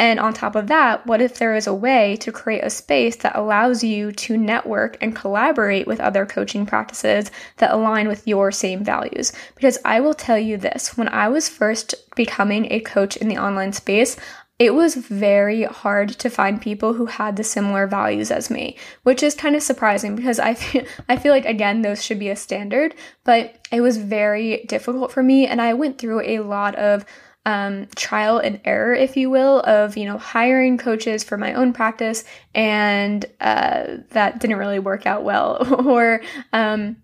And 0.00 0.18
on 0.18 0.32
top 0.32 0.56
of 0.56 0.66
that, 0.66 1.06
what 1.06 1.20
if 1.22 1.38
there 1.38 1.54
is 1.54 1.68
a 1.68 1.74
way 1.74 2.16
to 2.16 2.32
create 2.32 2.64
a 2.64 2.70
space 2.70 3.14
that 3.18 3.36
allows 3.36 3.84
you 3.84 4.10
to 4.10 4.36
network 4.36 4.96
and 5.00 5.14
collaborate 5.14 5.86
with 5.86 6.00
other 6.00 6.26
coaching 6.26 6.66
practices 6.66 7.30
that 7.58 7.70
align 7.70 8.08
with 8.08 8.26
your 8.26 8.50
same 8.50 8.82
values? 8.82 9.32
Because 9.54 9.78
I 9.84 10.00
will 10.00 10.14
tell 10.14 10.38
you 10.38 10.56
this 10.56 10.96
when 10.96 11.06
I 11.06 11.28
was 11.28 11.48
first 11.48 11.94
becoming 12.16 12.72
a 12.72 12.80
coach 12.80 13.16
in 13.16 13.28
the 13.28 13.38
online 13.38 13.72
space, 13.72 14.16
it 14.62 14.74
was 14.74 14.94
very 14.94 15.64
hard 15.64 16.10
to 16.10 16.30
find 16.30 16.62
people 16.62 16.92
who 16.92 17.06
had 17.06 17.34
the 17.34 17.42
similar 17.42 17.88
values 17.88 18.30
as 18.30 18.48
me, 18.48 18.76
which 19.02 19.20
is 19.20 19.34
kind 19.34 19.56
of 19.56 19.62
surprising 19.62 20.14
because 20.14 20.38
I 20.38 20.54
feel, 20.54 20.84
I 21.08 21.16
feel 21.16 21.32
like 21.32 21.46
again 21.46 21.82
those 21.82 22.04
should 22.04 22.20
be 22.20 22.28
a 22.28 22.36
standard, 22.36 22.94
but 23.24 23.56
it 23.72 23.80
was 23.80 23.96
very 23.96 24.64
difficult 24.68 25.10
for 25.10 25.20
me 25.20 25.48
and 25.48 25.60
I 25.60 25.74
went 25.74 25.98
through 25.98 26.20
a 26.20 26.38
lot 26.38 26.76
of 26.76 27.04
um, 27.44 27.88
trial 27.96 28.38
and 28.38 28.60
error, 28.64 28.94
if 28.94 29.16
you 29.16 29.30
will, 29.30 29.62
of 29.62 29.96
you 29.96 30.04
know 30.04 30.16
hiring 30.16 30.78
coaches 30.78 31.24
for 31.24 31.36
my 31.36 31.54
own 31.54 31.72
practice, 31.72 32.22
and 32.54 33.24
uh, 33.40 33.96
that 34.10 34.38
didn't 34.38 34.58
really 34.58 34.78
work 34.78 35.06
out 35.06 35.24
well, 35.24 35.56
or 35.88 36.22
um, 36.52 36.98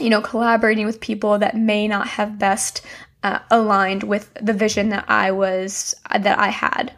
you 0.00 0.08
know 0.08 0.22
collaborating 0.22 0.86
with 0.86 1.02
people 1.02 1.38
that 1.40 1.54
may 1.54 1.86
not 1.86 2.08
have 2.08 2.38
best 2.38 2.80
uh, 3.28 3.40
aligned 3.50 4.02
with 4.04 4.32
the 4.40 4.52
vision 4.52 4.88
that 4.88 5.04
I 5.08 5.30
was 5.32 5.94
that 6.10 6.38
I 6.38 6.48
had. 6.48 6.92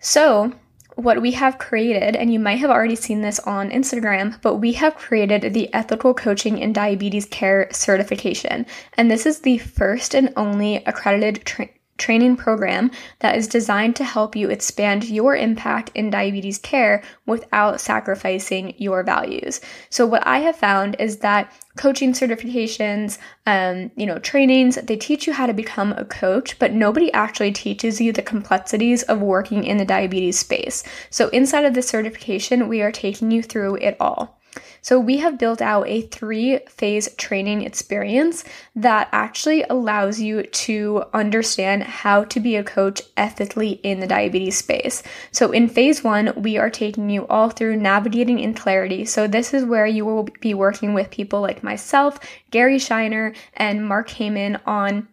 So, 0.00 0.52
what 0.94 1.22
we 1.22 1.32
have 1.32 1.58
created, 1.58 2.16
and 2.16 2.32
you 2.32 2.40
might 2.40 2.58
have 2.58 2.70
already 2.70 2.96
seen 2.96 3.20
this 3.20 3.38
on 3.40 3.70
Instagram, 3.70 4.40
but 4.42 4.56
we 4.56 4.72
have 4.72 4.96
created 4.96 5.52
the 5.52 5.72
Ethical 5.72 6.14
Coaching 6.14 6.58
in 6.58 6.72
Diabetes 6.72 7.26
Care 7.26 7.68
certification. 7.70 8.66
And 8.94 9.10
this 9.10 9.26
is 9.26 9.40
the 9.40 9.58
first 9.58 10.14
and 10.14 10.32
only 10.36 10.76
accredited 10.86 11.44
tra- 11.44 11.68
training 11.98 12.36
program 12.36 12.90
that 13.18 13.36
is 13.36 13.46
designed 13.46 13.96
to 13.96 14.04
help 14.04 14.34
you 14.34 14.48
expand 14.48 15.04
your 15.04 15.36
impact 15.36 15.90
in 15.94 16.10
diabetes 16.10 16.58
care 16.58 17.02
without 17.26 17.80
sacrificing 17.80 18.74
your 18.78 19.02
values. 19.02 19.60
So, 19.90 20.06
what 20.06 20.26
I 20.26 20.38
have 20.38 20.56
found 20.56 20.96
is 20.98 21.18
that 21.18 21.52
coaching 21.76 22.12
certifications, 22.12 23.18
um, 23.46 23.90
you 23.96 24.06
know, 24.06 24.18
trainings, 24.18 24.76
they 24.76 24.96
teach 24.96 25.26
you 25.26 25.32
how 25.32 25.46
to 25.46 25.52
become 25.52 25.92
a 25.92 26.04
coach, 26.04 26.58
but 26.58 26.72
nobody 26.72 27.12
actually 27.12 27.52
teaches 27.52 28.00
you 28.00 28.12
the 28.12 28.22
complexities 28.22 29.02
of 29.04 29.20
working 29.20 29.64
in 29.64 29.76
the 29.76 29.84
diabetes 29.84 30.38
space. 30.38 30.84
So, 31.10 31.28
inside 31.28 31.64
of 31.64 31.74
this 31.74 31.88
certification, 31.88 32.68
we 32.68 32.82
are 32.82 32.92
taking 32.92 33.30
you 33.30 33.42
through 33.42 33.76
it 33.76 33.96
all. 34.00 34.37
So, 34.80 34.98
we 34.98 35.18
have 35.18 35.38
built 35.38 35.60
out 35.60 35.86
a 35.88 36.02
three 36.02 36.60
phase 36.68 37.14
training 37.16 37.62
experience 37.62 38.44
that 38.74 39.08
actually 39.12 39.62
allows 39.64 40.20
you 40.20 40.44
to 40.44 41.04
understand 41.12 41.82
how 41.82 42.24
to 42.24 42.40
be 42.40 42.56
a 42.56 42.64
coach 42.64 43.02
ethically 43.16 43.72
in 43.82 44.00
the 44.00 44.06
diabetes 44.06 44.56
space. 44.56 45.02
So, 45.32 45.52
in 45.52 45.68
phase 45.68 46.02
one, 46.02 46.32
we 46.36 46.56
are 46.56 46.70
taking 46.70 47.10
you 47.10 47.26
all 47.26 47.50
through 47.50 47.76
navigating 47.76 48.38
in 48.38 48.54
clarity. 48.54 49.04
So, 49.04 49.26
this 49.26 49.52
is 49.52 49.64
where 49.64 49.86
you 49.86 50.04
will 50.04 50.28
be 50.40 50.54
working 50.54 50.94
with 50.94 51.10
people 51.10 51.40
like 51.40 51.62
myself, 51.62 52.18
Gary 52.50 52.78
Scheiner, 52.78 53.36
and 53.54 53.86
Mark 53.86 54.08
Heyman 54.08 54.60
on 54.66 55.08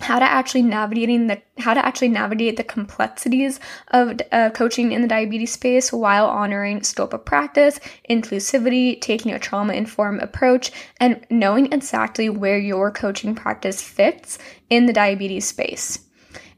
how 0.00 0.18
to 0.18 0.24
actually 0.24 0.62
navigating 0.62 1.26
the 1.26 1.40
how 1.58 1.72
to 1.72 1.84
actually 1.84 2.08
navigate 2.08 2.56
the 2.56 2.64
complexities 2.64 3.60
of 3.88 4.20
uh, 4.30 4.50
coaching 4.50 4.92
in 4.92 5.02
the 5.02 5.08
diabetes 5.08 5.52
space 5.52 5.92
while 5.92 6.26
honoring 6.26 6.82
scope 6.82 7.14
of 7.14 7.24
practice, 7.24 7.80
inclusivity, 8.10 9.00
taking 9.00 9.32
a 9.32 9.38
trauma 9.38 9.72
informed 9.72 10.20
approach, 10.20 10.70
and 11.00 11.24
knowing 11.30 11.72
exactly 11.72 12.28
where 12.28 12.58
your 12.58 12.90
coaching 12.90 13.34
practice 13.34 13.82
fits 13.82 14.38
in 14.68 14.86
the 14.86 14.92
diabetes 14.92 15.46
space. 15.46 16.05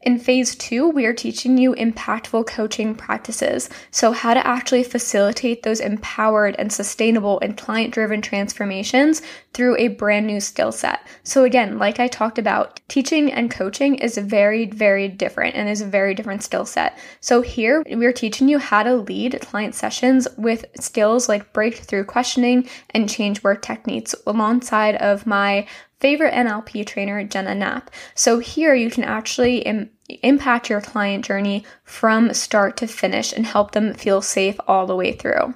In 0.01 0.17
phase 0.17 0.55
two, 0.55 0.87
we 0.87 1.05
are 1.05 1.13
teaching 1.13 1.57
you 1.57 1.75
impactful 1.75 2.47
coaching 2.47 2.95
practices. 2.95 3.69
So, 3.91 4.13
how 4.13 4.33
to 4.33 4.47
actually 4.47 4.83
facilitate 4.83 5.63
those 5.63 5.81
empowered 5.81 6.55
and 6.57 6.71
sustainable 6.71 7.37
and 7.41 7.57
client 7.57 7.93
driven 7.93 8.21
transformations 8.21 9.21
through 9.53 9.75
a 9.77 9.89
brand 9.89 10.25
new 10.25 10.39
skill 10.39 10.71
set. 10.71 11.01
So, 11.23 11.43
again, 11.43 11.77
like 11.77 11.99
I 11.99 12.07
talked 12.07 12.37
about, 12.37 12.79
teaching 12.87 13.29
and 13.33 13.51
coaching 13.51 13.95
is 13.95 14.17
very, 14.17 14.67
very 14.67 15.09
different 15.09 15.55
and 15.55 15.67
is 15.67 15.81
a 15.81 15.85
very 15.85 16.15
different 16.15 16.43
skill 16.43 16.65
set. 16.65 16.97
So, 17.19 17.41
here 17.41 17.83
we're 17.89 18.13
teaching 18.13 18.47
you 18.47 18.57
how 18.57 18.83
to 18.83 18.95
lead 18.95 19.41
client 19.41 19.75
sessions 19.75 20.29
with 20.37 20.63
skills 20.79 21.27
like 21.27 21.51
breakthrough 21.51 22.05
questioning 22.05 22.69
and 22.91 23.09
change 23.09 23.43
work 23.43 23.61
techniques 23.61 24.15
alongside 24.25 24.95
of 24.95 25.27
my 25.27 25.67
favorite 25.99 26.33
NLP 26.33 26.85
trainer, 26.85 27.23
Jenna 27.23 27.55
Knapp. 27.55 27.91
So 28.15 28.39
here 28.39 28.73
you 28.73 28.89
can 28.89 29.03
actually 29.03 29.59
Im- 29.59 29.89
impact 30.23 30.69
your 30.69 30.81
client 30.81 31.25
journey 31.25 31.65
from 31.83 32.33
start 32.33 32.77
to 32.77 32.87
finish 32.87 33.33
and 33.33 33.45
help 33.45 33.71
them 33.71 33.93
feel 33.93 34.21
safe 34.21 34.59
all 34.67 34.87
the 34.87 34.95
way 34.95 35.11
through. 35.13 35.53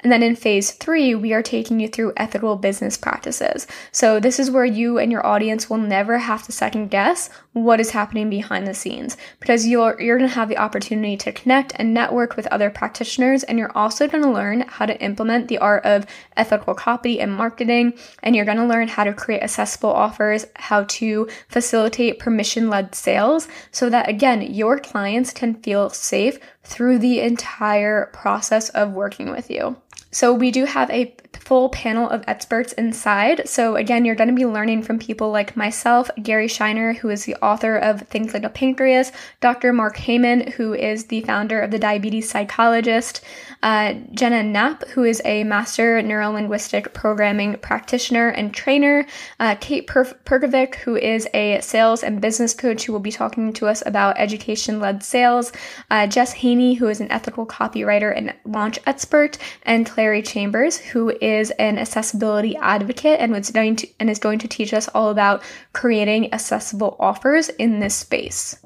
And 0.00 0.12
then 0.12 0.22
in 0.22 0.36
phase 0.36 0.72
three, 0.72 1.14
we 1.14 1.32
are 1.32 1.42
taking 1.42 1.80
you 1.80 1.88
through 1.88 2.12
ethical 2.16 2.56
business 2.56 2.96
practices. 2.96 3.66
So 3.92 4.20
this 4.20 4.38
is 4.38 4.50
where 4.50 4.64
you 4.64 4.98
and 4.98 5.10
your 5.10 5.26
audience 5.26 5.68
will 5.68 5.78
never 5.78 6.18
have 6.18 6.44
to 6.44 6.52
second 6.52 6.90
guess 6.90 7.30
what 7.52 7.80
is 7.80 7.90
happening 7.90 8.28
behind 8.28 8.66
the 8.66 8.74
scenes 8.74 9.16
because 9.40 9.66
you're 9.66 9.98
you're 10.00 10.18
going 10.18 10.28
to 10.28 10.34
have 10.34 10.50
the 10.50 10.58
opportunity 10.58 11.16
to 11.16 11.32
connect 11.32 11.72
and 11.76 11.94
network 11.94 12.36
with 12.36 12.46
other 12.48 12.68
practitioners 12.68 13.44
and 13.44 13.58
you're 13.58 13.76
also 13.76 14.06
going 14.06 14.22
to 14.22 14.30
learn 14.30 14.60
how 14.68 14.84
to 14.84 15.00
implement 15.02 15.48
the 15.48 15.56
art 15.56 15.82
of 15.86 16.04
ethical 16.36 16.74
copy 16.74 17.18
and 17.18 17.32
marketing 17.32 17.94
and 18.22 18.36
you're 18.36 18.44
going 18.44 18.58
to 18.58 18.66
learn 18.66 18.88
how 18.88 19.04
to 19.04 19.14
create 19.14 19.42
accessible 19.42 19.90
offers, 19.90 20.44
how 20.56 20.84
to 20.84 21.26
facilitate 21.48 22.18
permission-led 22.18 22.94
sales 22.94 23.48
so 23.70 23.88
that 23.88 24.08
again, 24.08 24.42
your 24.42 24.78
clients 24.78 25.32
can 25.32 25.54
feel 25.62 25.88
safe 25.88 26.38
through 26.62 26.98
the 26.98 27.20
entire 27.20 28.06
process 28.12 28.68
of 28.70 28.92
working 28.92 29.30
with 29.30 29.50
you. 29.50 29.76
So, 30.16 30.32
we 30.32 30.50
do 30.50 30.64
have 30.64 30.88
a 30.90 31.14
full 31.46 31.68
panel 31.68 32.08
of 32.08 32.24
experts 32.26 32.72
inside. 32.72 33.46
So, 33.46 33.76
again, 33.76 34.06
you're 34.06 34.14
going 34.14 34.30
to 34.30 34.34
be 34.34 34.46
learning 34.46 34.82
from 34.82 34.98
people 34.98 35.30
like 35.30 35.58
myself, 35.58 36.10
Gary 36.22 36.48
Scheiner, 36.48 36.96
who 36.96 37.10
is 37.10 37.26
the 37.26 37.36
author 37.36 37.76
of 37.76 38.00
Think 38.08 38.32
Like 38.32 38.42
a 38.42 38.48
Pancreas, 38.48 39.12
Dr. 39.40 39.74
Mark 39.74 39.96
Heyman, 39.96 40.54
who 40.54 40.72
is 40.72 41.04
the 41.04 41.20
founder 41.20 41.60
of 41.60 41.70
the 41.70 41.78
Diabetes 41.78 42.30
Psychologist, 42.30 43.20
uh, 43.62 43.94
Jenna 44.12 44.42
Knapp, 44.42 44.88
who 44.88 45.04
is 45.04 45.20
a 45.24 45.44
master 45.44 46.00
neurolinguistic 46.02 46.92
programming 46.94 47.58
practitioner 47.58 48.28
and 48.28 48.54
trainer, 48.54 49.06
uh, 49.38 49.54
Kate 49.60 49.86
per- 49.86 50.04
Perkovic, 50.24 50.76
who 50.76 50.96
is 50.96 51.28
a 51.34 51.60
sales 51.60 52.02
and 52.02 52.20
business 52.20 52.54
coach 52.54 52.84
who 52.84 52.92
will 52.92 53.00
be 53.00 53.12
talking 53.12 53.52
to 53.52 53.66
us 53.66 53.82
about 53.86 54.18
education 54.18 54.80
led 54.80 55.02
sales, 55.02 55.52
uh, 55.90 56.06
Jess 56.06 56.32
Haney, 56.32 56.74
who 56.74 56.88
is 56.88 57.00
an 57.00 57.12
ethical 57.12 57.46
copywriter 57.46 58.16
and 58.16 58.34
launch 58.44 58.78
expert, 58.86 59.38
and 59.64 59.86
Chambers, 60.22 60.76
who 60.78 61.10
is 61.20 61.36
is 61.36 61.50
an 61.52 61.78
accessibility 61.78 62.56
advocate 62.56 63.20
and 63.20 63.32
was 63.32 63.50
going 63.50 63.76
to 63.76 63.88
and 64.00 64.10
is 64.10 64.18
going 64.18 64.38
to 64.40 64.48
teach 64.48 64.72
us 64.72 64.88
all 64.88 65.10
about 65.10 65.42
creating 65.72 66.32
accessible 66.32 66.96
offers 66.98 67.48
in 67.50 67.80
this 67.80 67.94
space. 67.94 68.56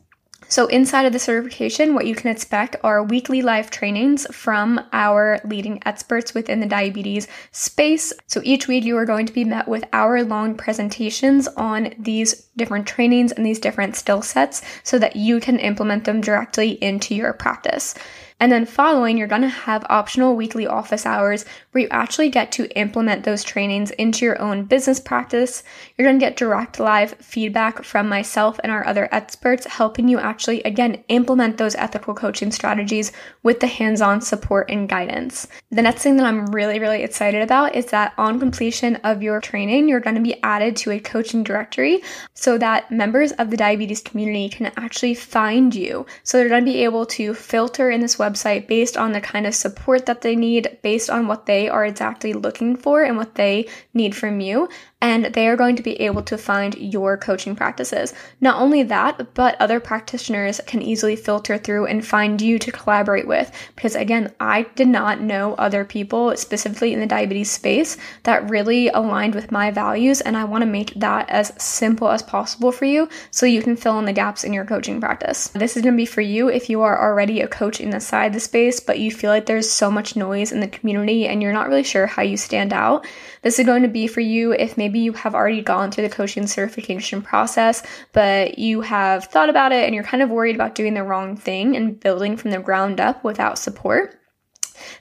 So, 0.49 0.67
inside 0.67 1.07
of 1.07 1.13
the 1.13 1.21
certification, 1.21 1.95
what 1.95 2.07
you 2.07 2.17
can 2.17 2.29
expect 2.29 2.75
are 2.83 3.05
weekly 3.05 3.41
live 3.41 3.71
trainings 3.71 4.27
from 4.35 4.81
our 4.93 5.41
leading 5.45 5.81
experts 5.87 6.35
within 6.35 6.59
the 6.59 6.67
diabetes 6.67 7.29
space. 7.53 8.13
So, 8.27 8.41
each 8.43 8.67
week 8.67 8.83
you 8.83 8.97
are 8.97 9.07
going 9.07 9.27
to 9.27 9.33
be 9.33 9.45
met 9.45 9.69
with 9.69 9.85
hour 9.93 10.25
long 10.25 10.57
presentations 10.57 11.47
on 11.57 11.95
these 12.01 12.49
different 12.57 12.89
trainings 12.89 13.31
and 13.31 13.47
these 13.47 13.61
different 13.61 13.95
skill 13.95 14.23
sets 14.23 14.63
so 14.83 14.99
that 14.99 15.15
you 15.15 15.39
can 15.39 15.61
implement 15.61 16.05
them 16.05 16.21
directly 16.21 16.71
into 16.83 17.15
your 17.15 17.33
practice. 17.33 17.95
And 18.41 18.51
then 18.51 18.65
following, 18.65 19.19
you're 19.19 19.29
going 19.29 19.43
to 19.43 19.49
have 19.49 19.85
optional 19.91 20.35
weekly 20.35 20.67
office 20.67 21.05
hours 21.05 21.45
where 21.71 21.83
you 21.83 21.89
actually 21.91 22.31
get 22.31 22.51
to 22.53 22.75
implement 22.77 23.25
those 23.25 23.45
trainings 23.45 23.91
into 23.93 24.25
your 24.25 24.41
own 24.41 24.65
business 24.65 24.99
practice. 24.99 25.63
You're 25.97 26.09
going 26.09 26.19
to 26.19 26.25
get 26.25 26.37
direct 26.37 26.81
live 26.81 27.13
feedback 27.21 27.85
from 27.85 28.09
myself 28.09 28.59
and 28.63 28.73
our 28.73 28.87
other 28.87 29.11
experts, 29.13 29.67
helping 29.67 30.09
you 30.09 30.19
actually, 30.19 30.63
again, 30.63 31.05
implement 31.09 31.59
those 31.59 31.75
ethical 31.75 32.15
coaching 32.15 32.51
strategies 32.51 33.13
with 33.43 33.61
the 33.61 33.67
hands 33.67 34.01
on 34.01 34.23
support 34.23 34.71
and 34.71 34.89
guidance. 34.89 35.47
The 35.71 35.83
next 35.83 36.03
thing 36.03 36.17
that 36.17 36.27
I'm 36.27 36.47
really, 36.47 36.79
really 36.79 37.03
excited 37.03 37.43
about 37.43 37.77
is 37.77 37.87
that 37.87 38.15
on 38.17 38.41
completion 38.41 38.97
of 38.97 39.23
your 39.23 39.41
training, 39.41 39.89
you're 39.89 40.01
going 40.01 40.17
to 40.17 40.23
be 40.23 40.43
added 40.43 40.77
to 40.79 40.93
a 40.93 40.99
coaching 40.99 41.45
directory 41.45 42.03
so 42.33 42.57
that 42.57 42.91
members 42.91 43.33
of 43.33 43.51
the 43.51 43.57
diabetes 43.59 44.01
community 44.01 44.49
can 44.49 44.73
actually 44.79 45.15
find 45.15 45.75
you. 45.75 46.07
So 46.23 46.39
they're 46.39 46.49
going 46.49 46.65
to 46.65 46.73
be 46.73 46.85
able 46.85 47.05
to 47.07 47.35
filter 47.35 47.91
in 47.91 48.01
this 48.01 48.19
web 48.19 48.30
website 48.31 48.67
based 48.67 48.97
on 48.97 49.13
the 49.13 49.21
kind 49.21 49.47
of 49.47 49.55
support 49.55 50.07
that 50.07 50.21
they 50.21 50.37
need, 50.37 50.79
based 50.83 51.11
on 51.11 51.27
what 51.27 51.47
they 51.47 51.69
are 51.69 51.85
exactly 51.85 52.33
looking 52.33 52.77
for 52.77 53.03
and 53.03 53.17
what 53.17 53.35
they 53.35 53.69
need 53.95 54.15
from 54.15 54.41
you 54.41 54.69
and 55.01 55.27
they 55.27 55.49
are 55.49 55.57
going 55.57 55.77
to 55.77 55.83
be 55.83 56.01
able 56.01 56.23
to 56.23 56.37
find 56.37 56.75
your 56.77 57.17
coaching 57.17 57.57
practices. 57.57 58.13
Not 58.41 58.61
only 58.61 58.83
that, 58.85 59.35
but 59.35 59.61
other 59.61 59.81
practitioners 59.81 60.61
can 60.67 60.83
easily 60.83 61.17
filter 61.17 61.59
through 61.59 61.87
and 61.87 62.07
find 62.07 62.41
you 62.41 62.59
to 62.59 62.73
collaborate 62.73 63.27
with. 63.27 63.51
Because 63.75 63.95
again, 63.95 64.33
I 64.41 64.63
did 64.75 64.89
not 64.89 65.21
know 65.21 65.55
other 65.55 65.85
people, 65.85 66.37
specifically 66.37 66.93
in 66.93 67.01
the 67.01 67.07
diabetes 67.07 67.51
space, 67.51 67.97
that 68.25 68.49
really 68.51 68.89
aligned 68.89 69.35
with 69.35 69.53
my 69.53 69.71
values, 69.71 70.21
and 70.21 70.37
I 70.37 70.45
want 70.45 70.63
to 70.63 70.67
make 70.67 70.93
that 70.95 71.29
as 71.31 71.53
simple 71.63 72.09
as 72.09 72.23
possible 72.23 72.73
for 72.73 72.85
you 72.85 73.09
so 73.31 73.47
you 73.47 73.63
can 73.63 73.77
fill 73.77 73.99
in 73.99 74.05
the 74.05 74.13
gaps 74.13 74.45
in 74.45 74.53
your 74.53 74.65
coaching 74.65 75.01
practice. 75.01 75.49
This 75.49 75.77
is 75.77 75.83
going 75.83 75.95
to 75.95 75.97
be 75.97 76.07
for 76.07 76.21
you 76.21 76.49
if 76.49 76.69
you 76.69 76.83
are 76.83 77.01
already 77.01 77.41
a 77.41 77.49
coach 77.49 77.81
in 77.81 77.91
the 77.91 78.01
side 78.01 78.33
the 78.33 78.41
space, 78.41 78.81
but 78.81 78.99
you 78.99 79.11
feel 79.11 79.31
like 79.31 79.47
there's 79.47 79.71
so 79.71 79.91
much 79.91 80.17
noise 80.17 80.53
in 80.53 80.61
the 80.61 80.69
community 80.69 81.27
and 81.27 81.43
you're 81.43 81.53
not 81.53 81.69
really 81.69 81.83
sure 81.83 82.07
how 82.07 82.23
you 82.23 82.37
stand 82.37 82.73
out. 82.73 83.07
This 83.43 83.59
is 83.59 83.67
going 83.67 83.83
to 83.83 83.89
be 83.89 84.07
for 84.07 84.21
you 84.21 84.53
if 84.53 84.77
maybe 84.77 84.90
you 84.99 85.13
have 85.13 85.35
already 85.35 85.63
gone 85.63 85.91
through 85.91 86.09
the 86.09 86.15
coaching 86.15 86.47
certification 86.47 87.23
process, 87.23 87.83
but 88.13 88.59
you 88.59 88.81
have 88.83 89.25
thought 89.25 89.49
about 89.49 89.73
it 89.73 89.85
and 89.85 89.95
you're 89.95 90.05
kind 90.05 90.23
of 90.23 90.31
worried 90.31 90.55
about 90.55 90.75
doing 90.75 90.95
the 90.95 91.03
wrong 91.03 91.37
thing 91.37 91.77
and 91.77 91.99
building 91.99 92.37
from 92.37 92.51
the 92.51 92.59
ground 92.59 93.01
up 93.01 93.25
without 93.25 93.59
support. 93.59 94.20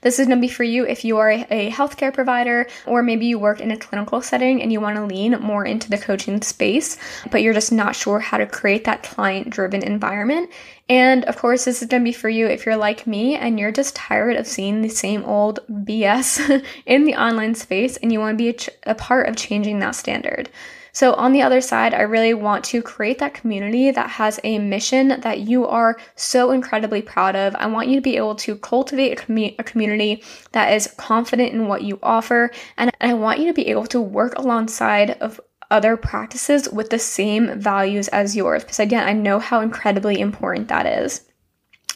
This 0.02 0.20
is 0.20 0.28
going 0.28 0.38
to 0.38 0.42
be 0.42 0.52
for 0.52 0.64
you 0.64 0.86
if 0.86 1.04
you 1.06 1.18
are 1.18 1.30
a 1.30 1.72
healthcare 1.72 2.14
provider 2.14 2.68
or 2.86 3.04
maybe 3.04 3.26
you 3.26 3.40
work 3.40 3.60
in 3.60 3.72
a 3.72 3.78
clinical 3.78 4.22
setting 4.22 4.62
and 4.62 4.72
you 4.72 4.80
want 4.80 4.96
to 4.98 5.06
lean 5.06 5.34
more 5.42 5.66
into 5.66 5.90
the 5.90 5.98
coaching 5.98 6.42
space, 6.42 6.98
but 7.32 7.42
you're 7.42 7.54
just 7.54 7.72
not 7.72 7.96
sure 7.96 8.20
how 8.20 8.38
to 8.38 8.46
create 8.46 8.86
that 8.86 9.04
client 9.04 9.50
driven 9.50 9.84
environment. 9.84 10.50
And 10.90 11.24
of 11.26 11.38
course, 11.38 11.66
this 11.66 11.82
is 11.82 11.88
going 11.88 12.02
to 12.02 12.10
be 12.10 12.14
for 12.14 12.30
you 12.30 12.48
if 12.48 12.66
you're 12.66 12.76
like 12.76 13.06
me 13.06 13.36
and 13.36 13.60
you're 13.60 13.72
just 13.72 13.96
tired 13.96 14.36
of 14.36 14.48
seeing 14.48 14.82
the 14.82 14.90
same 14.90 15.24
old 15.24 15.60
BS 15.70 16.66
in 16.86 17.06
the 17.06 17.16
online 17.16 17.54
space 17.56 17.98
and 17.98 18.12
you 18.12 18.20
want 18.20 18.38
to 18.38 18.44
be 18.44 18.50
a, 18.50 18.54
ch- 18.54 18.70
a 18.84 18.96
part 18.96 19.30
of 19.30 19.36
changing 19.36 19.80
that 19.80 19.96
standard. 19.96 20.50
So, 20.92 21.14
on 21.14 21.32
the 21.32 21.42
other 21.42 21.62
side, 21.62 21.94
I 21.94 22.02
really 22.02 22.34
want 22.34 22.64
to 22.66 22.82
create 22.82 23.20
that 23.20 23.34
community 23.34 23.92
that 23.92 24.10
has 24.10 24.40
a 24.44 24.60
mission 24.60 25.20
that 25.22 25.40
you 25.42 25.68
are 25.68 26.00
so 26.16 26.52
incredibly 26.52 27.02
proud 27.02 27.36
of. 27.36 27.56
I 27.56 27.68
want 27.68 27.88
you 27.88 27.96
to 27.96 28.02
be 28.02 28.18
able 28.18 28.36
to 28.36 28.56
cultivate 28.56 29.20
a, 29.20 29.56
a 29.60 29.64
community 29.64 30.24
that 30.52 30.74
is 30.74 30.94
confident 30.98 31.54
in 31.54 31.68
what 31.68 31.84
you 31.84 32.00
offer, 32.02 32.52
and 32.78 32.92
I 33.02 33.14
want 33.14 33.40
you 33.40 33.48
to 33.48 33.54
be 33.54 33.68
able 33.68 33.88
to 33.88 34.02
work 34.02 34.38
alongside 34.38 35.12
of 35.22 35.40
other 35.72 35.96
practices 35.96 36.70
with 36.70 36.90
the 36.90 37.00
same 37.00 37.60
values 37.60 38.08
as 38.08 38.36
yours 38.36 38.64
because 38.64 38.80
again 38.80 39.08
i 39.08 39.14
know 39.14 39.38
how 39.38 39.62
incredibly 39.62 40.20
important 40.20 40.68
that 40.68 40.88
is 40.88 41.29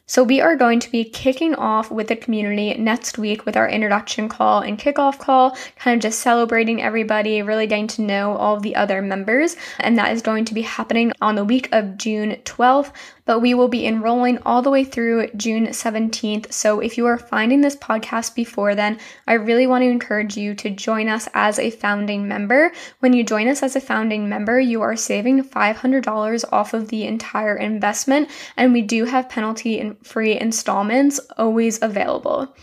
so, 0.05 0.21
we 0.21 0.41
are 0.41 0.57
going 0.57 0.81
to 0.81 0.91
be 0.91 1.05
kicking 1.05 1.55
off 1.55 1.89
with 1.89 2.09
the 2.09 2.17
community 2.17 2.73
next 2.73 3.17
week 3.17 3.45
with 3.45 3.55
our 3.55 3.69
introduction 3.69 4.27
call 4.27 4.59
and 4.59 4.77
kickoff 4.77 5.17
call, 5.17 5.55
kind 5.77 5.95
of 5.95 6.01
just 6.01 6.19
celebrating 6.19 6.81
everybody, 6.81 7.41
really 7.41 7.67
getting 7.67 7.87
to 7.87 8.01
know 8.01 8.35
all 8.35 8.59
the 8.59 8.75
other 8.75 9.01
members. 9.01 9.55
And 9.79 9.97
that 9.97 10.11
is 10.11 10.21
going 10.21 10.43
to 10.45 10.53
be 10.53 10.63
happening 10.63 11.13
on 11.21 11.35
the 11.35 11.45
week 11.45 11.69
of 11.71 11.97
June 11.97 12.35
12th 12.43 12.91
but 13.25 13.39
we 13.39 13.53
will 13.53 13.67
be 13.67 13.85
enrolling 13.85 14.37
all 14.45 14.61
the 14.61 14.69
way 14.69 14.83
through 14.83 15.27
June 15.35 15.67
17th. 15.67 16.51
So 16.51 16.79
if 16.79 16.97
you 16.97 17.05
are 17.05 17.17
finding 17.17 17.61
this 17.61 17.75
podcast 17.75 18.35
before 18.35 18.75
then, 18.75 18.99
I 19.27 19.33
really 19.33 19.67
want 19.67 19.83
to 19.83 19.89
encourage 19.89 20.35
you 20.37 20.55
to 20.55 20.69
join 20.69 21.07
us 21.07 21.27
as 21.33 21.59
a 21.59 21.69
founding 21.69 22.27
member. 22.27 22.71
When 22.99 23.13
you 23.13 23.23
join 23.23 23.47
us 23.47 23.63
as 23.63 23.75
a 23.75 23.81
founding 23.81 24.29
member, 24.29 24.59
you 24.59 24.81
are 24.81 24.95
saving 24.95 25.43
$500 25.43 26.45
off 26.51 26.73
of 26.73 26.89
the 26.89 27.05
entire 27.05 27.55
investment, 27.55 28.29
and 28.57 28.73
we 28.73 28.81
do 28.81 29.05
have 29.05 29.29
penalty 29.29 29.95
free 30.03 30.39
installments 30.39 31.19
always 31.37 31.81
available. 31.81 32.53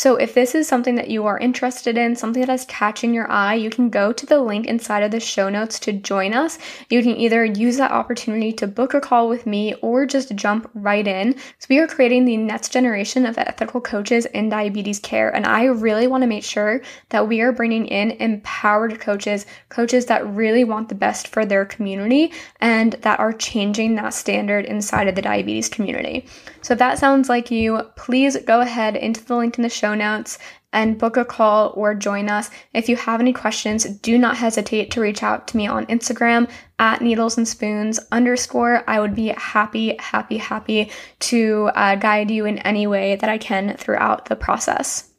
So 0.00 0.16
if 0.16 0.32
this 0.32 0.54
is 0.54 0.66
something 0.66 0.94
that 0.94 1.10
you 1.10 1.26
are 1.26 1.38
interested 1.38 1.98
in, 1.98 2.16
something 2.16 2.40
that 2.40 2.54
is 2.54 2.64
catching 2.64 3.12
your 3.12 3.30
eye, 3.30 3.52
you 3.52 3.68
can 3.68 3.90
go 3.90 4.14
to 4.14 4.24
the 4.24 4.40
link 4.40 4.64
inside 4.64 5.02
of 5.02 5.10
the 5.10 5.20
show 5.20 5.50
notes 5.50 5.78
to 5.80 5.92
join 5.92 6.32
us. 6.32 6.58
You 6.88 7.02
can 7.02 7.18
either 7.18 7.44
use 7.44 7.76
that 7.76 7.90
opportunity 7.90 8.50
to 8.54 8.66
book 8.66 8.94
a 8.94 9.00
call 9.02 9.28
with 9.28 9.44
me 9.44 9.74
or 9.82 10.06
just 10.06 10.34
jump 10.36 10.70
right 10.72 11.06
in. 11.06 11.34
So 11.34 11.66
we 11.68 11.80
are 11.80 11.86
creating 11.86 12.24
the 12.24 12.38
next 12.38 12.72
generation 12.72 13.26
of 13.26 13.36
ethical 13.36 13.78
coaches 13.82 14.24
in 14.24 14.48
diabetes 14.48 15.00
care. 15.00 15.28
And 15.36 15.44
I 15.44 15.64
really 15.64 16.06
want 16.06 16.22
to 16.22 16.26
make 16.26 16.44
sure 16.44 16.80
that 17.10 17.28
we 17.28 17.42
are 17.42 17.52
bringing 17.52 17.84
in 17.86 18.12
empowered 18.12 19.00
coaches, 19.00 19.44
coaches 19.68 20.06
that 20.06 20.26
really 20.26 20.64
want 20.64 20.88
the 20.88 20.94
best 20.94 21.28
for 21.28 21.44
their 21.44 21.66
community 21.66 22.32
and 22.62 22.94
that 23.02 23.20
are 23.20 23.34
changing 23.34 23.96
that 23.96 24.14
standard 24.14 24.64
inside 24.64 25.08
of 25.08 25.14
the 25.14 25.20
diabetes 25.20 25.68
community. 25.68 26.26
So 26.62 26.72
if 26.72 26.78
that 26.78 26.98
sounds 26.98 27.28
like 27.28 27.50
you, 27.50 27.82
please 27.96 28.38
go 28.38 28.60
ahead 28.60 28.96
into 28.96 29.22
the 29.22 29.36
link 29.36 29.58
in 29.58 29.62
the 29.62 29.68
show 29.68 29.89
show 29.90 29.94
notes 29.94 30.38
and 30.72 30.98
book 30.98 31.16
a 31.16 31.24
call 31.24 31.72
or 31.76 31.94
join 31.94 32.28
us. 32.28 32.48
If 32.72 32.88
you 32.88 32.96
have 32.96 33.20
any 33.20 33.32
questions, 33.32 33.84
do 33.84 34.16
not 34.16 34.36
hesitate 34.36 34.92
to 34.92 35.00
reach 35.00 35.22
out 35.22 35.48
to 35.48 35.56
me 35.56 35.66
on 35.66 35.86
Instagram 35.86 36.48
at 36.78 37.02
needles 37.02 37.36
and 37.36 37.48
spoons 37.48 37.98
underscore. 38.12 38.84
I 38.86 39.00
would 39.00 39.14
be 39.14 39.28
happy, 39.28 39.96
happy, 39.98 40.36
happy 40.36 40.90
to 41.20 41.70
uh, 41.74 41.96
guide 41.96 42.30
you 42.30 42.46
in 42.46 42.58
any 42.58 42.86
way 42.86 43.16
that 43.16 43.28
I 43.28 43.38
can 43.38 43.76
throughout 43.76 44.26
the 44.26 44.36
process. 44.36 45.09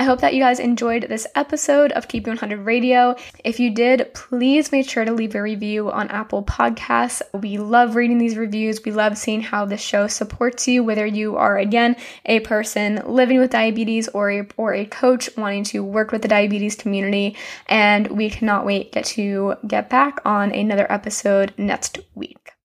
I 0.00 0.04
hope 0.04 0.22
that 0.22 0.32
you 0.32 0.40
guys 0.40 0.58
enjoyed 0.60 1.08
this 1.10 1.26
episode 1.34 1.92
of 1.92 2.08
Keep 2.08 2.26
100 2.26 2.60
Radio. 2.60 3.16
If 3.44 3.60
you 3.60 3.68
did, 3.68 4.08
please 4.14 4.72
make 4.72 4.88
sure 4.88 5.04
to 5.04 5.12
leave 5.12 5.34
a 5.34 5.42
review 5.42 5.90
on 5.90 6.08
Apple 6.08 6.42
Podcasts. 6.42 7.20
We 7.34 7.58
love 7.58 7.96
reading 7.96 8.16
these 8.16 8.38
reviews. 8.38 8.82
We 8.82 8.92
love 8.92 9.18
seeing 9.18 9.42
how 9.42 9.66
the 9.66 9.76
show 9.76 10.06
supports 10.06 10.66
you, 10.66 10.82
whether 10.82 11.04
you 11.04 11.36
are, 11.36 11.58
again, 11.58 11.96
a 12.24 12.40
person 12.40 13.02
living 13.04 13.40
with 13.40 13.50
diabetes 13.50 14.08
or 14.08 14.30
a, 14.30 14.46
or 14.56 14.72
a 14.72 14.86
coach 14.86 15.28
wanting 15.36 15.64
to 15.64 15.84
work 15.84 16.12
with 16.12 16.22
the 16.22 16.28
diabetes 16.28 16.76
community. 16.76 17.36
And 17.66 18.06
we 18.06 18.30
cannot 18.30 18.64
wait 18.64 18.92
to 18.92 19.56
get 19.66 19.90
back 19.90 20.22
on 20.24 20.50
another 20.50 20.90
episode 20.90 21.52
next 21.58 21.98
week. 22.14 22.39